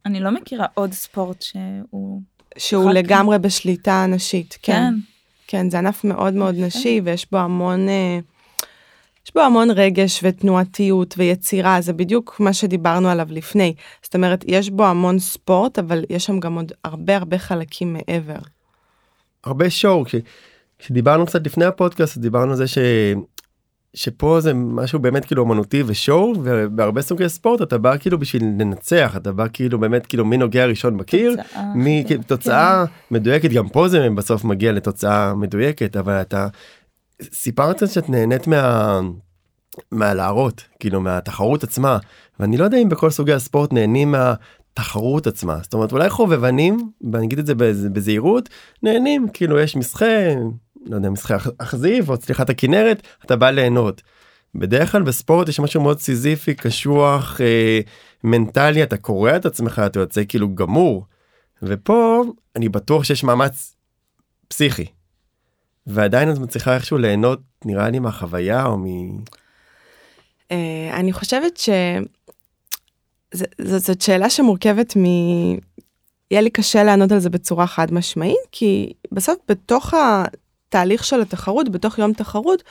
אני 0.05 0.19
לא 0.19 0.31
מכירה 0.31 0.65
עוד 0.73 0.91
ספורט 0.91 1.41
שהוא... 1.41 2.21
שהוא 2.57 2.91
לגמרי 2.91 3.39
בשליטה 3.39 4.05
נשית, 4.05 4.57
כן. 4.61 4.73
כן. 4.73 4.93
כן, 5.47 5.69
זה 5.69 5.77
ענף 5.77 6.03
מאוד 6.03 6.33
מאוד 6.33 6.55
נשי, 6.57 7.01
ויש 7.03 7.27
בו 7.31 7.37
המון... 7.37 7.89
אה, 7.89 8.19
יש 9.25 9.33
בו 9.35 9.41
המון 9.41 9.71
רגש 9.71 10.19
ותנועתיות 10.23 11.15
ויצירה, 11.17 11.81
זה 11.81 11.93
בדיוק 11.93 12.39
מה 12.39 12.53
שדיברנו 12.53 13.09
עליו 13.09 13.27
לפני. 13.29 13.73
זאת 14.03 14.15
אומרת, 14.15 14.43
יש 14.47 14.69
בו 14.69 14.85
המון 14.85 15.19
ספורט, 15.19 15.79
אבל 15.79 16.03
יש 16.09 16.25
שם 16.25 16.39
גם 16.39 16.55
עוד 16.55 16.71
הרבה 16.83 17.17
הרבה 17.17 17.37
חלקים 17.37 17.93
מעבר. 17.93 18.39
הרבה 19.43 19.69
שואו, 19.69 20.03
כשדיברנו 20.79 21.25
קצת 21.25 21.45
לפני 21.45 21.65
הפודקאסט, 21.65 22.17
דיברנו 22.17 22.51
על 22.51 22.57
זה 22.57 22.67
ש... 22.67 22.77
שפה 23.95 24.37
זה 24.41 24.53
משהו 24.53 24.99
באמת 24.99 25.25
כאילו 25.25 25.43
אמנותי 25.43 25.83
ושואו 25.85 26.33
ובהרבה 26.43 27.01
סוגי 27.01 27.29
ספורט 27.29 27.61
אתה 27.61 27.77
בא 27.77 27.97
כאילו 27.97 28.19
בשביל 28.19 28.43
לנצח 28.43 29.17
אתה 29.17 29.31
בא 29.31 29.45
כאילו 29.53 29.79
באמת 29.79 30.05
כאילו 30.05 30.25
מי 30.25 30.37
נוגע 30.37 30.65
ראשון 30.65 30.97
בקיר 30.97 31.35
מתוצאה 31.75 32.85
כן. 32.87 33.15
מדויקת 33.15 33.49
גם 33.49 33.69
פה 33.69 33.87
זה 33.87 34.07
בסוף 34.15 34.43
מגיע 34.43 34.71
לתוצאה 34.71 35.35
מדויקת 35.35 35.97
אבל 35.97 36.21
אתה 36.21 36.47
סיפרת 37.21 37.89
שאת 37.89 38.09
נהנית 38.09 38.47
מה... 38.47 38.99
מהלהראות, 39.91 40.63
כאילו 40.79 41.01
מהתחרות 41.01 41.63
עצמה, 41.63 41.97
ואני 42.39 42.57
לא 42.57 42.63
יודע 42.63 42.77
אם 42.77 42.89
בכל 42.89 43.09
סוגי 43.09 43.33
הספורט 43.33 43.73
נהנים 43.73 44.11
מהתחרות 44.11 45.27
עצמה. 45.27 45.57
זאת 45.63 45.73
אומרת, 45.73 45.91
אולי 45.91 46.09
חובבנים, 46.09 46.91
ואני 47.11 47.25
אגיד 47.25 47.39
את 47.39 47.45
זה 47.45 47.55
בזהירות, 47.93 48.49
נהנים, 48.83 49.27
כאילו 49.33 49.59
יש 49.59 49.75
משחה, 49.75 50.05
לא 50.85 50.95
יודע, 50.95 51.09
משחה 51.09 51.37
אכזיב 51.57 52.09
או 52.09 52.17
צליחת 52.17 52.49
הכנרת, 52.49 53.07
אתה 53.25 53.35
בא 53.35 53.49
ליהנות. 53.49 54.01
בדרך 54.55 54.91
כלל 54.91 55.01
בספורט 55.01 55.49
יש 55.49 55.59
משהו 55.59 55.81
מאוד 55.81 55.99
סיזיפי, 55.99 56.53
קשוח, 56.55 57.41
אה, 57.41 57.79
מנטלי, 58.23 58.83
אתה 58.83 58.97
קורע 58.97 59.35
את 59.35 59.45
עצמך, 59.45 59.81
אתה 59.85 59.99
יוצא 59.99 60.21
כאילו 60.27 60.55
גמור. 60.55 61.05
ופה 61.61 62.23
אני 62.55 62.69
בטוח 62.69 63.03
שיש 63.03 63.23
מאמץ 63.23 63.75
פסיכי. 64.47 64.85
ועדיין 65.87 66.31
את 66.31 66.37
מצליחה 66.37 66.75
איכשהו 66.75 66.97
ליהנות, 66.97 67.39
נראה 67.65 67.89
לי, 67.89 67.99
מהחוויה 67.99 68.65
או 68.65 68.77
מ... 68.77 68.85
Uh, 70.49 70.55
אני 70.93 71.13
חושבת 71.13 71.59
שזאת 73.61 74.01
שאלה 74.01 74.29
שמורכבת 74.29 74.97
מ... 74.97 75.03
יהיה 76.31 76.41
לי 76.41 76.49
קשה 76.49 76.83
לענות 76.83 77.11
על 77.11 77.19
זה 77.19 77.29
בצורה 77.29 77.67
חד 77.67 77.93
משמעית, 77.93 78.47
כי 78.51 78.93
בסוף 79.11 79.35
בתוך 79.47 79.93
התהליך 80.73 81.03
של 81.03 81.21
התחרות, 81.21 81.69
בתוך 81.69 81.99
יום 81.99 82.13
תחרות, 82.13 82.63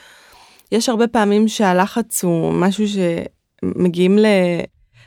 יש 0.71 0.89
הרבה 0.89 1.07
פעמים 1.07 1.47
שהלחץ 1.47 2.23
הוא 2.23 2.53
משהו 2.53 2.85
שמגיעים 2.87 4.17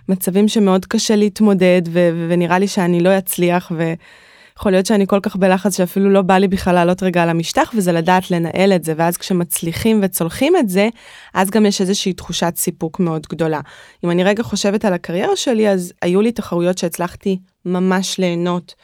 למצבים 0.09 0.49
שמאוד 0.49 0.85
קשה 0.85 1.17
להתמודד, 1.17 1.83
ו- 1.89 2.27
ונראה 2.29 2.59
לי 2.59 2.69
שאני 2.69 3.01
לא 3.01 3.19
אצליח, 3.19 3.73
ויכול 3.77 4.73
להיות 4.73 4.87
שאני 4.87 5.07
כל 5.07 5.21
כך 5.23 5.37
בלחץ 5.37 5.77
שאפילו 5.77 6.11
לא 6.11 6.23
בא 6.23 6.39
לי 6.39 6.49
בכלל 6.49 6.75
לעלות 6.75 7.03
רגע 7.03 7.23
על 7.23 7.29
המשטח, 7.29 7.73
וזה 7.77 7.93
לדעת 7.93 8.31
לנהל 8.31 8.73
את 8.73 8.85
זה, 8.85 8.95
ואז 8.97 9.17
כשמצליחים 9.17 10.01
וצולחים 10.03 10.57
את 10.57 10.69
זה, 10.69 10.89
אז 11.35 11.51
גם 11.51 11.67
יש 11.67 11.81
איזושהי 11.81 12.13
תחושת 12.13 12.53
סיפוק 12.57 13.01
מאוד 13.01 13.27
גדולה. 13.31 13.61
אם 14.05 14.11
אני 14.11 14.25
רגע 14.25 14.43
חושבת 14.43 14.85
על 14.85 14.93
הקריירה 14.93 15.37
שלי, 15.37 15.69
אז 15.69 15.93
היו 16.03 16.21
לי 16.21 16.33
תחרויות 16.33 16.79
שהצלחתי 16.79 17.39
ממש 17.65 18.19
ליהנות 18.19 18.75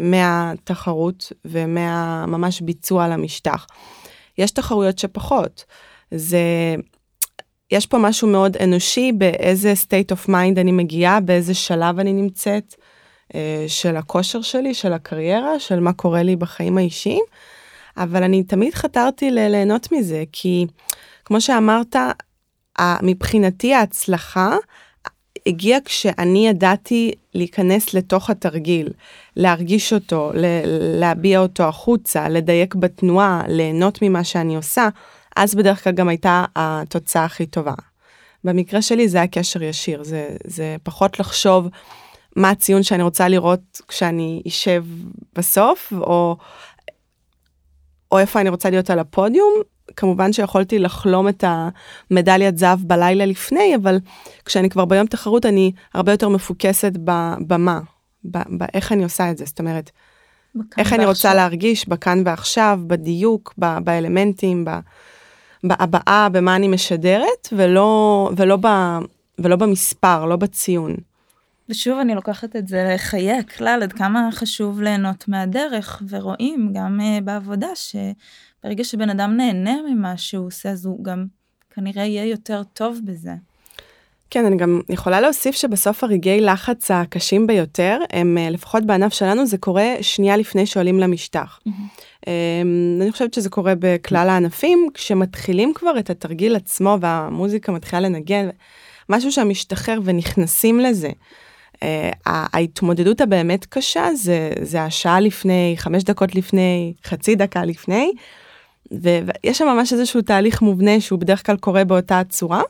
מהתחרות 0.00 1.32
ומהממש 1.44 2.60
ביצוע 2.60 3.04
על 3.04 3.12
המשטח. 3.12 3.66
יש 4.38 4.50
תחרויות 4.50 4.98
שפחות. 4.98 5.64
זה, 6.10 6.74
יש 7.70 7.86
פה 7.86 7.98
משהו 7.98 8.28
מאוד 8.28 8.56
אנושי 8.56 9.12
באיזה 9.12 9.72
state 9.72 10.14
of 10.14 10.28
mind 10.28 10.60
אני 10.60 10.72
מגיעה, 10.72 11.20
באיזה 11.20 11.54
שלב 11.54 11.98
אני 11.98 12.12
נמצאת 12.12 12.74
אה, 13.34 13.64
של 13.68 13.96
הכושר 13.96 14.42
שלי, 14.42 14.74
של 14.74 14.92
הקריירה, 14.92 15.60
של 15.60 15.80
מה 15.80 15.92
קורה 15.92 16.22
לי 16.22 16.36
בחיים 16.36 16.78
האישיים, 16.78 17.24
אבל 17.96 18.22
אני 18.22 18.42
תמיד 18.42 18.74
חתרתי 18.74 19.30
ליהנות 19.30 19.92
מזה, 19.92 20.24
כי 20.32 20.66
כמו 21.24 21.40
שאמרת, 21.40 21.96
מבחינתי 23.02 23.74
ההצלחה 23.74 24.56
הגיעה 25.46 25.80
כשאני 25.80 26.48
ידעתי 26.48 27.12
להיכנס 27.34 27.94
לתוך 27.94 28.30
התרגיל, 28.30 28.88
להרגיש 29.36 29.92
אותו, 29.92 30.30
להביע 31.00 31.40
אותו 31.40 31.62
החוצה, 31.62 32.28
לדייק 32.28 32.74
בתנועה, 32.74 33.42
ליהנות 33.48 33.98
ממה 34.02 34.24
שאני 34.24 34.56
עושה. 34.56 34.88
אז 35.36 35.54
בדרך 35.54 35.84
כלל 35.84 35.92
גם 35.92 36.08
הייתה 36.08 36.44
התוצאה 36.56 37.24
הכי 37.24 37.46
טובה. 37.46 37.74
במקרה 38.44 38.82
שלי 38.82 39.08
זה 39.08 39.18
היה 39.18 39.26
קשר 39.26 39.62
ישיר, 39.62 40.04
זה, 40.04 40.28
זה 40.44 40.76
פחות 40.82 41.20
לחשוב 41.20 41.68
מה 42.36 42.50
הציון 42.50 42.82
שאני 42.82 43.02
רוצה 43.02 43.28
לראות 43.28 43.80
כשאני 43.88 44.42
אשב 44.48 44.84
בסוף, 45.34 45.92
או, 45.92 46.36
או 48.12 48.18
איפה 48.18 48.40
אני 48.40 48.48
רוצה 48.48 48.70
להיות 48.70 48.90
על 48.90 48.98
הפודיום. 48.98 49.52
כמובן 49.96 50.32
שיכולתי 50.32 50.78
לחלום 50.78 51.28
את 51.28 51.44
המדליית 51.46 52.58
זהב 52.58 52.78
בלילה 52.82 53.26
לפני, 53.26 53.76
אבל 53.76 53.98
כשאני 54.44 54.70
כבר 54.70 54.84
ביום 54.84 55.06
תחרות 55.06 55.46
אני 55.46 55.72
הרבה 55.94 56.12
יותר 56.12 56.28
מפוקסת 56.28 56.92
במה, 57.46 57.80
באיך 58.24 58.92
אני 58.92 59.04
עושה 59.04 59.30
את 59.30 59.38
זה, 59.38 59.44
זאת 59.44 59.58
אומרת, 59.58 59.90
איך 60.78 60.92
אני 60.92 61.06
רוצה 61.06 61.34
להרגיש 61.34 61.88
בכאן 61.88 62.22
ועכשיו, 62.24 62.80
בדיוק, 62.86 63.54
באלמנטים, 63.58 64.64
ב... 64.64 64.70
בהבעה, 65.64 66.28
במה 66.32 66.56
אני 66.56 66.68
משדרת, 66.68 67.48
ולא, 67.52 68.30
ולא, 68.36 68.56
ב, 68.60 68.68
ולא 69.38 69.56
במספר, 69.56 70.24
לא 70.24 70.36
בציון. 70.36 70.96
ושוב 71.68 71.98
אני 71.98 72.14
לוקחת 72.14 72.56
את 72.56 72.68
זה 72.68 72.90
לחיי 72.94 73.32
הכלל, 73.32 73.80
עד 73.82 73.92
כמה 73.92 74.28
חשוב 74.32 74.82
ליהנות 74.82 75.28
מהדרך, 75.28 76.02
ורואים 76.08 76.72
גם 76.74 77.00
uh, 77.00 77.24
בעבודה 77.24 77.74
שברגע 78.62 78.84
שבן 78.84 79.10
אדם 79.10 79.36
נהנה 79.36 79.76
ממה 79.90 80.16
שהוא 80.16 80.46
עושה, 80.46 80.70
אז 80.70 80.86
הוא 80.86 81.04
גם 81.04 81.26
כנראה 81.74 82.04
יהיה 82.04 82.24
יותר 82.24 82.62
טוב 82.72 82.98
בזה. 83.04 83.32
כן, 84.30 84.44
אני 84.44 84.56
גם 84.56 84.80
יכולה 84.88 85.20
להוסיף 85.20 85.56
שבסוף 85.56 86.04
הרגעי 86.04 86.40
לחץ 86.40 86.90
הקשים 86.90 87.46
ביותר, 87.46 87.98
הם 88.12 88.38
אה, 88.38 88.50
לפחות 88.50 88.86
בענף 88.86 89.12
שלנו, 89.12 89.46
זה 89.46 89.58
קורה 89.58 89.94
שנייה 90.00 90.36
לפני 90.36 90.66
שעולים 90.66 91.00
למשטח. 91.00 91.60
Mm-hmm. 91.68 92.28
אני 93.02 93.12
חושבת 93.12 93.34
שזה 93.34 93.50
קורה 93.50 93.72
בכלל 93.78 94.28
הענפים, 94.28 94.88
כשמתחילים 94.94 95.74
כבר 95.74 95.98
את 95.98 96.10
התרגיל 96.10 96.56
עצמו 96.56 96.96
והמוזיקה 97.00 97.72
מתחילה 97.72 98.00
לנגן, 98.00 98.48
משהו 99.08 99.32
שם 99.32 99.48
משתחרר 99.48 99.98
ונכנסים 100.04 100.80
לזה. 100.80 101.10
אה, 101.82 102.10
ההתמודדות 102.26 103.20
הבאמת 103.20 103.66
קשה 103.66 104.14
זה, 104.14 104.50
זה 104.62 104.82
השעה 104.82 105.20
לפני, 105.20 105.74
חמש 105.78 106.02
דקות 106.02 106.34
לפני, 106.34 106.92
חצי 107.04 107.34
דקה 107.34 107.64
לפני, 107.64 108.12
ויש 109.00 109.58
שם 109.58 109.66
ממש 109.66 109.92
איזשהו 109.92 110.22
תהליך 110.22 110.62
מובנה 110.62 111.00
שהוא 111.00 111.18
בדרך 111.18 111.46
כלל 111.46 111.56
קורה 111.56 111.84
באותה 111.84 112.22
צורה. 112.28 112.62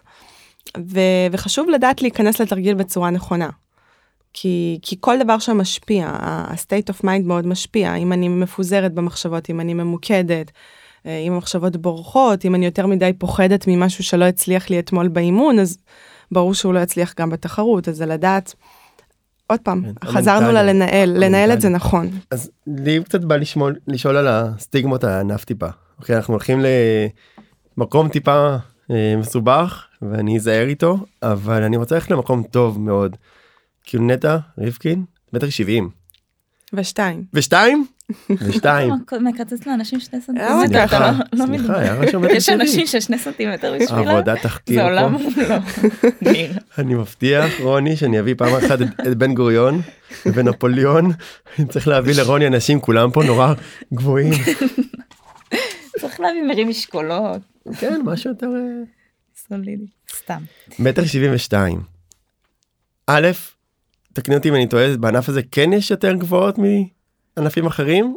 ו- 0.79 1.27
וחשוב 1.33 1.69
לדעת 1.69 2.03
להיכנס 2.03 2.41
לתרגיל 2.41 2.75
בצורה 2.75 3.11
נכונה. 3.11 3.49
כי, 4.33 4.79
כי 4.83 4.97
כל 5.01 5.19
דבר 5.23 5.39
שם 5.39 5.59
משפיע, 5.59 6.07
ה-state 6.07 6.95
of 6.95 7.05
mind 7.05 7.23
מאוד 7.25 7.47
משפיע, 7.47 7.95
אם 7.95 8.13
אני 8.13 8.29
מפוזרת 8.29 8.95
במחשבות, 8.95 9.51
אם 9.51 9.61
אני 9.61 9.75
ממוקדת, 9.75 10.51
אה, 11.07 11.19
אם 11.19 11.33
המחשבות 11.33 11.77
בורחות, 11.77 12.45
אם 12.45 12.55
אני 12.55 12.65
יותר 12.65 12.87
מדי 12.87 13.13
פוחדת 13.19 13.65
ממשהו 13.67 14.05
שלא 14.05 14.25
הצליח 14.25 14.71
לי 14.71 14.79
אתמול 14.79 15.09
באימון, 15.09 15.59
אז 15.59 15.79
ברור 16.33 16.55
שהוא 16.55 16.75
לא 16.75 16.81
יצליח 16.81 17.15
גם 17.19 17.31
בתחרות, 17.31 17.89
אז 17.89 17.97
זה 17.97 18.07
לדעת, 18.07 18.55
עוד 19.47 19.61
פעם, 19.61 19.83
כן, 19.83 20.09
חזרנו 20.09 20.53
ללנהל, 20.53 21.25
לנהל 21.25 21.53
את 21.53 21.61
זה 21.61 21.69
נכון. 21.69 22.11
אז 22.31 22.51
לי 22.67 23.05
קצת 23.05 23.21
בא 23.21 23.37
לשמול, 23.37 23.75
לשאול 23.89 24.17
על 24.17 24.29
הסטיגמות 24.29 25.05
הענף 25.05 25.45
טיפה. 25.45 25.69
אוקיי, 26.03 26.17
אנחנו 26.17 26.35
הולכים 26.35 26.61
למקום 27.77 28.09
טיפה 28.09 28.57
אה, 28.91 29.15
מסובך 29.19 29.87
ואני 30.03 30.37
אזהר 30.37 30.67
איתו 30.67 30.99
אבל 31.23 31.63
אני 31.63 31.77
רוצה 31.77 31.95
ללכת 31.95 32.11
למקום 32.11 32.43
טוב 32.43 32.81
מאוד. 32.81 33.17
כאילו 33.85 34.07
נטע 34.07 34.37
רבקין 34.59 35.05
מטר 35.33 35.51
שבעים. 35.51 35.91
ושתיים. 36.73 37.25
ושתיים? 37.35 37.87
ושתיים. 38.31 38.93
מקצץ 39.21 39.67
לאנשים 39.67 40.01
שני 40.01 40.21
סנטימטר. 40.21 40.67
סליחה, 40.67 41.13
לא 41.33 41.47
סליחה, 41.47 41.79
היה 41.79 41.95
רשום 41.95 42.23
מטר 42.25 42.35
יש 42.35 42.49
אנשים 42.49 42.87
ששני 42.87 43.19
סנטימטר 43.19 43.75
בשבילם. 43.81 44.09
עבודת 44.09 44.43
תחקיר 44.43 44.83
פה. 44.83 44.83
זה 44.83 45.01
עולם 45.01 45.17
לא. 45.49 45.57
אני 46.79 46.95
מבטיח 46.95 47.61
רוני 47.61 47.97
שאני 47.97 48.21
אביא 48.21 48.35
פעם 48.39 48.55
אחת 48.55 48.79
את 48.83 49.17
בן 49.17 49.35
גוריון 49.35 49.81
ונפוליאון. 50.27 51.11
אני 51.59 51.67
צריך 51.67 51.89
להביא 51.89 52.15
לרוני 52.15 52.47
אנשים 52.47 52.81
כולם 52.81 53.11
פה 53.11 53.23
נורא 53.25 53.55
גבוהים. 53.95 54.33
צריך 56.01 56.21
להביא 56.21 56.43
מרים 56.43 56.69
משקולות. 56.69 57.41
כן, 57.81 58.01
משהו 58.05 58.31
יותר... 58.31 58.49
סולידי. 59.49 59.87
סתם. 60.17 60.43
מטר 60.79 61.05
שבעים 61.05 61.35
ושתיים. 61.35 61.81
א', 63.07 63.29
תקני 64.13 64.35
אותי 64.35 64.49
אם 64.49 64.55
אני 64.55 64.69
טועה, 64.69 64.97
בענף 64.97 65.29
הזה 65.29 65.41
כן 65.51 65.73
יש 65.73 65.91
יותר 65.91 66.13
גבוהות 66.13 66.57
מענפים 66.59 67.67
אחרים? 67.67 68.17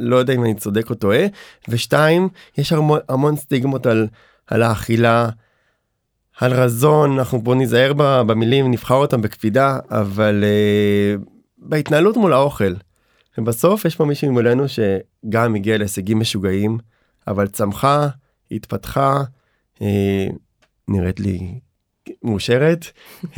לא 0.00 0.16
יודע 0.16 0.32
אם 0.32 0.44
אני 0.44 0.54
צודק 0.54 0.90
או 0.90 0.94
טועה. 0.94 1.26
ושתיים, 1.68 2.28
יש 2.58 2.72
המון, 2.72 3.00
המון 3.08 3.36
סטיגמות 3.36 3.86
על, 3.86 4.06
על 4.46 4.62
האכילה, 4.62 5.28
על 6.40 6.52
רזון, 6.52 7.18
אנחנו 7.18 7.38
בוא 7.42 7.54
ניזהר 7.54 7.92
במילים, 8.26 8.70
נבחר 8.70 8.94
אותם 8.94 9.22
בקפידה, 9.22 9.78
אבל 9.90 10.44
uh, 10.44 11.28
בהתנהלות 11.58 12.16
מול 12.16 12.32
האוכל. 12.32 12.74
ובסוף 13.38 13.84
יש 13.84 13.96
פה 13.96 14.04
מישהו 14.04 14.32
מולנו 14.32 14.64
שגם 14.68 15.54
הגיע 15.54 15.78
להישגים 15.78 16.18
משוגעים, 16.18 16.78
אבל 17.28 17.48
צמחה, 17.48 18.08
התפתחה, 18.50 19.22
אה, 19.82 20.26
נראית 20.88 21.20
לי 21.20 21.60
מאושרת, 22.22 22.86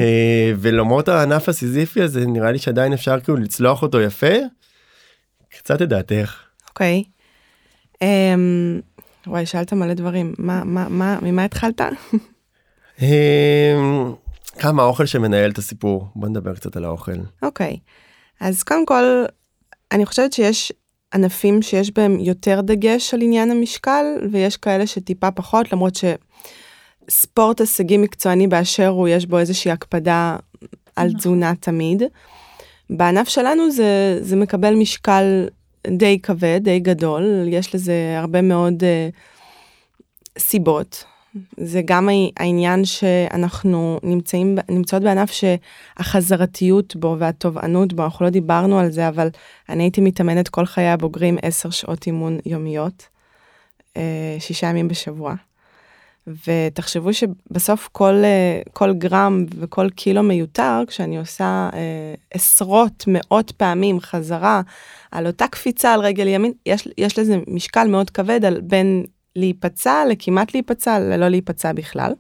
אה, 0.01 0.53
ולמרות 0.59 1.09
הענף 1.09 1.49
הסיזיפי 1.49 2.03
הזה 2.03 2.27
נראה 2.27 2.53
לי 2.53 2.59
שעדיין 2.59 2.93
אפשר 2.93 3.21
כאילו 3.21 3.39
לצלוח 3.39 3.83
אותו 3.83 4.01
יפה. 4.01 4.37
קצת 5.59 5.83
את 5.83 5.89
דעתך. 5.89 6.37
אוקיי. 6.69 7.05
אמ, 8.03 8.81
וואי, 9.27 9.47
שאלת 9.47 9.73
מלא 9.73 9.95
דברים. 9.95 10.35
מה, 10.39 10.65
מה, 10.65 10.89
מה, 10.89 11.19
ממה 11.23 11.45
התחלת? 11.45 11.81
אמ, 13.03 14.15
כמה 14.59 14.83
האוכל 14.83 15.07
שמנהל 15.07 15.51
את 15.51 15.59
הסיפור. 15.59 16.09
בוא 16.15 16.29
נדבר 16.29 16.55
קצת 16.55 16.77
על 16.77 16.85
האוכל. 16.85 17.13
אוקיי. 17.43 17.79
אז 18.41 18.63
קודם 18.63 18.87
כל, 18.87 19.25
אני 19.93 20.07
חושבת 20.07 20.33
שיש 20.33 20.73
ענפים 21.15 21.63
שיש 21.63 21.91
בהם 21.91 22.21
יותר 22.21 22.61
דגש 22.61 23.15
על 23.15 23.23
עניין 23.23 23.51
המשקל, 23.51 24.05
ויש 24.33 24.57
כאלה 24.57 24.87
שטיפה 24.87 25.31
פחות, 25.31 25.73
למרות 25.73 25.99
שספורט 27.09 27.61
הישגי 27.61 27.97
מקצועני 27.97 28.47
באשר 28.47 28.89
הוא, 28.89 29.09
יש 29.09 29.27
בו 29.27 29.39
איזושהי 29.39 29.71
הקפדה 29.71 30.37
על 30.97 31.07
נכון. 31.07 31.19
תזונה 31.19 31.53
תמיד. 31.61 32.03
בענף 32.91 33.29
שלנו 33.29 33.71
זה, 33.71 34.19
זה 34.21 34.37
מקבל 34.37 34.75
משקל 34.75 35.49
די 35.87 36.19
כבד, 36.23 36.61
די 36.63 36.81
גדול, 36.81 37.49
יש 37.49 37.75
לזה 37.75 38.15
הרבה 38.19 38.43
מאוד 38.43 38.83
uh, 38.83 40.39
סיבות. 40.39 41.05
זה 41.57 41.83
גם 41.85 42.09
העניין 42.37 42.85
שאנחנו 42.85 44.01
נמצאים, 44.03 44.59
נמצאות 44.69 45.03
בענף 45.03 45.31
שהחזרתיות 45.33 46.97
בו 46.97 47.17
והתובענות 47.19 47.93
בו, 47.93 48.05
אנחנו 48.05 48.25
לא 48.25 48.31
דיברנו 48.31 48.79
על 48.79 48.91
זה, 48.91 49.09
אבל 49.09 49.29
אני 49.69 49.83
הייתי 49.83 50.01
מתאמנת 50.01 50.49
כל 50.49 50.67
חיי 50.67 50.89
הבוגרים 50.89 51.39
10 51.43 51.71
שעות 51.71 52.07
אימון 52.07 52.39
יומיות, 52.47 53.09
אה, 53.97 54.37
שישה 54.39 54.67
ימים 54.67 54.89
בשבוע. 54.89 55.35
ותחשבו 56.47 57.11
שבסוף 57.15 57.89
כל, 57.93 58.15
אה, 58.25 58.61
כל 58.73 58.93
גרם 58.93 59.47
וכל 59.59 59.91
קילו 59.91 60.23
מיותר, 60.23 60.83
כשאני 60.87 61.19
עושה 61.19 61.69
אה, 61.75 62.15
עשרות, 62.31 63.05
מאות 63.07 63.51
פעמים 63.51 64.01
חזרה 64.01 64.61
על 65.11 65.27
אותה 65.27 65.49
קפיצה 65.49 65.95
על 65.95 66.01
רגל 66.01 66.27
ימין, 66.27 66.53
יש, 66.67 66.89
יש 66.99 67.19
לזה 67.19 67.39
משקל 67.49 67.89
מאוד 67.89 68.11
כבד 68.11 68.45
על 68.45 68.61
בין 68.61 69.05
להיפצע 69.37 70.05
לכמעט 70.11 70.55
להיפצע 70.55 70.99
ללא 70.99 71.29
להיפצע 71.29 71.73
בכלל. 71.73 72.13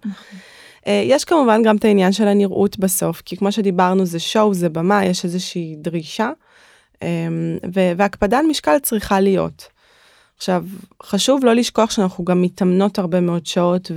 אה, 0.86 1.02
יש 1.04 1.24
כמובן 1.24 1.62
גם 1.62 1.76
את 1.76 1.84
העניין 1.84 2.12
של 2.12 2.28
הנראות 2.28 2.78
בסוף, 2.78 3.22
כי 3.24 3.36
כמו 3.36 3.52
שדיברנו 3.52 4.06
זה 4.06 4.18
שואו, 4.18 4.54
זה 4.54 4.68
במה, 4.68 5.04
יש 5.04 5.24
איזושהי 5.24 5.76
דרישה, 5.78 6.30
ו- 7.74 7.92
והקפדה 7.96 8.38
על 8.38 8.46
משקל 8.46 8.78
צריכה 8.78 9.20
להיות. 9.20 9.68
עכשיו, 10.36 10.64
חשוב 11.02 11.44
לא 11.44 11.54
לשכוח 11.54 11.90
שאנחנו 11.90 12.24
גם 12.24 12.42
מתאמנות 12.42 12.98
הרבה 12.98 13.20
מאוד 13.20 13.46
שעות 13.46 13.90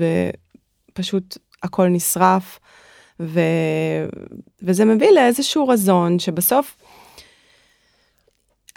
ופשוט 0.93 1.37
הכל 1.63 1.87
נשרף, 1.87 2.59
ו... 3.19 3.39
וזה 4.61 4.85
מביא 4.85 5.11
לאיזשהו 5.11 5.67
רזון 5.67 6.19
שבסוף, 6.19 6.75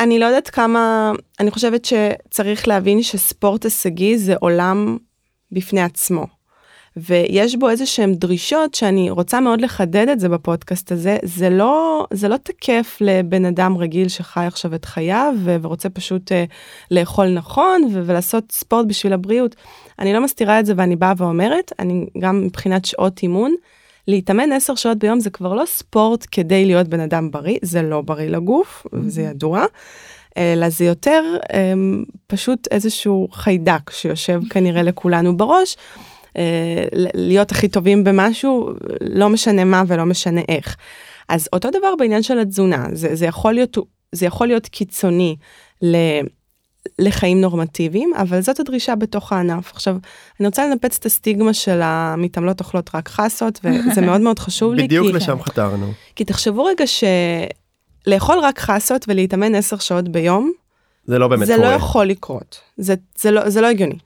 אני 0.03 0.19
לא 0.19 0.27
יודעת 0.27 0.51
כמה, 0.51 1.13
אני 1.41 1.51
חושבת 1.51 1.85
שצריך 1.85 2.69
להבין 2.69 3.03
שספורט 3.03 3.65
הישגי 3.65 4.19
זה 4.19 4.35
עולם 4.41 4.99
בפני 5.53 5.83
עצמו. 5.83 6.27
ויש 6.97 7.57
בו 7.57 7.69
איזה 7.71 7.87
שהם 7.87 8.15
דרישות 8.15 8.75
שאני 8.75 9.11
רוצה 9.11 9.41
מאוד 9.41 9.61
לחדד 9.61 10.09
את 10.09 10.21
זה 10.21 10.29
בפודקאסט 10.29 10.93
הזה, 10.93 11.19
זה 11.23 11.51
לא, 11.51 12.07
זה 12.13 12.29
לא 12.29 12.37
תקף 12.37 12.99
לבן 13.01 13.45
אדם 13.45 13.77
רגיל 13.79 14.09
שחי 14.09 14.45
עכשיו 14.47 14.75
את 14.75 14.85
חייו 14.85 15.35
ורוצה 15.45 15.91
פשוט 15.91 16.33
uh, 16.33 16.35
לאכול 16.91 17.29
נכון 17.29 17.83
ו- 17.93 18.03
ולעשות 18.07 18.53
ספורט 18.53 18.87
בשביל 18.87 19.13
הבריאות. 19.13 19.57
אני 19.99 20.13
לא 20.13 20.21
מסתירה 20.25 20.61
את 20.61 20.67
זה 20.67 20.75
ואני 20.77 20.97
באה 20.97 21.13
ואומרת, 21.17 21.73
אני 21.79 22.07
גם 22.19 22.45
מבחינת 22.45 22.85
שעות 22.85 23.23
אימון, 23.23 23.55
להתאמן 24.09 24.53
10 24.53 24.75
שעות 24.75 24.99
ביום 24.99 25.21
זה 25.21 25.31
כבר 25.31 25.55
לא 25.55 25.65
ספורט 25.67 26.27
כדי 26.33 26.65
להיות 26.65 26.89
בן 26.89 27.01
אדם 27.01 27.31
בריא, 27.31 27.59
זה 27.63 27.83
לא 27.83 28.01
בריא 28.01 28.29
לגוף, 28.29 28.87
זה 29.07 29.23
ידוע. 29.23 29.65
אלא 30.37 30.69
זה 30.69 30.85
יותר 30.85 31.23
um, 31.43 31.47
פשוט 32.27 32.69
איזשהו 32.71 33.29
חיידק 33.33 33.91
שיושב 33.91 34.41
כנראה 34.51 34.83
לכולנו 34.83 35.37
בראש. 35.37 35.77
אה, 36.37 36.85
להיות 37.15 37.51
הכי 37.51 37.69
טובים 37.69 38.05
במשהו, 38.05 38.71
לא 39.01 39.29
משנה 39.29 39.65
מה 39.65 39.83
ולא 39.87 40.05
משנה 40.05 40.41
איך. 40.49 40.77
אז 41.29 41.49
אותו 41.53 41.71
דבר 41.71 41.95
בעניין 41.99 42.23
של 42.23 42.39
התזונה, 42.39 42.87
זה, 42.93 43.15
זה, 43.15 43.27
יכול, 43.27 43.53
להיות, 43.53 43.79
זה 44.13 44.27
יכול 44.27 44.47
להיות 44.47 44.67
קיצוני 44.67 45.37
ל, 45.83 45.97
לחיים 46.99 47.41
נורמטיביים, 47.41 48.13
אבל 48.15 48.41
זאת 48.41 48.61
הדרישה 48.61 48.95
בתוך 48.95 49.33
הענף. 49.33 49.71
עכשיו, 49.75 49.97
אני 50.41 50.47
רוצה 50.47 50.67
לנפץ 50.67 50.97
את 50.99 51.07
הסטיגמה 51.07 51.55
של 51.55 51.81
המתעמלות 51.83 52.61
אוכלות 52.61 52.91
רק 52.95 53.09
חסות, 53.09 53.61
וזה 53.65 54.01
מאוד 54.07 54.21
מאוד 54.21 54.39
חשוב 54.39 54.75
לי. 54.75 54.83
בדיוק 54.83 55.07
כי, 55.07 55.13
לשם 55.13 55.43
חתרנו. 55.43 55.93
כי 56.17 56.25
תחשבו 56.25 56.65
רגע 56.65 56.85
שלאכול 58.07 58.39
רק 58.39 58.59
חסות 58.59 59.05
ולהתאמן 59.09 59.55
10 59.55 59.77
שעות 59.79 60.09
ביום, 60.09 60.53
זה 61.07 61.19
לא 61.19 61.29
באמת 61.29 61.47
זה 61.47 61.55
קורה. 61.57 61.71
לא 61.71 61.75
יכול 61.75 62.07
לקרות. 62.07 62.61
זה, 62.77 62.95
זה, 63.19 63.31
לא, 63.31 63.49
זה 63.49 63.61
לא 63.61 63.67
הגיוני. 63.67 63.99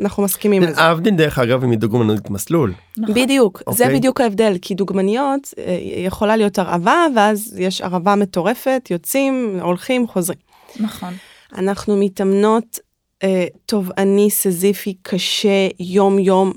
אנחנו 0.00 0.22
מסכימים 0.22 0.62
על 0.62 0.74
זה. 0.74 0.80
להבדיל 0.80 1.14
דרך 1.14 1.38
אגב 1.38 1.64
אם 1.64 1.70
היא 1.70 1.78
דוגמנית 1.78 2.30
מסלול. 2.30 2.72
נכון. 2.98 3.14
בדיוק, 3.14 3.62
זה 3.70 3.84
אוקיי. 3.84 3.98
בדיוק 3.98 4.20
ההבדל, 4.20 4.56
כי 4.62 4.74
דוגמניות 4.74 5.54
אה, 5.58 5.78
יכולה 6.06 6.36
להיות 6.36 6.58
הרעבה, 6.58 7.06
ואז 7.16 7.54
יש 7.58 7.80
הרעבה 7.80 8.14
מטורפת, 8.14 8.88
יוצאים, 8.90 9.58
הולכים, 9.62 10.08
חוזרים. 10.08 10.38
נכון. 10.80 11.14
אנחנו 11.54 11.96
מתאמנות 11.96 12.78
אה, 13.22 13.46
תובעני, 13.66 14.30
סזיפי, 14.30 14.94
קשה, 15.02 15.68
יום-יום, 15.80 16.52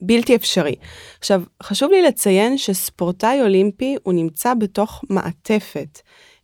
בלתי 0.00 0.36
אפשרי. 0.36 0.74
עכשיו, 1.18 1.42
חשוב 1.62 1.90
לי 1.90 2.02
לציין 2.02 2.58
שספורטאי 2.58 3.42
אולימפי 3.42 3.96
הוא 4.02 4.14
נמצא 4.14 4.54
בתוך 4.54 5.04
מעטפת 5.10 6.00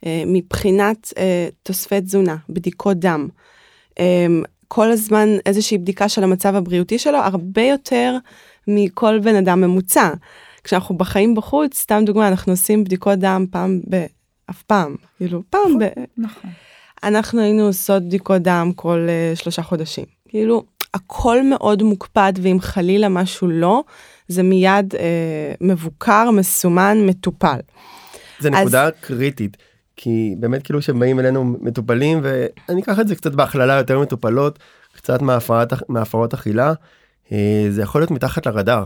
אה, 0.07 0.23
מבחינת 0.27 1.13
אה, 1.19 1.49
תוספי 1.63 2.01
תזונה, 2.01 2.37
בדיקות 2.49 2.97
דם. 2.97 3.29
אה, 3.99 4.27
כל 4.69 4.91
הזמן 4.91 5.29
איזושהי 5.47 5.79
בדיקה 5.79 6.09
של 6.09 6.25
המצב 6.25 6.55
הבריאותי 6.55 6.99
שלו, 6.99 7.19
הרבה 7.19 7.63
יותר 7.63 8.17
מכל 8.69 9.19
בן 9.19 9.35
אדם 9.35 9.61
ממוצע. 9.61 10.11
כשאנחנו 10.65 10.97
בחיים 10.97 11.35
בחוץ, 11.35 11.77
סתם 11.79 12.03
דוגמה, 12.07 12.29
אנחנו 12.29 12.53
עושים 12.53 12.85
בדיקות 12.85 13.19
דם 13.19 13.47
פעם 13.51 13.81
ב... 13.91 14.07
אף 14.51 14.63
פעם, 14.63 14.97
כאילו, 15.19 15.43
פעם 15.51 15.79
ב... 15.79 15.85
נכון. 16.17 16.51
אנחנו 17.03 17.41
היינו 17.41 17.63
עושות 17.63 18.03
בדיקות 18.03 18.43
דם 18.43 18.73
כל 18.77 19.07
uh, 19.09 19.39
שלושה 19.39 19.63
חודשים. 19.63 20.05
כאילו, 20.29 20.65
הכל 20.95 21.43
מאוד 21.43 21.83
מוקפד, 21.83 22.33
ואם 22.43 22.57
חלילה 22.61 23.09
משהו 23.09 23.49
לא, 23.49 23.83
זה 24.29 24.43
מיד 24.43 24.95
uh, 24.95 24.99
מבוקר, 25.61 26.31
מסומן, 26.31 26.99
מטופל. 27.07 27.59
זה 28.41 28.49
אז- 28.49 28.55
נקודה 28.55 28.89
קריטית. 29.01 29.57
כי 29.97 30.35
באמת 30.39 30.63
כאילו 30.63 30.83
שבאים 30.83 31.21
אלינו 31.21 31.45
מטופלים 31.45 32.21
ואני 32.23 32.83
אקח 32.83 33.01
את 33.01 33.09
זה 33.09 33.15
קצת 33.15 33.33
בהכללה 33.33 33.75
יותר 33.75 33.99
מטופלות 33.99 34.59
קצת 34.97 35.23
מהפרעת, 35.23 35.73
מהפרעות 35.89 36.35
אכילה 36.35 36.73
אה, 37.33 37.67
זה 37.71 37.83
יכול 37.83 38.01
להיות 38.01 38.11
מתחת 38.11 38.47
לרדאר. 38.47 38.85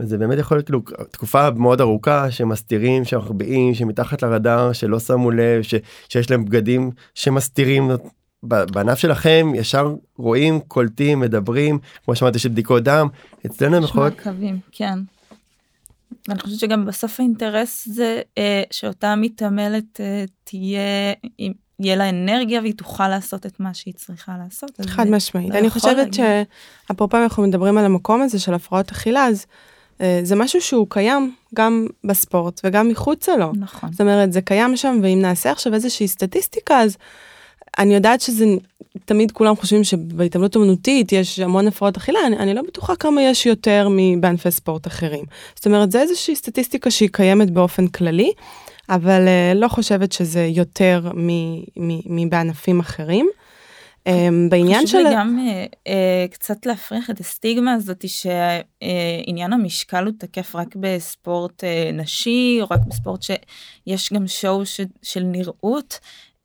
וזה 0.00 0.18
באמת 0.18 0.38
יכול 0.38 0.56
להיות 0.56 0.66
כאילו 0.66 0.80
תקופה 1.10 1.50
מאוד 1.50 1.80
ארוכה 1.80 2.30
שמסתירים 2.30 3.04
שמחביאים 3.04 3.74
שמתחת 3.74 4.22
לרדאר 4.22 4.72
שלא 4.72 5.00
שמו 5.00 5.30
לב 5.30 5.62
ש, 5.62 5.74
שיש 6.08 6.30
להם 6.30 6.44
בגדים 6.44 6.90
שמסתירים 7.14 7.90
בענף 8.42 8.98
שלכם 8.98 9.52
ישר 9.54 9.94
רואים 10.16 10.60
קולטים 10.60 11.20
מדברים 11.20 11.78
כמו 12.04 12.16
שאמרתי 12.16 12.36
יש 12.36 12.46
בדיקות 12.46 12.82
דם 12.82 13.08
אצלנו 13.46 13.76
הם 13.76 13.82
יש 13.82 13.90
יכולות 13.90 14.12
מעקבים, 14.12 14.58
כן. 14.72 14.98
ואני 16.28 16.40
חושבת 16.40 16.58
שגם 16.58 16.86
בסוף 16.86 17.20
האינטרס 17.20 17.88
זה 17.88 18.20
אה, 18.38 18.62
שאותה 18.70 19.14
מתעמלת 19.16 20.00
אה, 20.00 20.24
תהיה, 20.44 21.12
יהיה 21.80 21.96
לה 21.96 22.08
אנרגיה 22.08 22.60
והיא 22.60 22.74
תוכל 22.74 23.08
לעשות 23.08 23.46
את 23.46 23.60
מה 23.60 23.74
שהיא 23.74 23.94
צריכה 23.94 24.32
לעשות. 24.44 24.70
חד 24.86 25.08
משמעית. 25.08 25.50
לא 25.54 25.58
אני 25.58 25.70
חושבת 25.70 25.96
להגיד. 25.96 26.14
שאפרופו 26.88 27.16
אנחנו 27.16 27.42
מדברים 27.42 27.78
על 27.78 27.84
המקום 27.84 28.22
הזה 28.22 28.38
של 28.38 28.54
הפרעות 28.54 28.90
אכילה, 28.90 29.24
אז 29.26 29.46
זה 30.22 30.36
משהו 30.36 30.60
שהוא 30.60 30.86
קיים 30.90 31.34
גם 31.54 31.86
בספורט 32.04 32.60
וגם 32.64 32.88
מחוצה 32.88 33.36
לו. 33.36 33.52
נכון. 33.60 33.92
זאת 33.92 34.00
אומרת, 34.00 34.32
זה 34.32 34.40
קיים 34.40 34.76
שם, 34.76 35.00
ואם 35.02 35.18
נעשה 35.22 35.50
עכשיו 35.50 35.74
איזושהי 35.74 36.08
סטטיסטיקה, 36.08 36.80
אז 36.80 36.96
אני 37.78 37.94
יודעת 37.94 38.20
שזה, 38.20 38.44
תמיד 39.04 39.32
כולם 39.32 39.56
חושבים 39.56 39.84
שבהתעמלות 39.84 40.56
אומנותית 40.56 41.12
יש 41.12 41.38
המון 41.38 41.66
הפרעות 41.66 41.96
אכילה, 41.96 42.18
אני, 42.26 42.36
אני 42.36 42.54
לא 42.54 42.62
בטוחה 42.62 42.96
כמה 42.96 43.22
יש 43.22 43.46
יותר 43.46 43.88
מבענפי 43.90 44.50
ספורט 44.50 44.86
אחרים. 44.86 45.24
זאת 45.54 45.66
אומרת, 45.66 45.90
זה 45.90 46.00
איזושהי 46.00 46.36
סטטיסטיקה 46.36 46.90
שהיא 46.90 47.08
קיימת 47.12 47.50
באופן 47.50 47.86
כללי, 47.86 48.32
אבל 48.88 49.26
uh, 49.26 49.58
לא 49.58 49.68
חושבת 49.68 50.12
שזה 50.12 50.44
יותר 50.44 51.10
מבענפים 52.06 52.80
אחרים. 52.80 53.28
Um, 54.08 54.50
בעניין 54.50 54.86
חשוב 54.86 55.00
של... 55.00 55.08
לי 55.08 55.14
גם 55.14 55.38
אה, 55.38 55.66
אה, 55.86 56.26
קצת 56.30 56.66
להפריך 56.66 57.10
את 57.10 57.20
הסטיגמה 57.20 57.72
הזאת 57.72 58.04
שעניין 58.08 59.52
המשקל 59.52 60.04
הוא 60.04 60.12
תקף 60.18 60.54
רק 60.54 60.76
בספורט 60.76 61.64
אה, 61.64 61.90
נשי 61.92 62.58
או 62.60 62.66
רק 62.70 62.80
בספורט 62.88 63.22
שיש 63.22 64.12
גם 64.12 64.26
שואו 64.26 64.62
של 65.02 65.22
נראות. 65.22 66.00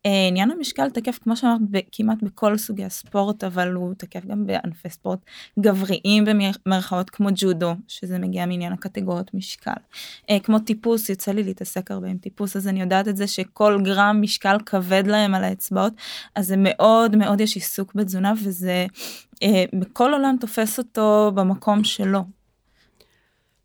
אה, 0.06 0.28
עניין 0.28 0.52
המשקל 0.52 0.90
תקף 0.90 1.20
כמו 1.24 1.36
שאמרת 1.36 1.60
כמעט 1.92 2.24
בכל 2.24 2.58
סוגי 2.58 2.86
הספורט 2.86 3.44
אבל 3.44 3.74
הוא 3.74 3.94
תקף 3.98 4.26
גם 4.26 4.48
בענפי 4.48 4.90
ספורט 4.90 5.20
גבריים 5.60 6.26
במרכאות 6.26 7.10
כמו 7.10 7.30
ג'ודו 7.36 7.74
שזה 7.88 8.20
מגיע 8.20 8.46
מעניין 8.46 8.74
הקטגוריות 8.74 9.34
משקל. 9.34 9.72
אה, 10.30 10.40
כמו 10.40 10.60
טיפוס 10.60 11.10
יצא 11.10 11.32
לי 11.32 11.44
להתעסק 11.44 11.92
הרבה 11.92 12.08
עם 12.08 12.18
טיפוס 12.18 12.56
אז 12.56 12.68
אני 12.68 12.82
יודעת 12.82 13.08
את 13.08 13.18
זה 13.18 13.28
שכל 13.28 13.80
גרם 13.84 14.18
משקל 14.22 14.58
כבד 14.66 15.04
להם 15.08 15.36
על 15.36 15.44
האצבעות 15.44 15.94
אז 16.36 16.48
זה 16.48 16.56
מאוד 16.58 17.16
מאוד 17.16 17.42
יש 17.42 17.56
עיסוק 17.56 17.96
בתזונה 17.96 18.34
וזה 18.44 18.86
אה, 19.44 19.64
בכל 19.74 20.14
עולם 20.14 20.36
תופס 20.40 20.78
אותו 20.78 21.32
במקום 21.36 21.84
שלו. 21.84 22.24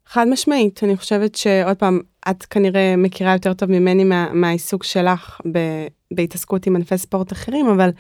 חד 0.06 0.28
משמעית, 0.28 0.84
אני 0.84 0.96
חושבת 0.96 1.34
שעוד 1.34 1.76
פעם, 1.76 2.00
את 2.30 2.44
כנראה 2.44 2.94
מכירה 2.96 3.32
יותר 3.32 3.54
טוב 3.54 3.70
ממני 3.70 4.04
מה, 4.04 4.32
מהעיסוק 4.32 4.84
שלך 4.84 5.40
ב, 5.52 5.58
בהתעסקות 6.14 6.66
עם 6.66 6.76
ענפי 6.76 6.98
ספורט 6.98 7.32
אחרים, 7.32 7.66
אבל 7.66 7.90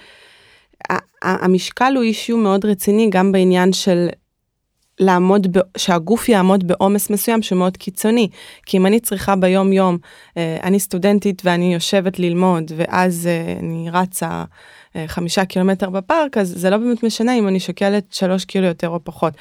המשקל 1.22 1.92
הוא 1.96 2.02
אישיו 2.02 2.36
מאוד 2.36 2.64
רציני 2.64 3.10
גם 3.10 3.32
בעניין 3.32 3.72
של 3.72 4.08
לעמוד, 5.00 5.58
ב, 5.58 5.60
שהגוף 5.76 6.28
יעמוד 6.28 6.66
בעומס 6.66 7.10
מסוים 7.10 7.42
שהוא 7.42 7.58
מאוד 7.58 7.76
קיצוני. 7.76 8.28
כי 8.66 8.76
אם 8.76 8.86
אני 8.86 9.00
צריכה 9.00 9.36
ביום 9.36 9.72
יום, 9.72 9.98
אה, 10.36 10.56
אני 10.62 10.80
סטודנטית 10.80 11.42
ואני 11.44 11.74
יושבת 11.74 12.18
ללמוד, 12.18 12.72
ואז 12.76 13.26
אה, 13.26 13.54
אני 13.58 13.90
רצה 13.92 14.44
אה, 14.96 15.04
חמישה 15.08 15.44
קילומטר 15.44 15.90
בפארק, 15.90 16.38
אז 16.38 16.54
זה 16.56 16.70
לא 16.70 16.76
באמת 16.76 17.02
משנה 17.02 17.38
אם 17.38 17.48
אני 17.48 17.60
שוקלת 17.60 18.12
שלוש 18.12 18.44
קילו 18.44 18.66
יותר 18.66 18.88
או 18.88 19.04
פחות. 19.04 19.34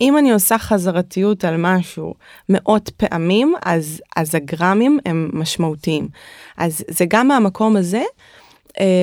אם 0.00 0.18
אני 0.18 0.32
עושה 0.32 0.58
חזרתיות 0.58 1.44
על 1.44 1.54
משהו 1.58 2.14
מאות 2.48 2.90
פעמים, 2.96 3.54
אז, 3.64 4.02
אז 4.16 4.34
הגרמים 4.34 4.98
הם 5.06 5.30
משמעותיים. 5.32 6.08
אז 6.56 6.84
זה 6.88 7.04
גם 7.08 7.28
מהמקום 7.28 7.76
הזה, 7.76 8.02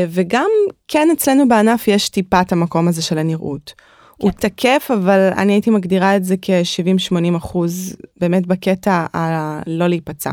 וגם 0.09 0.49
כן 0.87 1.07
אצלנו 1.13 1.47
בענף 1.47 1.87
יש 1.87 2.09
טיפה 2.09 2.41
את 2.41 2.51
המקום 2.51 2.87
הזה 2.87 3.01
של 3.01 3.17
הנראות. 3.17 3.73
הוא 4.17 4.31
כן. 4.31 4.49
תקף, 4.49 4.91
אבל 4.93 5.29
אני 5.37 5.53
הייתי 5.53 5.69
מגדירה 5.69 6.15
את 6.15 6.23
זה 6.23 6.35
כ-70-80 6.41 7.37
אחוז, 7.37 7.95
באמת 8.19 8.47
בקטע 8.47 9.05
הלא 9.13 9.87
להיפצע. 9.87 10.31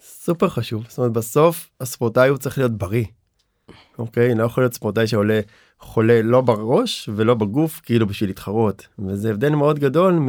סופר 0.00 0.48
חשוב, 0.48 0.84
זאת 0.88 0.98
אומרת 0.98 1.12
בסוף 1.12 1.70
הספורטאי 1.80 2.28
הוא 2.28 2.38
צריך 2.38 2.58
להיות 2.58 2.78
בריא. 2.78 3.04
אוקיי? 3.98 4.34
לא 4.34 4.44
יכול 4.44 4.62
להיות 4.62 4.74
ספורטאי 4.74 5.06
שעולה 5.06 5.40
חולה 5.82 6.22
לא 6.22 6.40
בראש 6.40 7.08
ולא 7.14 7.34
בגוף 7.34 7.80
כאילו 7.84 8.06
בשביל 8.06 8.30
להתחרות 8.30 8.86
וזה 8.98 9.30
הבדל 9.30 9.54
מאוד 9.54 9.78
גדול 9.78 10.14
מ... 10.14 10.28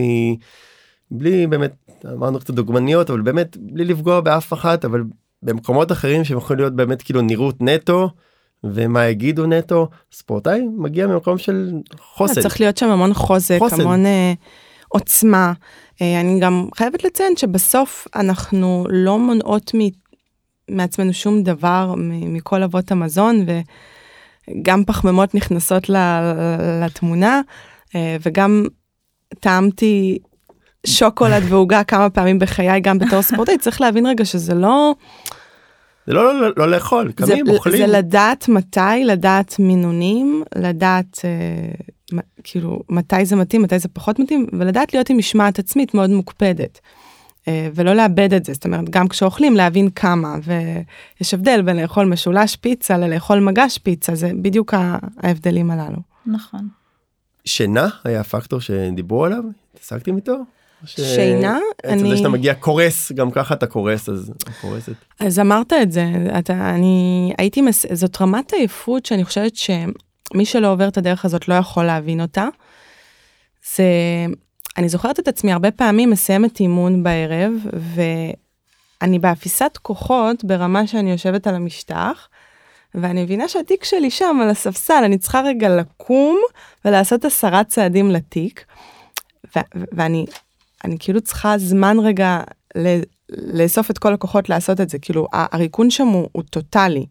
בלי 1.11 1.47
באמת 1.47 1.73
אמרנו 2.13 2.39
קצת 2.39 2.53
דוגמניות 2.53 3.09
אבל 3.09 3.21
באמת 3.21 3.57
בלי 3.57 3.85
לפגוע 3.85 4.21
באף 4.21 4.53
אחת 4.53 4.85
אבל 4.85 5.03
במקומות 5.43 5.91
אחרים 5.91 6.23
שהם 6.23 6.37
יכולים 6.37 6.59
להיות 6.59 6.75
באמת 6.75 7.01
כאילו 7.01 7.21
נראות 7.21 7.61
נטו 7.61 8.09
ומה 8.63 9.05
יגידו 9.05 9.45
נטו 9.45 9.89
ספורטאי 10.11 10.61
מגיע 10.77 11.07
ממקום 11.07 11.37
של 11.37 11.71
חוסן. 11.99 12.41
צריך 12.41 12.61
להיות 12.61 12.77
שם 12.77 12.89
המון 12.89 13.13
חוזק 13.13 13.57
חוסן. 13.59 13.81
המון 13.81 14.05
אה, 14.05 14.33
עוצמה. 14.87 15.53
אה, 16.01 16.21
אני 16.21 16.39
גם 16.39 16.67
חייבת 16.75 17.03
לציין 17.03 17.33
שבסוף 17.37 18.07
אנחנו 18.15 18.85
לא 18.89 19.19
מונעות 19.19 19.71
מ, 19.75 19.79
מעצמנו 20.69 21.13
שום 21.13 21.43
דבר 21.43 21.93
מכל 21.97 22.63
אבות 22.63 22.91
המזון 22.91 23.45
וגם 24.49 24.83
פחמימות 24.83 25.35
נכנסות 25.35 25.89
לתמונה 26.81 27.41
אה, 27.95 28.17
וגם 28.25 28.63
טעמתי 29.39 30.17
שוקולד 30.85 31.43
ועוגה 31.49 31.83
כמה 31.83 32.09
פעמים 32.09 32.39
בחיי 32.39 32.79
גם 32.81 32.99
בתור 32.99 33.21
ספורטאי 33.21 33.57
צריך 33.57 33.81
להבין 33.81 34.05
רגע 34.05 34.25
שזה 34.25 34.53
לא. 34.53 34.95
זה 36.07 36.13
לא, 36.13 36.41
לא, 36.41 36.49
לא 36.57 36.71
לאכול, 36.71 37.11
קמים, 37.11 37.49
אוכלים. 37.49 37.77
זה 37.77 37.87
לדעת 37.87 38.49
מתי, 38.49 39.03
לדעת 39.05 39.55
מינונים, 39.59 40.43
לדעת 40.55 41.19
אה, 41.23 42.19
כאילו 42.43 42.79
מתי 42.89 43.25
זה 43.25 43.35
מתאים, 43.35 43.61
מתי 43.61 43.79
זה 43.79 43.87
פחות 43.93 44.19
מתאים, 44.19 44.47
ולדעת 44.59 44.93
להיות 44.93 45.09
עם 45.09 45.17
משמעת 45.17 45.59
עצמית 45.59 45.93
מאוד 45.93 46.09
מוקפדת. 46.09 46.79
אה, 47.47 47.69
ולא 47.75 47.93
לאבד 47.93 48.33
את 48.33 48.45
זה, 48.45 48.53
זאת 48.53 48.65
אומרת, 48.65 48.89
גם 48.89 49.07
כשאוכלים 49.07 49.55
להבין 49.55 49.89
כמה, 49.89 50.35
ויש 50.43 51.33
הבדל 51.33 51.61
בין 51.61 51.77
לאכול 51.77 52.05
משולש 52.05 52.55
פיצה 52.55 52.97
ללאכול 52.97 53.39
מגש 53.39 53.77
פיצה, 53.77 54.15
זה 54.15 54.31
בדיוק 54.41 54.73
ההבדלים 55.23 55.71
הללו. 55.71 55.97
נכון. 56.25 56.67
שינה 57.45 57.87
היה 58.03 58.23
פקטור 58.23 58.61
שדיברו 58.61 59.25
עליו? 59.25 59.43
התעסקתם 59.75 60.15
איתו? 60.15 60.35
ש... 60.85 61.01
שינה 61.01 61.59
אני 61.83 62.09
זה 62.09 62.17
שאתה 62.17 62.29
מגיע 62.29 62.53
קורס 62.53 63.11
גם 63.11 63.31
ככה 63.31 63.53
אתה 63.53 63.67
קורס 63.67 64.09
אז 64.09 64.31
קורסת. 64.61 64.93
אז 65.19 65.39
אמרת 65.39 65.73
את 65.73 65.91
זה 65.91 66.05
אתה 66.39 66.69
אני 66.69 67.33
הייתי 67.37 67.61
מס... 67.61 67.85
זאת 67.93 68.21
רמת 68.21 68.53
עייפות 68.53 69.05
שאני 69.05 69.23
חושבת 69.25 69.55
שמי 69.55 70.45
שלא 70.45 70.71
עובר 70.71 70.87
את 70.87 70.97
הדרך 70.97 71.25
הזאת 71.25 71.47
לא 71.47 71.53
יכול 71.53 71.83
להבין 71.83 72.21
אותה. 72.21 72.47
זה 73.75 73.83
אני 74.77 74.89
זוכרת 74.89 75.19
את 75.19 75.27
עצמי 75.27 75.51
הרבה 75.53 75.71
פעמים 75.71 76.09
מסיימת 76.09 76.59
אימון 76.59 77.03
בערב 77.03 77.51
ואני 77.73 79.19
באפיסת 79.19 79.77
כוחות 79.81 80.43
ברמה 80.43 80.87
שאני 80.87 81.11
יושבת 81.11 81.47
על 81.47 81.55
המשטח. 81.55 82.27
ואני 82.95 83.23
מבינה 83.23 83.47
שהתיק 83.47 83.83
שלי 83.83 84.11
שם 84.11 84.39
על 84.41 84.49
הספסל 84.49 85.03
אני 85.05 85.17
צריכה 85.17 85.41
רגע 85.41 85.69
לקום 85.69 86.39
ולעשות 86.85 87.25
עשרה 87.25 87.63
צעדים 87.63 88.11
לתיק. 88.11 88.65
ואני 89.73 90.25
אני 90.83 90.95
כאילו 90.99 91.21
צריכה 91.21 91.57
זמן 91.57 91.97
רגע 91.99 92.41
לאסוף 93.29 93.91
את 93.91 93.97
כל 93.97 94.13
הכוחות 94.13 94.49
לעשות 94.49 94.81
את 94.81 94.89
זה, 94.89 94.99
כאילו 94.99 95.27
הריקון 95.33 95.89
שם 95.89 96.07
הוא, 96.07 96.29
הוא 96.31 96.43
טוטאלי. 96.49 97.05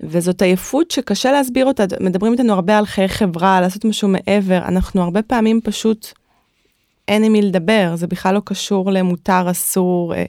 וזאת 0.00 0.42
עייפות 0.42 0.90
שקשה 0.90 1.32
להסביר 1.32 1.66
אותה, 1.66 1.84
מדברים 2.00 2.32
איתנו 2.32 2.52
הרבה 2.52 2.78
על 2.78 2.86
חיי 2.86 3.08
חברה, 3.08 3.60
לעשות 3.60 3.84
משהו 3.84 4.08
מעבר, 4.08 4.58
אנחנו 4.58 5.02
הרבה 5.02 5.22
פעמים 5.22 5.60
פשוט 5.64 6.12
אין 7.08 7.24
עם 7.24 7.32
מי 7.32 7.42
לדבר, 7.42 7.92
זה 7.94 8.06
בכלל 8.06 8.34
לא 8.34 8.42
קשור 8.44 8.90
למותר, 8.90 9.50
אסור, 9.50 10.14
אה, 10.14 10.24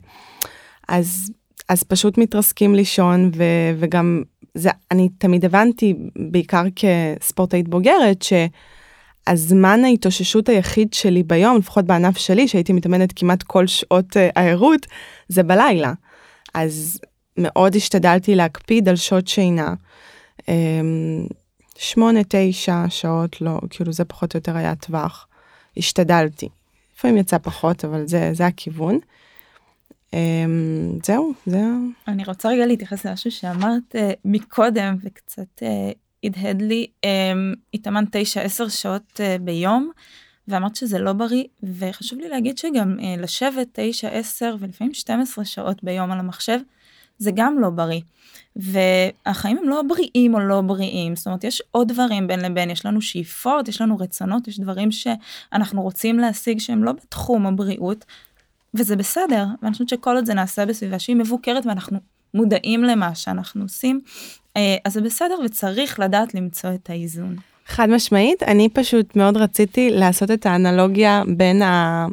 אז, 0.87 1.31
אז 1.69 1.83
פשוט 1.83 2.17
מתרסקים 2.17 2.75
לישון, 2.75 3.31
ו, 3.35 3.43
וגם 3.79 4.23
זה, 4.53 4.69
אני 4.91 5.09
תמיד 5.17 5.45
הבנתי, 5.45 5.95
בעיקר 6.31 6.63
כספורטאית 6.75 7.67
בוגרת, 7.67 8.21
ש... 8.21 8.33
הזמן 9.27 9.83
ההתאוששות 9.83 10.49
היחיד 10.49 10.93
שלי 10.93 11.23
ביום, 11.23 11.57
לפחות 11.57 11.85
בענף 11.85 12.17
שלי, 12.17 12.47
שהייתי 12.47 12.73
מתאמנת 12.73 13.13
כמעט 13.15 13.43
כל 13.43 13.67
שעות 13.67 14.17
אה, 14.17 14.29
הערות, 14.35 14.87
זה 15.27 15.43
בלילה. 15.43 15.93
אז 16.53 16.99
מאוד 17.37 17.75
השתדלתי 17.75 18.35
להקפיד 18.35 18.89
על 18.89 18.95
שעות 18.95 19.27
שינה. 19.27 19.73
אמ, 20.47 21.25
שמונה, 21.77 22.19
תשע 22.27 22.85
שעות, 22.89 23.41
לא, 23.41 23.59
כאילו 23.69 23.93
זה 23.93 24.05
פחות 24.05 24.33
או 24.33 24.37
יותר 24.37 24.57
היה 24.57 24.71
הטווח. 24.71 25.27
השתדלתי. 25.77 26.49
לפעמים 26.99 27.17
יצא 27.17 27.37
פחות, 27.37 27.85
אבל 27.85 28.07
זה, 28.07 28.29
זה 28.33 28.45
הכיוון. 28.45 28.99
אמ, 30.13 30.99
זהו, 31.05 31.33
זה... 31.45 31.61
אני 32.07 32.23
רוצה 32.23 32.49
רגע 32.49 32.65
להתייחס 32.65 33.05
למשהו 33.05 33.31
שאמרת 33.31 33.95
uh, 33.95 33.99
מקודם 34.25 34.95
וקצת 35.03 35.59
uh, 35.59 35.63
הדהד 36.23 36.61
לי, 36.61 36.87
um, 37.05 37.07
התאמנת 37.73 38.15
9-10 38.15 38.69
שעות 38.69 39.03
uh, 39.19 39.41
ביום, 39.41 39.91
ואמרת 40.47 40.75
שזה 40.75 40.99
לא 40.99 41.13
בריא, 41.13 41.43
וחשוב 41.63 42.19
לי 42.19 42.29
להגיד 42.29 42.57
שגם 42.57 42.97
uh, 42.99 43.21
לשבת 43.21 43.67
9, 43.71 44.09
10 44.09 44.55
ולפעמים 44.59 44.93
12 44.93 45.45
שעות 45.45 45.83
ביום 45.83 46.11
על 46.11 46.19
המחשב, 46.19 46.59
זה 47.19 47.31
גם 47.33 47.59
לא 47.59 47.69
בריא. 47.69 48.01
והחיים 48.55 49.57
הם 49.57 49.69
לא 49.69 49.81
בריאים 49.87 50.33
או 50.33 50.39
לא 50.39 50.61
בריאים, 50.61 51.15
זאת 51.15 51.27
אומרת 51.27 51.43
יש 51.43 51.61
עוד 51.71 51.87
דברים 51.87 52.27
בין 52.27 52.39
לבין, 52.39 52.69
יש 52.69 52.85
לנו 52.85 53.01
שאיפות, 53.01 53.67
יש 53.67 53.81
לנו 53.81 53.97
רצונות, 53.97 54.47
יש 54.47 54.59
דברים 54.59 54.91
שאנחנו 54.91 55.81
רוצים 55.81 56.19
להשיג 56.19 56.59
שהם 56.59 56.83
לא 56.83 56.91
בתחום 56.91 57.45
הבריאות, 57.45 58.05
וזה 58.73 58.95
בסדר, 58.95 59.45
ואני 59.61 59.73
חושבת 59.73 59.89
שכל 59.89 60.15
עוד 60.15 60.25
זה 60.25 60.33
נעשה 60.33 60.65
בסביבה 60.65 60.99
שהיא 60.99 61.15
מבוקרת 61.15 61.65
ואנחנו 61.65 61.99
מודעים 62.33 62.83
למה 62.83 63.15
שאנחנו 63.15 63.63
עושים, 63.63 64.01
אה, 64.57 64.75
אז 64.85 64.93
זה 64.93 65.01
בסדר 65.01 65.35
וצריך 65.45 65.99
לדעת 65.99 66.33
למצוא 66.33 66.69
את 66.73 66.89
האיזון. 66.89 67.35
חד 67.67 67.89
משמעית, 67.89 68.43
אני 68.43 68.69
פשוט 68.69 69.15
מאוד 69.15 69.37
רציתי 69.37 69.89
לעשות 69.89 70.31
את 70.31 70.45
האנלוגיה 70.45 71.23
בין 71.37 71.61
ה... 71.61 72.07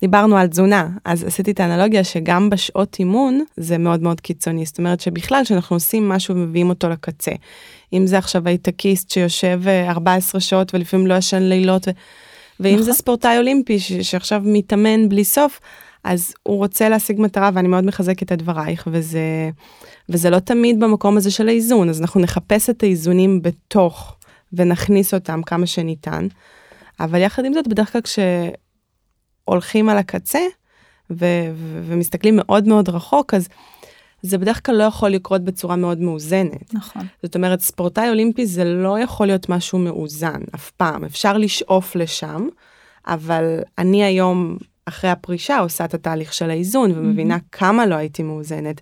דיברנו 0.00 0.36
על 0.36 0.46
תזונה, 0.46 0.88
אז 1.04 1.24
עשיתי 1.24 1.50
את 1.50 1.60
האנלוגיה 1.60 2.04
שגם 2.04 2.50
בשעות 2.50 2.96
אימון 2.98 3.44
זה 3.56 3.78
מאוד 3.78 4.02
מאוד 4.02 4.20
קיצוני, 4.20 4.64
זאת 4.64 4.78
אומרת 4.78 5.00
שבכלל 5.00 5.44
שאנחנו 5.44 5.76
עושים 5.76 6.08
משהו 6.08 6.34
ומביאים 6.34 6.68
אותו 6.68 6.88
לקצה. 6.88 7.32
אם 7.92 8.06
זה 8.06 8.18
עכשיו 8.18 8.48
הייטקיסט 8.48 9.10
שיושב 9.10 9.60
14 9.88 10.38
אה, 10.38 10.40
שעות 10.40 10.74
ולפעמים 10.74 11.06
לא 11.06 11.14
ישן 11.14 11.42
לילות, 11.42 11.88
ו... 11.88 11.90
ואם 12.60 12.72
נכון. 12.72 12.84
זה 12.84 12.92
ספורטאי 12.92 13.38
אולימפי 13.38 13.78
ש... 13.78 13.92
שעכשיו 13.92 14.42
מתאמן 14.44 15.08
בלי 15.08 15.24
סוף, 15.24 15.60
אז 16.04 16.34
הוא 16.42 16.56
רוצה 16.56 16.88
להשיג 16.88 17.20
מטרה 17.20 17.50
ואני 17.54 17.68
מאוד 17.68 17.84
מחזקת 17.84 18.32
את 18.32 18.38
דברייך 18.38 18.88
וזה 18.92 19.50
וזה 20.08 20.30
לא 20.30 20.38
תמיד 20.38 20.80
במקום 20.80 21.16
הזה 21.16 21.30
של 21.30 21.48
האיזון 21.48 21.88
אז 21.88 22.00
אנחנו 22.00 22.20
נחפש 22.20 22.70
את 22.70 22.82
האיזונים 22.82 23.42
בתוך 23.42 24.16
ונכניס 24.52 25.14
אותם 25.14 25.42
כמה 25.42 25.66
שניתן. 25.66 26.26
אבל 27.00 27.20
יחד 27.20 27.44
עם 27.44 27.52
זאת 27.52 27.68
בדרך 27.68 27.92
כלל 27.92 28.00
כשהולכים 29.48 29.88
על 29.88 29.98
הקצה 29.98 30.40
ו- 31.10 31.50
ו- 31.54 31.82
ומסתכלים 31.86 32.36
מאוד 32.36 32.68
מאוד 32.68 32.88
רחוק 32.88 33.34
אז 33.34 33.48
זה 34.22 34.38
בדרך 34.38 34.66
כלל 34.66 34.74
לא 34.74 34.84
יכול 34.84 35.08
לקרות 35.10 35.44
בצורה 35.44 35.76
מאוד 35.76 35.98
מאוזנת. 35.98 36.74
נכון. 36.74 37.02
זאת 37.22 37.36
אומרת 37.36 37.60
ספורטאי 37.60 38.08
אולימפי 38.08 38.46
זה 38.46 38.64
לא 38.64 38.98
יכול 38.98 39.26
להיות 39.26 39.48
משהו 39.48 39.78
מאוזן 39.78 40.40
אף 40.54 40.70
פעם 40.70 41.04
אפשר 41.04 41.38
לשאוף 41.38 41.96
לשם 41.96 42.48
אבל 43.06 43.60
אני 43.78 44.04
היום 44.04 44.56
אחרי 44.84 45.10
הפרישה 45.10 45.58
עושה 45.58 45.84
את 45.84 45.94
התהליך 45.94 46.34
של 46.34 46.50
האיזון 46.50 46.92
ומבינה 46.94 47.36
mm-hmm. 47.36 47.48
כמה 47.52 47.86
לא 47.86 47.94
הייתי 47.94 48.22
מאוזנת 48.22 48.80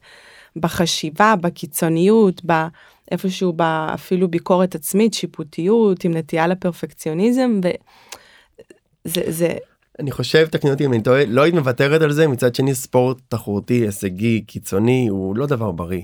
בחשיבה, 0.56 1.34
בקיצוניות, 1.40 2.42
באיפשהו 2.44 3.56
אפילו 3.94 4.28
ביקורת 4.28 4.74
עצמית, 4.74 5.14
שיפוטיות, 5.14 6.04
עם 6.04 6.16
נטייה 6.16 6.46
לפרפקציוניזם, 6.46 7.60
וזה... 7.62 9.22
זה... 9.28 9.56
אני 10.00 10.10
חושב, 10.10 10.46
תקני 10.46 10.70
אותי 10.70 10.86
אם 10.86 10.92
אני 10.92 11.02
טועה, 11.02 11.24
לא 11.26 11.42
היית 11.42 11.54
מוותרת 11.54 12.02
על 12.02 12.12
זה, 12.12 12.28
מצד 12.28 12.54
שני 12.54 12.74
ספורט 12.74 13.18
תחרותי, 13.28 13.74
הישגי, 13.74 14.40
קיצוני, 14.40 15.08
הוא 15.08 15.36
לא 15.36 15.46
דבר 15.46 15.70
בריא. 15.72 16.02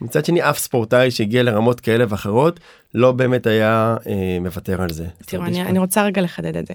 מצד 0.00 0.24
שני 0.24 0.50
אף 0.50 0.58
ספורטאי 0.58 1.10
שהגיע 1.10 1.42
לרמות 1.42 1.80
כאלה 1.80 2.04
ואחרות 2.08 2.60
לא 2.94 3.12
באמת 3.12 3.46
היה 3.46 3.96
אה, 4.06 4.38
מוותר 4.40 4.82
על 4.82 4.92
זה. 4.92 5.06
תראו, 5.26 5.44
אני, 5.44 5.62
אני 5.62 5.78
רוצה 5.78 6.04
רגע 6.04 6.22
לחדד 6.22 6.56
את 6.56 6.66
זה. 6.66 6.74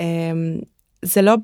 אה, 0.00 0.32
זה 1.02 1.22
לא, 1.22 1.34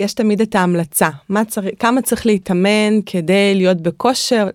יש 0.00 0.14
תמיד 0.14 0.40
את 0.40 0.54
ההמלצה, 0.54 1.08
מה 1.28 1.44
צריך, 1.44 1.74
כמה 1.78 2.02
צריך 2.02 2.26
להתאמן 2.26 3.02
כדי 3.06 3.54
להיות 3.54 3.80
בכושר. 3.80 4.48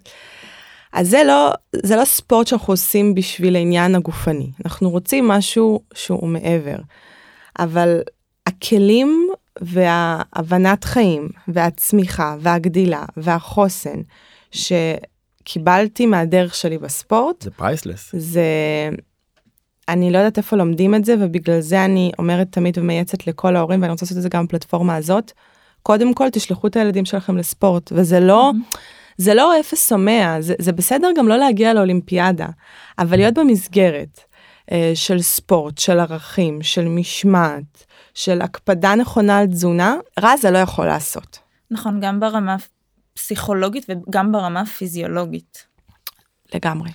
אז 0.93 1.09
זה 1.09 1.21
לא, 1.27 1.51
זה 1.75 1.95
לא 1.95 2.05
ספורט 2.05 2.47
שאנחנו 2.47 2.73
עושים 2.73 3.15
בשביל 3.15 3.55
העניין 3.55 3.95
הגופני, 3.95 4.51
אנחנו 4.65 4.89
רוצים 4.89 5.27
משהו 5.27 5.81
שהוא 5.93 6.27
מעבר. 6.27 6.77
אבל 7.59 8.01
הכלים 8.57 9.29
וההבנת 9.61 10.83
חיים 10.83 11.29
והצמיחה 11.47 12.35
והגדילה 12.39 13.03
והחוסן 13.17 14.01
שקיבלתי 14.51 16.05
מהדרך 16.05 16.55
שלי 16.55 16.77
בספורט, 16.77 17.41
זה 17.41 17.51
פרייסלס. 17.51 18.15
זה... 18.17 18.43
אני 19.89 20.11
לא 20.11 20.17
יודעת 20.17 20.37
איפה 20.37 20.55
לומדים 20.55 20.95
את 20.95 21.05
זה 21.05 21.15
ובגלל 21.19 21.59
זה 21.59 21.85
אני 21.85 22.11
אומרת 22.19 22.47
תמיד 22.51 22.77
ומייעצת 22.77 23.27
לכל 23.27 23.55
ההורים 23.55 23.81
ואני 23.81 23.91
רוצה 23.91 24.05
לעשות 24.05 24.17
את 24.17 24.23
זה 24.23 24.29
גם 24.29 24.45
בפלטפורמה 24.45 24.95
הזאת. 24.95 25.31
קודם 25.83 26.13
כל 26.13 26.29
תשלחו 26.29 26.67
את 26.67 26.75
הילדים 26.75 27.05
שלכם 27.05 27.37
לספורט 27.37 27.91
וזה 27.95 28.19
לא 28.19 28.51
mm-hmm. 28.51 28.77
זה 29.17 29.33
לא 29.33 29.59
אפס 29.59 29.91
או 29.91 29.97
מאה 29.97 30.41
זה, 30.41 30.53
זה 30.59 30.71
בסדר 30.71 31.07
גם 31.17 31.27
לא 31.27 31.37
להגיע 31.37 31.73
לאולימפיאדה 31.73 32.47
אבל 32.99 33.17
להיות 33.17 33.33
במסגרת 33.33 34.19
אה, 34.71 34.91
של 34.95 35.21
ספורט 35.21 35.77
של 35.77 35.99
ערכים 35.99 36.61
של 36.61 36.87
משמעת 36.87 37.84
של 38.15 38.41
הקפדה 38.41 38.95
נכונה 38.95 39.37
על 39.37 39.47
תזונה 39.47 39.95
רע 40.19 40.37
זה 40.37 40.51
לא 40.51 40.57
יכול 40.57 40.85
לעשות. 40.85 41.39
נכון 41.71 41.99
גם 41.99 42.19
ברמה 42.19 42.55
פסיכולוגית 43.13 43.85
וגם 43.89 44.31
ברמה 44.31 44.65
פיזיולוגית. 44.65 45.65
לגמרי. 46.53 46.91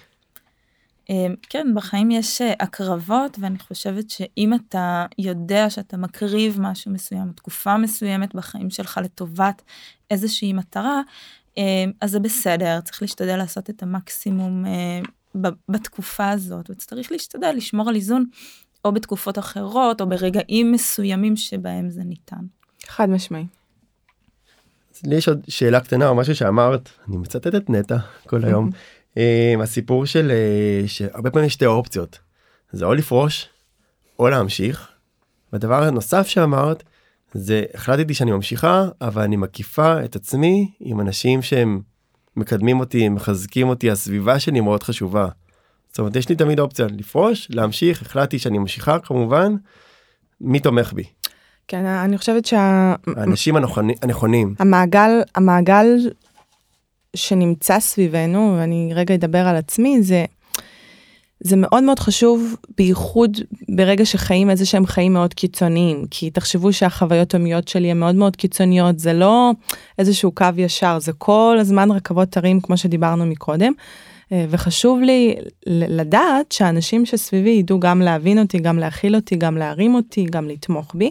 אמ, 1.11 1.35
כן, 1.49 1.66
בחיים 1.75 2.11
יש 2.11 2.43
אה, 2.43 2.53
הקרבות, 2.61 3.39
ואני 3.41 3.59
חושבת 3.59 4.11
שאם 4.11 4.55
אתה 4.55 5.07
יודע 5.18 5.71
שאתה 5.71 5.97
מקריב 5.97 6.57
משהו 6.61 6.91
מסוים, 6.91 7.33
תקופה 7.33 7.77
מסוימת 7.77 8.35
בחיים 8.35 8.71
שלך 8.71 9.01
לטובת 9.05 9.62
איזושהי 10.11 10.53
מטרה, 10.53 11.01
אמ, 11.57 11.93
אז 12.01 12.11
זה 12.11 12.21
בסדר, 12.21 12.81
צריך 12.81 13.03
להשתדל 13.03 13.37
לעשות 13.37 13.71
את 13.71 13.83
המקסימום 13.83 14.66
אה, 14.66 15.01
בתקופה 15.68 16.31
הזאת, 16.31 16.71
וצריך 16.71 17.12
להשתדל 17.12 17.53
לשמור 17.57 17.89
על 17.89 17.95
איזון, 17.95 18.25
או 18.85 18.93
בתקופות 18.93 19.39
אחרות, 19.39 20.01
או 20.01 20.09
ברגעים 20.09 20.72
מסוימים 20.72 21.37
שבהם 21.37 21.91
זה 21.91 22.05
ניתן. 22.05 22.45
חד 22.87 23.11
משמעי. 23.11 23.47
לי 25.05 25.16
יש 25.16 25.28
עוד 25.28 25.45
שאלה 25.49 25.81
קטנה 25.81 26.09
או 26.09 26.14
משהו 26.14 26.35
שאמרת, 26.35 26.89
אני 27.09 27.16
מצטט 27.16 27.55
את 27.55 27.70
נטע 27.70 27.97
כל 28.26 28.45
היום. 28.45 28.70
עם 29.55 29.61
הסיפור 29.64 30.07
של 30.07 30.31
אה, 30.31 30.89
שהרבה 30.89 31.31
פעמים 31.31 31.47
יש 31.47 31.53
שתי 31.53 31.66
אופציות 31.66 32.18
זה 32.72 32.85
או 32.85 32.95
לפרוש 32.95 33.49
או 34.18 34.28
להמשיך. 34.28 34.89
והדבר 35.53 35.83
הנוסף 35.83 36.26
שאמרת 36.26 36.83
זה 37.35 37.64
החלטתי 37.74 38.14
שאני 38.14 38.31
ממשיכה 38.31 38.89
אבל 39.01 39.22
אני 39.22 39.37
מקיפה 39.37 40.05
את 40.05 40.16
עצמי 40.16 40.72
עם 40.81 41.01
אנשים 41.01 41.43
שהם 41.43 41.81
מקדמים 42.37 42.81
אותי 42.81 43.09
מחזקים 43.09 43.68
אותי 43.68 43.91
הסביבה 43.91 44.41
שלי 44.41 44.61
מאוד 44.61 44.83
חשובה. 44.83 45.28
זאת 45.91 45.99
אומרת 45.99 46.16
יש 46.16 46.28
לי 46.28 46.34
תמיד 46.34 46.61
אופציה 46.61 46.86
לפרוש 46.99 47.49
להמשיך 47.51 48.03
החלטתי 48.03 48.38
שאני 48.38 48.59
ממשיכה 48.59 48.99
כמובן 48.99 49.55
מי 50.41 50.61
תומך 50.61 50.93
בי. 50.93 51.05
כן 51.68 51.84
אני 51.84 52.18
חושבת 52.18 52.45
שהאנשים 52.47 53.57
הנכונים 54.03 54.55
המעגל 54.59 55.11
המעגל 55.34 55.86
שנמצא 57.16 57.80
סביבנו, 57.80 58.57
ואני 58.59 58.91
רגע 58.95 59.14
אדבר 59.14 59.38
על 59.38 59.57
עצמי, 59.57 60.03
זה, 60.03 60.24
זה 61.41 61.57
מאוד 61.57 61.82
מאוד 61.84 61.99
חשוב, 61.99 62.57
בייחוד 62.76 63.38
ברגע 63.68 64.05
שחיים 64.05 64.51
איזה 64.51 64.66
שהם 64.66 64.86
חיים 64.86 65.12
מאוד 65.12 65.34
קיצוניים, 65.34 66.05
כי 66.11 66.30
תחשבו 66.30 66.72
שהחוויות 66.72 67.34
היומיות 67.34 67.68
שלי 67.68 67.91
הן 67.91 67.99
מאוד 67.99 68.14
מאוד 68.14 68.36
קיצוניות, 68.36 68.99
זה 68.99 69.12
לא 69.12 69.51
איזשהו 69.99 70.32
קו 70.32 70.47
ישר, 70.57 70.99
זה 70.99 71.12
כל 71.12 71.57
הזמן 71.61 71.91
רכבות 71.91 72.36
הרים 72.36 72.61
כמו 72.61 72.76
שדיברנו 72.76 73.26
מקודם. 73.26 73.72
אה, 74.33 74.47
וחשוב 74.51 75.01
לי 75.01 75.35
לדעת 75.66 76.53
שאנשים 76.53 77.07
שסביבי 77.07 77.51
ידעו 77.51 77.81
גם 77.81 78.03
להבין 78.03 78.39
אותי, 78.39 78.59
גם 78.59 78.78
להכיל 78.78 79.16
אותי, 79.16 79.37
גם 79.37 79.57
להרים 79.57 79.95
אותי, 79.95 80.26
גם 80.31 80.49
לתמוך 80.49 80.95
בי. 80.95 81.11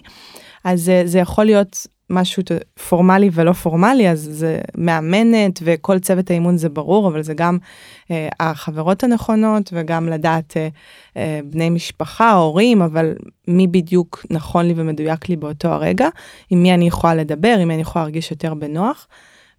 אז 0.63 0.89
אה, 0.89 1.01
זה 1.05 1.19
יכול 1.19 1.45
להיות 1.45 1.87
משהו 2.09 2.43
פורמלי 2.89 3.29
ולא 3.33 3.53
פורמלי 3.53 4.09
אז 4.09 4.29
זה 4.31 4.61
מאמנת 4.77 5.59
וכל 5.63 5.99
צוות 5.99 6.31
האימון 6.31 6.57
זה 6.57 6.69
ברור 6.69 7.07
אבל 7.07 7.21
זה 7.21 7.33
גם 7.33 7.57
אה, 8.11 8.29
החברות 8.39 9.03
הנכונות 9.03 9.69
וגם 9.73 10.09
לדעת 10.09 10.57
אה, 10.57 10.67
אה, 11.17 11.39
בני 11.43 11.69
משפחה 11.69 12.31
הורים 12.31 12.81
אבל 12.81 13.15
מי 13.47 13.67
בדיוק 13.67 14.25
נכון 14.29 14.65
לי 14.65 14.73
ומדויק 14.75 15.29
לי 15.29 15.35
באותו 15.35 15.67
הרגע 15.67 16.07
עם 16.49 16.63
מי 16.63 16.73
אני 16.73 16.87
יכולה 16.87 17.15
לדבר 17.15 17.57
עם 17.59 17.67
מי 17.67 17.73
אני 17.73 17.81
יכולה 17.81 18.05
להרגיש 18.05 18.31
יותר 18.31 18.53
בנוח. 18.53 19.07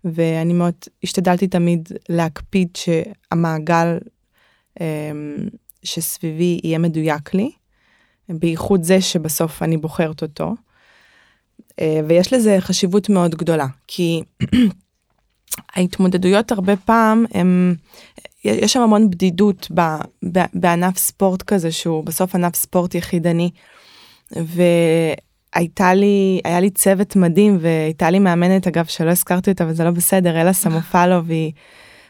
ואני 0.04 0.52
מאוד 0.52 0.74
השתדלתי 1.04 1.48
תמיד 1.48 1.88
להקפיד 2.08 2.68
שהמעגל 2.76 3.98
אה, 4.80 5.10
שסביבי 5.82 6.60
יהיה 6.64 6.78
מדויק 6.78 7.34
לי. 7.34 7.50
בייחוד 8.28 8.82
זה 8.82 9.00
שבסוף 9.00 9.62
אני 9.62 9.76
בוחרת 9.76 10.22
אותו. 10.22 10.54
אה, 11.80 12.00
ויש 12.08 12.32
לזה 12.32 12.56
חשיבות 12.60 13.08
מאוד 13.08 13.34
גדולה, 13.34 13.66
כי 13.86 14.22
ההתמודדויות 15.74 16.52
הרבה 16.52 16.76
פעם 16.76 17.24
הם, 17.34 17.74
יש 18.44 18.72
שם 18.72 18.80
המון 18.80 19.10
בדידות 19.10 19.68
ב, 19.74 19.80
ב, 20.32 20.38
בענף 20.54 20.98
ספורט 20.98 21.42
כזה 21.42 21.72
שהוא 21.72 22.04
בסוף 22.04 22.34
ענף 22.34 22.56
ספורט 22.56 22.94
יחידני. 22.94 23.50
והייתה 25.54 25.94
לי, 25.94 26.40
היה 26.44 26.60
לי 26.60 26.70
צוות 26.70 27.16
מדהים 27.16 27.58
והייתה 27.60 28.10
לי 28.10 28.18
מאמנת 28.18 28.66
אגב 28.66 28.84
שלא 28.84 29.10
הזכרתי 29.10 29.50
אותה 29.50 29.64
וזה 29.68 29.84
לא 29.84 29.90
בסדר, 29.90 30.40
אלה 30.40 30.52
סמופלו 30.52 31.24
והיא 31.24 31.52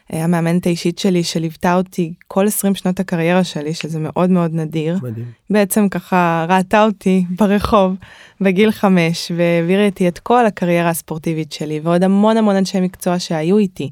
המאמנת 0.09 0.65
האישית 0.65 0.99
שלי 0.99 1.23
שליוותה 1.23 1.75
אותי 1.75 2.13
כל 2.27 2.47
20 2.47 2.75
שנות 2.75 2.99
הקריירה 2.99 3.43
שלי 3.43 3.73
שזה 3.73 3.99
מאוד 3.99 4.29
מאוד 4.29 4.53
נדיר. 4.53 4.97
מדהים. 5.03 5.25
בעצם 5.49 5.89
ככה 5.89 6.45
ראתה 6.49 6.85
אותי 6.85 7.25
ברחוב 7.29 7.95
בגיל 8.41 8.71
5 8.71 9.31
והעבירה 9.35 9.85
איתי 9.85 10.07
את 10.07 10.19
כל 10.19 10.45
הקריירה 10.45 10.89
הספורטיבית 10.89 11.51
שלי 11.51 11.79
ועוד 11.83 12.03
המון 12.03 12.37
המון 12.37 12.55
אנשי 12.55 12.79
מקצוע 12.79 13.19
שהיו 13.19 13.57
איתי. 13.57 13.89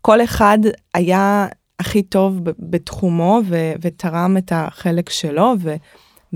כל 0.00 0.24
אחד 0.24 0.58
היה 0.94 1.46
הכי 1.80 2.02
טוב 2.02 2.40
בתחומו 2.58 3.40
ו- 3.46 3.72
ותרם 3.80 4.36
את 4.36 4.52
החלק 4.54 5.10
שלו 5.10 5.54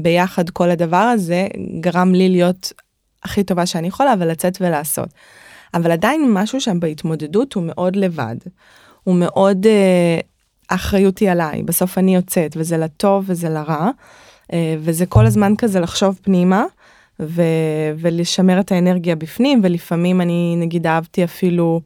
וביחד 0.00 0.50
כל 0.50 0.70
הדבר 0.70 0.96
הזה 0.96 1.46
גרם 1.80 2.14
לי 2.14 2.28
להיות 2.28 2.72
הכי 3.22 3.44
טובה 3.44 3.66
שאני 3.66 3.88
יכולה 3.88 4.14
ולצאת 4.18 4.58
ולעשות. 4.60 5.08
אבל 5.74 5.90
עדיין 5.90 6.32
משהו 6.32 6.60
שם 6.60 6.80
בהתמודדות 6.80 7.52
הוא 7.52 7.64
מאוד 7.66 7.96
לבד. 7.96 8.36
הוא 9.04 9.14
מאוד 9.14 9.66
אה, 9.66 10.20
אחריותי 10.68 11.28
עליי, 11.28 11.62
בסוף 11.62 11.98
אני 11.98 12.14
יוצאת, 12.14 12.56
וזה 12.56 12.76
לטוב 12.76 13.24
וזה 13.26 13.48
לרע, 13.48 13.90
אה, 14.52 14.74
וזה 14.78 15.06
כל 15.06 15.26
הזמן 15.26 15.54
כזה 15.58 15.80
לחשוב 15.80 16.18
פנימה. 16.22 16.64
ו- 17.22 17.92
ולשמר 17.98 18.60
את 18.60 18.72
האנרגיה 18.72 19.16
בפנים 19.16 19.60
ולפעמים 19.62 20.20
אני 20.20 20.54
נגיד 20.58 20.86
אהבתי 20.86 21.24
אפילו 21.24 21.80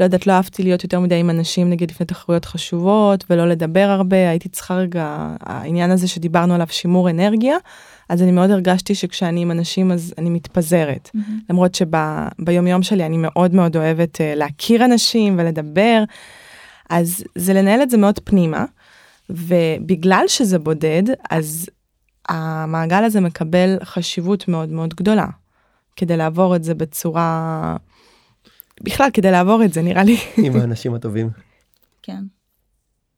לא 0.00 0.04
יודעת 0.04 0.26
לא 0.26 0.32
אהבתי 0.32 0.62
להיות 0.62 0.84
יותר 0.84 1.00
מדי 1.00 1.14
עם 1.14 1.30
אנשים 1.30 1.70
נגיד 1.70 1.90
לפני 1.90 2.06
תחרויות 2.06 2.44
חשובות 2.44 3.24
ולא 3.30 3.48
לדבר 3.48 3.88
הרבה 3.90 4.30
הייתי 4.30 4.48
צריכה 4.48 4.74
רגע 4.74 5.34
העניין 5.40 5.90
הזה 5.90 6.08
שדיברנו 6.08 6.54
עליו 6.54 6.66
שימור 6.70 7.10
אנרגיה 7.10 7.56
אז 8.08 8.22
אני 8.22 8.30
מאוד 8.30 8.50
הרגשתי 8.50 8.94
שכשאני 8.94 9.42
עם 9.42 9.50
אנשים 9.50 9.92
אז 9.92 10.14
אני 10.18 10.30
מתפזרת 10.30 11.10
mm-hmm. 11.16 11.18
למרות 11.50 11.74
שביום 11.74 12.66
יום 12.66 12.82
שלי 12.82 13.06
אני 13.06 13.16
מאוד 13.16 13.54
מאוד 13.54 13.76
אוהבת 13.76 14.16
uh, 14.16 14.20
להכיר 14.36 14.84
אנשים 14.84 15.38
ולדבר 15.38 16.04
אז 16.88 17.24
זה 17.34 17.54
לנהל 17.54 17.82
את 17.82 17.90
זה 17.90 17.96
מאוד 17.96 18.18
פנימה, 18.24 18.64
ובגלל 19.30 20.24
שזה 20.26 20.58
בודד, 20.58 21.02
אז 21.30 21.68
המעגל 22.28 23.04
הזה 23.04 23.20
מקבל 23.20 23.78
חשיבות 23.84 24.48
מאוד 24.48 24.68
מאוד 24.68 24.94
גדולה, 24.94 25.26
כדי 25.96 26.16
לעבור 26.16 26.56
את 26.56 26.64
זה 26.64 26.74
בצורה... 26.74 27.76
בכלל, 28.82 29.08
כדי 29.12 29.30
לעבור 29.30 29.64
את 29.64 29.72
זה, 29.72 29.82
נראה 29.82 30.02
לי. 30.02 30.16
עם 30.36 30.56
האנשים 30.56 30.94
הטובים. 30.94 31.30
כן. 32.02 32.22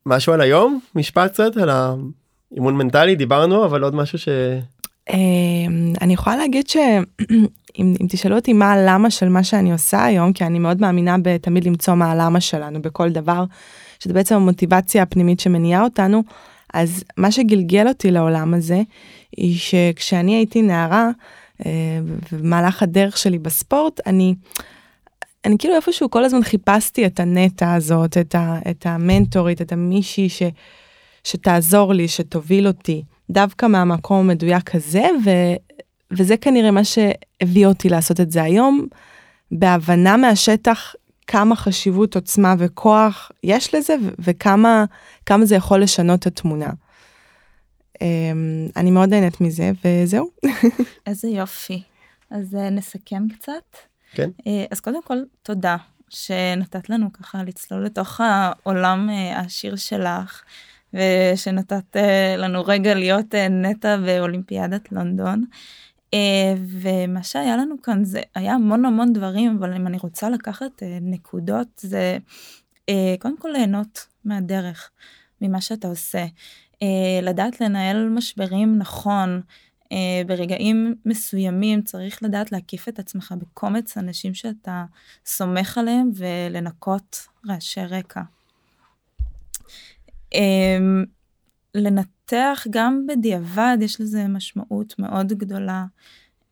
משהו 0.07 0.33
על 0.33 0.41
היום? 0.41 0.81
משפט 0.95 1.31
קצת 1.31 1.57
על 1.57 1.71
האימון 1.71 2.77
מנטלי, 2.77 3.17
דיברנו, 3.17 3.65
אבל 3.65 3.83
עוד 3.83 3.95
משהו 3.95 4.19
ש... 4.19 4.29
אמ, 5.11 5.93
אני 6.01 6.13
יכולה 6.13 6.37
להגיד 6.37 6.69
שאם 6.69 7.05
אם 8.01 8.07
תשאלו 8.09 8.37
אותי 8.37 8.53
מה 8.53 8.73
הלמה 8.73 9.11
של 9.11 9.29
מה 9.29 9.45
שאני 9.45 9.73
עושה 9.73 10.05
היום, 10.05 10.33
כי 10.33 10.45
אני 10.45 10.59
מאוד 10.59 10.81
מאמינה 10.81 11.17
בתמיד 11.23 11.65
למצוא 11.65 11.95
מה 11.95 12.11
הלמה 12.11 12.41
שלנו 12.41 12.83
בכל 12.83 13.11
דבר, 13.11 13.45
שזה 14.01 14.15
בעצם 14.15 14.35
המוטיבציה 14.35 15.03
הפנימית 15.03 15.41
שמניעה 15.41 15.83
אותנו, 15.83 16.23
אז 16.75 17.05
מה 17.17 17.33
שגלגל 17.33 17.89
אותי 17.89 18.11
לעולם 18.11 18.55
הזה, 18.55 18.83
היא 19.37 19.59
שכשאני 19.59 20.35
הייתי 20.35 20.63
נערה, 20.63 21.11
אה, 21.67 21.71
במהלך 22.33 22.83
הדרך 22.83 23.19
שלי 23.19 23.39
בספורט, 23.39 24.01
אני 24.07 24.35
אני 25.45 25.59
כאילו 25.59 25.75
איפשהו 25.77 26.11
כל 26.11 26.25
הזמן 26.25 26.43
חיפשתי 26.43 27.07
את 27.07 27.21
הנטע 27.21 27.75
הזאת, 27.75 28.19
את, 28.19 28.35
ה, 28.35 28.59
את 28.71 28.87
המנטורית, 28.87 29.63
את 29.63 29.73
המישהי 29.73 30.29
ש, 30.29 30.43
שתעזור 31.25 31.93
לי, 31.93 32.09
שתוביל 32.09 32.67
אותי, 32.67 33.03
דווקא 33.31 33.67
מהמקום 33.67 34.19
המדויק 34.19 34.75
הזה, 34.75 35.05
ו, 35.25 35.31
וזה 36.11 36.37
כנראה 36.37 36.71
מה 36.71 36.85
שהביא 36.85 37.67
אותי 37.67 37.89
לעשות 37.89 38.21
את 38.21 38.31
זה 38.31 38.43
היום, 38.43 38.87
בהבנה 39.53 40.17
מהשטח 40.17 40.95
כמה 41.27 41.57
חשיבות, 41.57 42.15
עוצמה 42.15 42.55
וכוח 42.59 43.31
יש 43.45 43.75
לזה, 43.75 43.95
וכמה 44.19 44.85
זה 45.43 45.55
יכול 45.57 45.83
לשנות 45.83 46.21
את 46.21 46.27
התמונה. 46.27 46.71
אמ, 48.01 48.69
אני 48.77 48.91
מאוד 48.91 49.09
נהנית 49.09 49.41
מזה, 49.41 49.71
וזהו. 49.85 50.31
איזה 51.07 51.29
יופי. 51.29 51.83
אז 52.31 52.55
אה, 52.55 52.71
נסכם 52.71 53.23
קצת. 53.39 53.90
כן. 54.13 54.31
אה, 54.47 54.65
אז 54.71 54.81
קודם 54.81 55.03
כל, 55.03 55.19
תודה 55.43 55.77
שנתת 56.09 56.91
לנו 56.91 57.13
ככה 57.13 57.43
לצלול 57.43 57.85
לתוך 57.85 58.21
העולם 58.21 59.11
אה, 59.11 59.39
העשיר 59.39 59.77
שלך, 59.77 60.43
ושנתת 60.95 61.97
לנו 62.39 62.63
רגע 62.65 62.95
להיות 62.95 63.35
נטע 63.35 63.97
באולימפיאדת 63.97 64.93
לונדון. 64.93 65.45
ומה 66.67 67.23
שהיה 67.23 67.57
לנו 67.57 67.83
כאן 67.83 68.05
זה 68.05 68.21
היה 68.35 68.53
המון 68.53 68.85
המון 68.85 69.13
דברים, 69.13 69.57
אבל 69.59 69.75
אם 69.75 69.87
אני 69.87 69.99
רוצה 69.99 70.31
לקחת 70.31 70.83
נקודות, 71.01 71.69
זה 71.77 72.19
קודם 73.19 73.39
כל 73.39 73.49
ליהנות 73.49 74.07
מהדרך, 74.25 74.91
ממה 75.41 75.61
שאתה 75.61 75.89
עושה. 75.89 76.27
לדעת 77.23 77.61
לנהל 77.61 78.09
משברים 78.09 78.79
נכון, 78.79 79.31
אה, 79.31 79.43
ברגעים 80.27 80.95
מסוימים 81.05 81.83
צריך 81.83 82.23
לדעת 82.23 82.53
להקיף 82.53 82.89
את 82.89 82.99
עצמך 82.99 83.35
בקומץ 83.39 83.97
אנשים 83.97 84.35
שאתה 84.35 84.85
סומך 85.27 85.79
עליהם 85.79 86.11
ולנקות 86.15 87.27
רעשי 87.49 87.81
רקע. 87.81 88.21
אה, 90.35 90.79
לנתח 91.75 92.67
גם 92.71 93.07
בדיעבד 93.09 93.77
יש 93.81 94.01
לזה 94.01 94.29
משמעות 94.29 94.99
מאוד 94.99 95.33
גדולה 95.33 95.85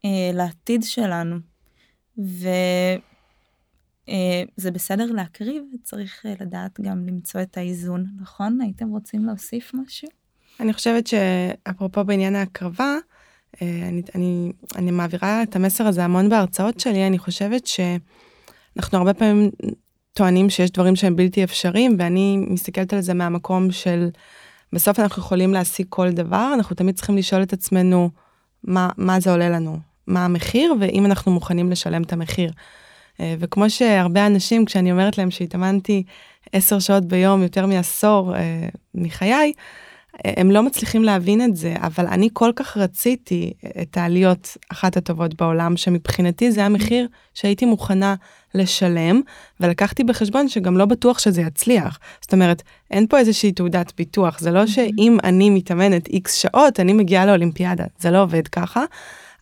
אה, 0.05 0.31
לעתיד 0.35 0.83
שלנו. 0.83 1.37
וזה 2.19 2.59
אה, 4.09 4.71
בסדר 4.73 5.13
להקריב, 5.13 5.65
צריך 5.83 6.27
אה, 6.27 6.35
לדעת 6.41 6.81
גם 6.81 7.07
למצוא 7.07 7.43
את 7.43 7.57
האיזון, 7.57 8.07
נכון? 8.21 8.61
הייתם 8.61 8.89
רוצים 8.89 9.25
להוסיף 9.25 9.75
משהו? 9.75 10.09
אני 10.61 10.73
חושבת 10.73 11.07
שאפרופו 11.07 12.05
בעניין 12.05 12.35
ההקרבה, 12.35 12.85
אה, 12.85 12.99
אני, 13.63 14.03
אני, 14.15 14.53
אני 14.77 14.91
מעבירה 14.91 15.43
את 15.43 15.57
המסר 15.57 15.87
הזה 15.87 16.05
המון 16.05 16.29
בהרצאות 16.29 16.81
שלי, 16.81 17.07
אני 17.07 17.19
חושבת 17.19 17.67
שאנחנו 17.67 18.99
הרבה 18.99 19.15
פעמים 19.15 19.51
טוענים 20.13 20.51
שיש 20.51 20.71
דברים 20.71 20.97
שהם 20.97 21.17
בלתי 21.17 21.45
אפשריים, 21.45 21.97
ואני 21.99 22.37
מסתכלת 22.49 22.93
על 22.93 23.01
זה 23.01 23.15
מהמקום 23.15 23.73
של 23.73 24.09
בסוף 24.73 25.01
אנחנו 25.01 25.23
יכולים 25.23 25.55
להשיג 25.55 25.87
כל 25.89 26.11
דבר, 26.11 26.51
אנחנו 26.55 26.77
תמיד 26.77 26.95
צריכים 26.95 27.17
לשאול 27.17 27.43
את 27.43 27.53
עצמנו 27.53 28.11
מה, 28.65 28.89
מה 28.97 29.21
זה 29.21 29.31
עולה 29.31 29.49
לנו, 29.49 29.79
מה 30.07 30.25
המחיר, 30.25 30.75
ואם 30.81 31.07
אנחנו 31.07 31.33
מוכנים 31.33 31.71
לשלם 31.71 32.03
את 32.03 32.13
המחיר. 32.13 32.51
אה, 33.21 33.35
וכמו 33.39 33.71
שהרבה 33.71 34.27
אנשים, 34.27 34.65
כשאני 34.65 34.93
אומרת 34.93 35.19
להם 35.19 35.31
שהתאמנתי 35.31 36.03
עשר 36.53 36.79
שעות 36.79 37.05
ביום 37.05 37.43
יותר 37.43 37.67
מעשור 37.67 38.37
אה, 38.37 38.69
מחיי, 38.95 39.53
הם 40.25 40.51
לא 40.51 40.63
מצליחים 40.63 41.05
להבין 41.05 41.43
את 41.43 41.57
זה, 41.57 41.75
אבל 41.81 42.07
אני 42.07 42.29
כל 42.33 42.53
כך 42.57 42.77
רציתי 42.77 43.53
את 43.83 43.97
העליות 43.97 44.57
אחת 44.73 44.97
הטובות 44.97 45.35
בעולם, 45.35 45.77
שמבחינתי 45.77 46.53
זה 46.53 46.65
המחיר 46.65 47.09
שהייתי 47.35 47.65
מוכנה 47.65 48.15
לשלם, 48.55 49.21
ולקחתי 49.61 50.05
בחשבון 50.05 50.49
שגם 50.49 50.77
לא 50.77 50.85
בטוח 50.85 51.19
שזה 51.19 51.43
יצליח. 51.43 51.99
זאת 52.21 52.33
אומרת, 52.33 52.63
אין 52.91 53.07
פה 53.07 53.19
איזושהי 53.19 53.53
תעודת 53.53 53.93
ביטוח, 53.97 54.39
זה 54.39 54.51
לא 54.51 54.67
שאם 54.67 55.19
אני 55.25 55.51
מתאמנת 55.51 56.09
איקס 56.09 56.35
שעות, 56.35 56.81
אני 56.81 56.93
מגיעה 56.93 57.27
לאולימפיאדה, 57.27 57.85
זה 57.99 58.11
לא 58.11 58.23
עובד 58.23 58.49
ככה, 58.49 58.85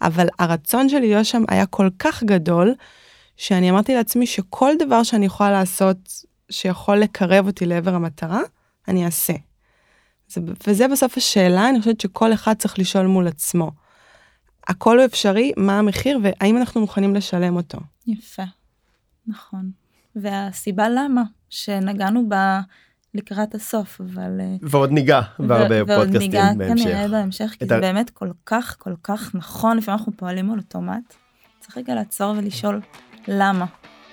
אבל 0.02 0.26
הרצון 0.38 0.88
שלי 0.88 1.08
להיות 1.08 1.26
שם 1.26 1.44
היה 1.48 1.66
כל 1.66 1.88
כך 1.98 2.22
גדול, 2.22 2.74
שאני 3.36 3.70
אמרתי 3.70 3.94
לעצמי 3.94 4.26
שכל 4.26 4.72
דבר 4.78 5.02
שאני 5.02 5.26
יכולה 5.26 5.50
לעשות 5.50 5.96
שיכול 6.50 6.96
לקרב 6.96 7.46
אותי 7.46 7.66
לעבר 7.66 7.94
המטרה, 7.94 8.40
אני 8.88 9.04
אעשה. 9.04 9.45
זה, 10.28 10.40
וזה 10.66 10.88
בסוף 10.88 11.16
השאלה, 11.16 11.68
אני 11.68 11.78
חושבת 11.78 12.00
שכל 12.00 12.32
אחד 12.32 12.54
צריך 12.54 12.78
לשאול 12.78 13.06
מול 13.06 13.28
עצמו. 13.28 13.70
הכל 14.68 14.98
הוא 14.98 15.04
אפשרי, 15.04 15.52
מה 15.56 15.78
המחיר 15.78 16.18
והאם 16.22 16.56
אנחנו 16.56 16.80
מוכנים 16.80 17.14
לשלם 17.14 17.56
אותו. 17.56 17.78
יפה, 18.06 18.42
נכון. 19.26 19.70
והסיבה 20.16 20.88
למה, 20.88 21.22
שנגענו 21.50 22.28
בה 22.28 22.60
לקראת 23.14 23.54
הסוף, 23.54 24.00
אבל... 24.00 24.40
אה, 24.40 24.56
ועוד 24.62 24.92
ניגע 24.92 25.20
בהרבה 25.38 25.96
פודקאסטים 25.96 26.30
בהמשך. 26.30 26.58
ועוד 26.58 26.58
ניגע 26.58 26.84
כנראה 26.84 27.08
בהמשך, 27.08 27.54
כי 27.58 27.66
זה 27.66 27.80
באמת 27.80 28.10
כל 28.10 28.30
כך 28.46 28.76
כל 28.78 28.94
כך 29.02 29.34
נכון, 29.34 29.76
לפעמים 29.76 29.98
אנחנו 29.98 30.12
פועלים 30.16 30.52
על 30.52 30.58
אוטומט. 30.58 31.14
צריך 31.60 31.78
רגע 31.78 31.94
לעצור 31.94 32.34
ולשאול 32.38 32.80
למה. 33.28 33.66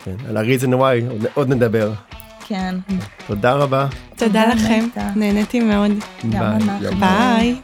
כן, 0.03 0.15
על 0.27 0.37
ה-reason 0.37 0.69
why 0.69 1.11
עוד, 1.11 1.25
עוד 1.33 1.49
נדבר. 1.49 1.93
כן. 2.53 2.75
תודה 3.27 3.53
רבה. 3.53 3.87
תודה 4.15 4.45
לכם, 4.45 4.85
נהניתי 5.15 5.59
מאוד. 5.59 5.91
ביי. 6.23 6.59
ביי. 6.99 7.55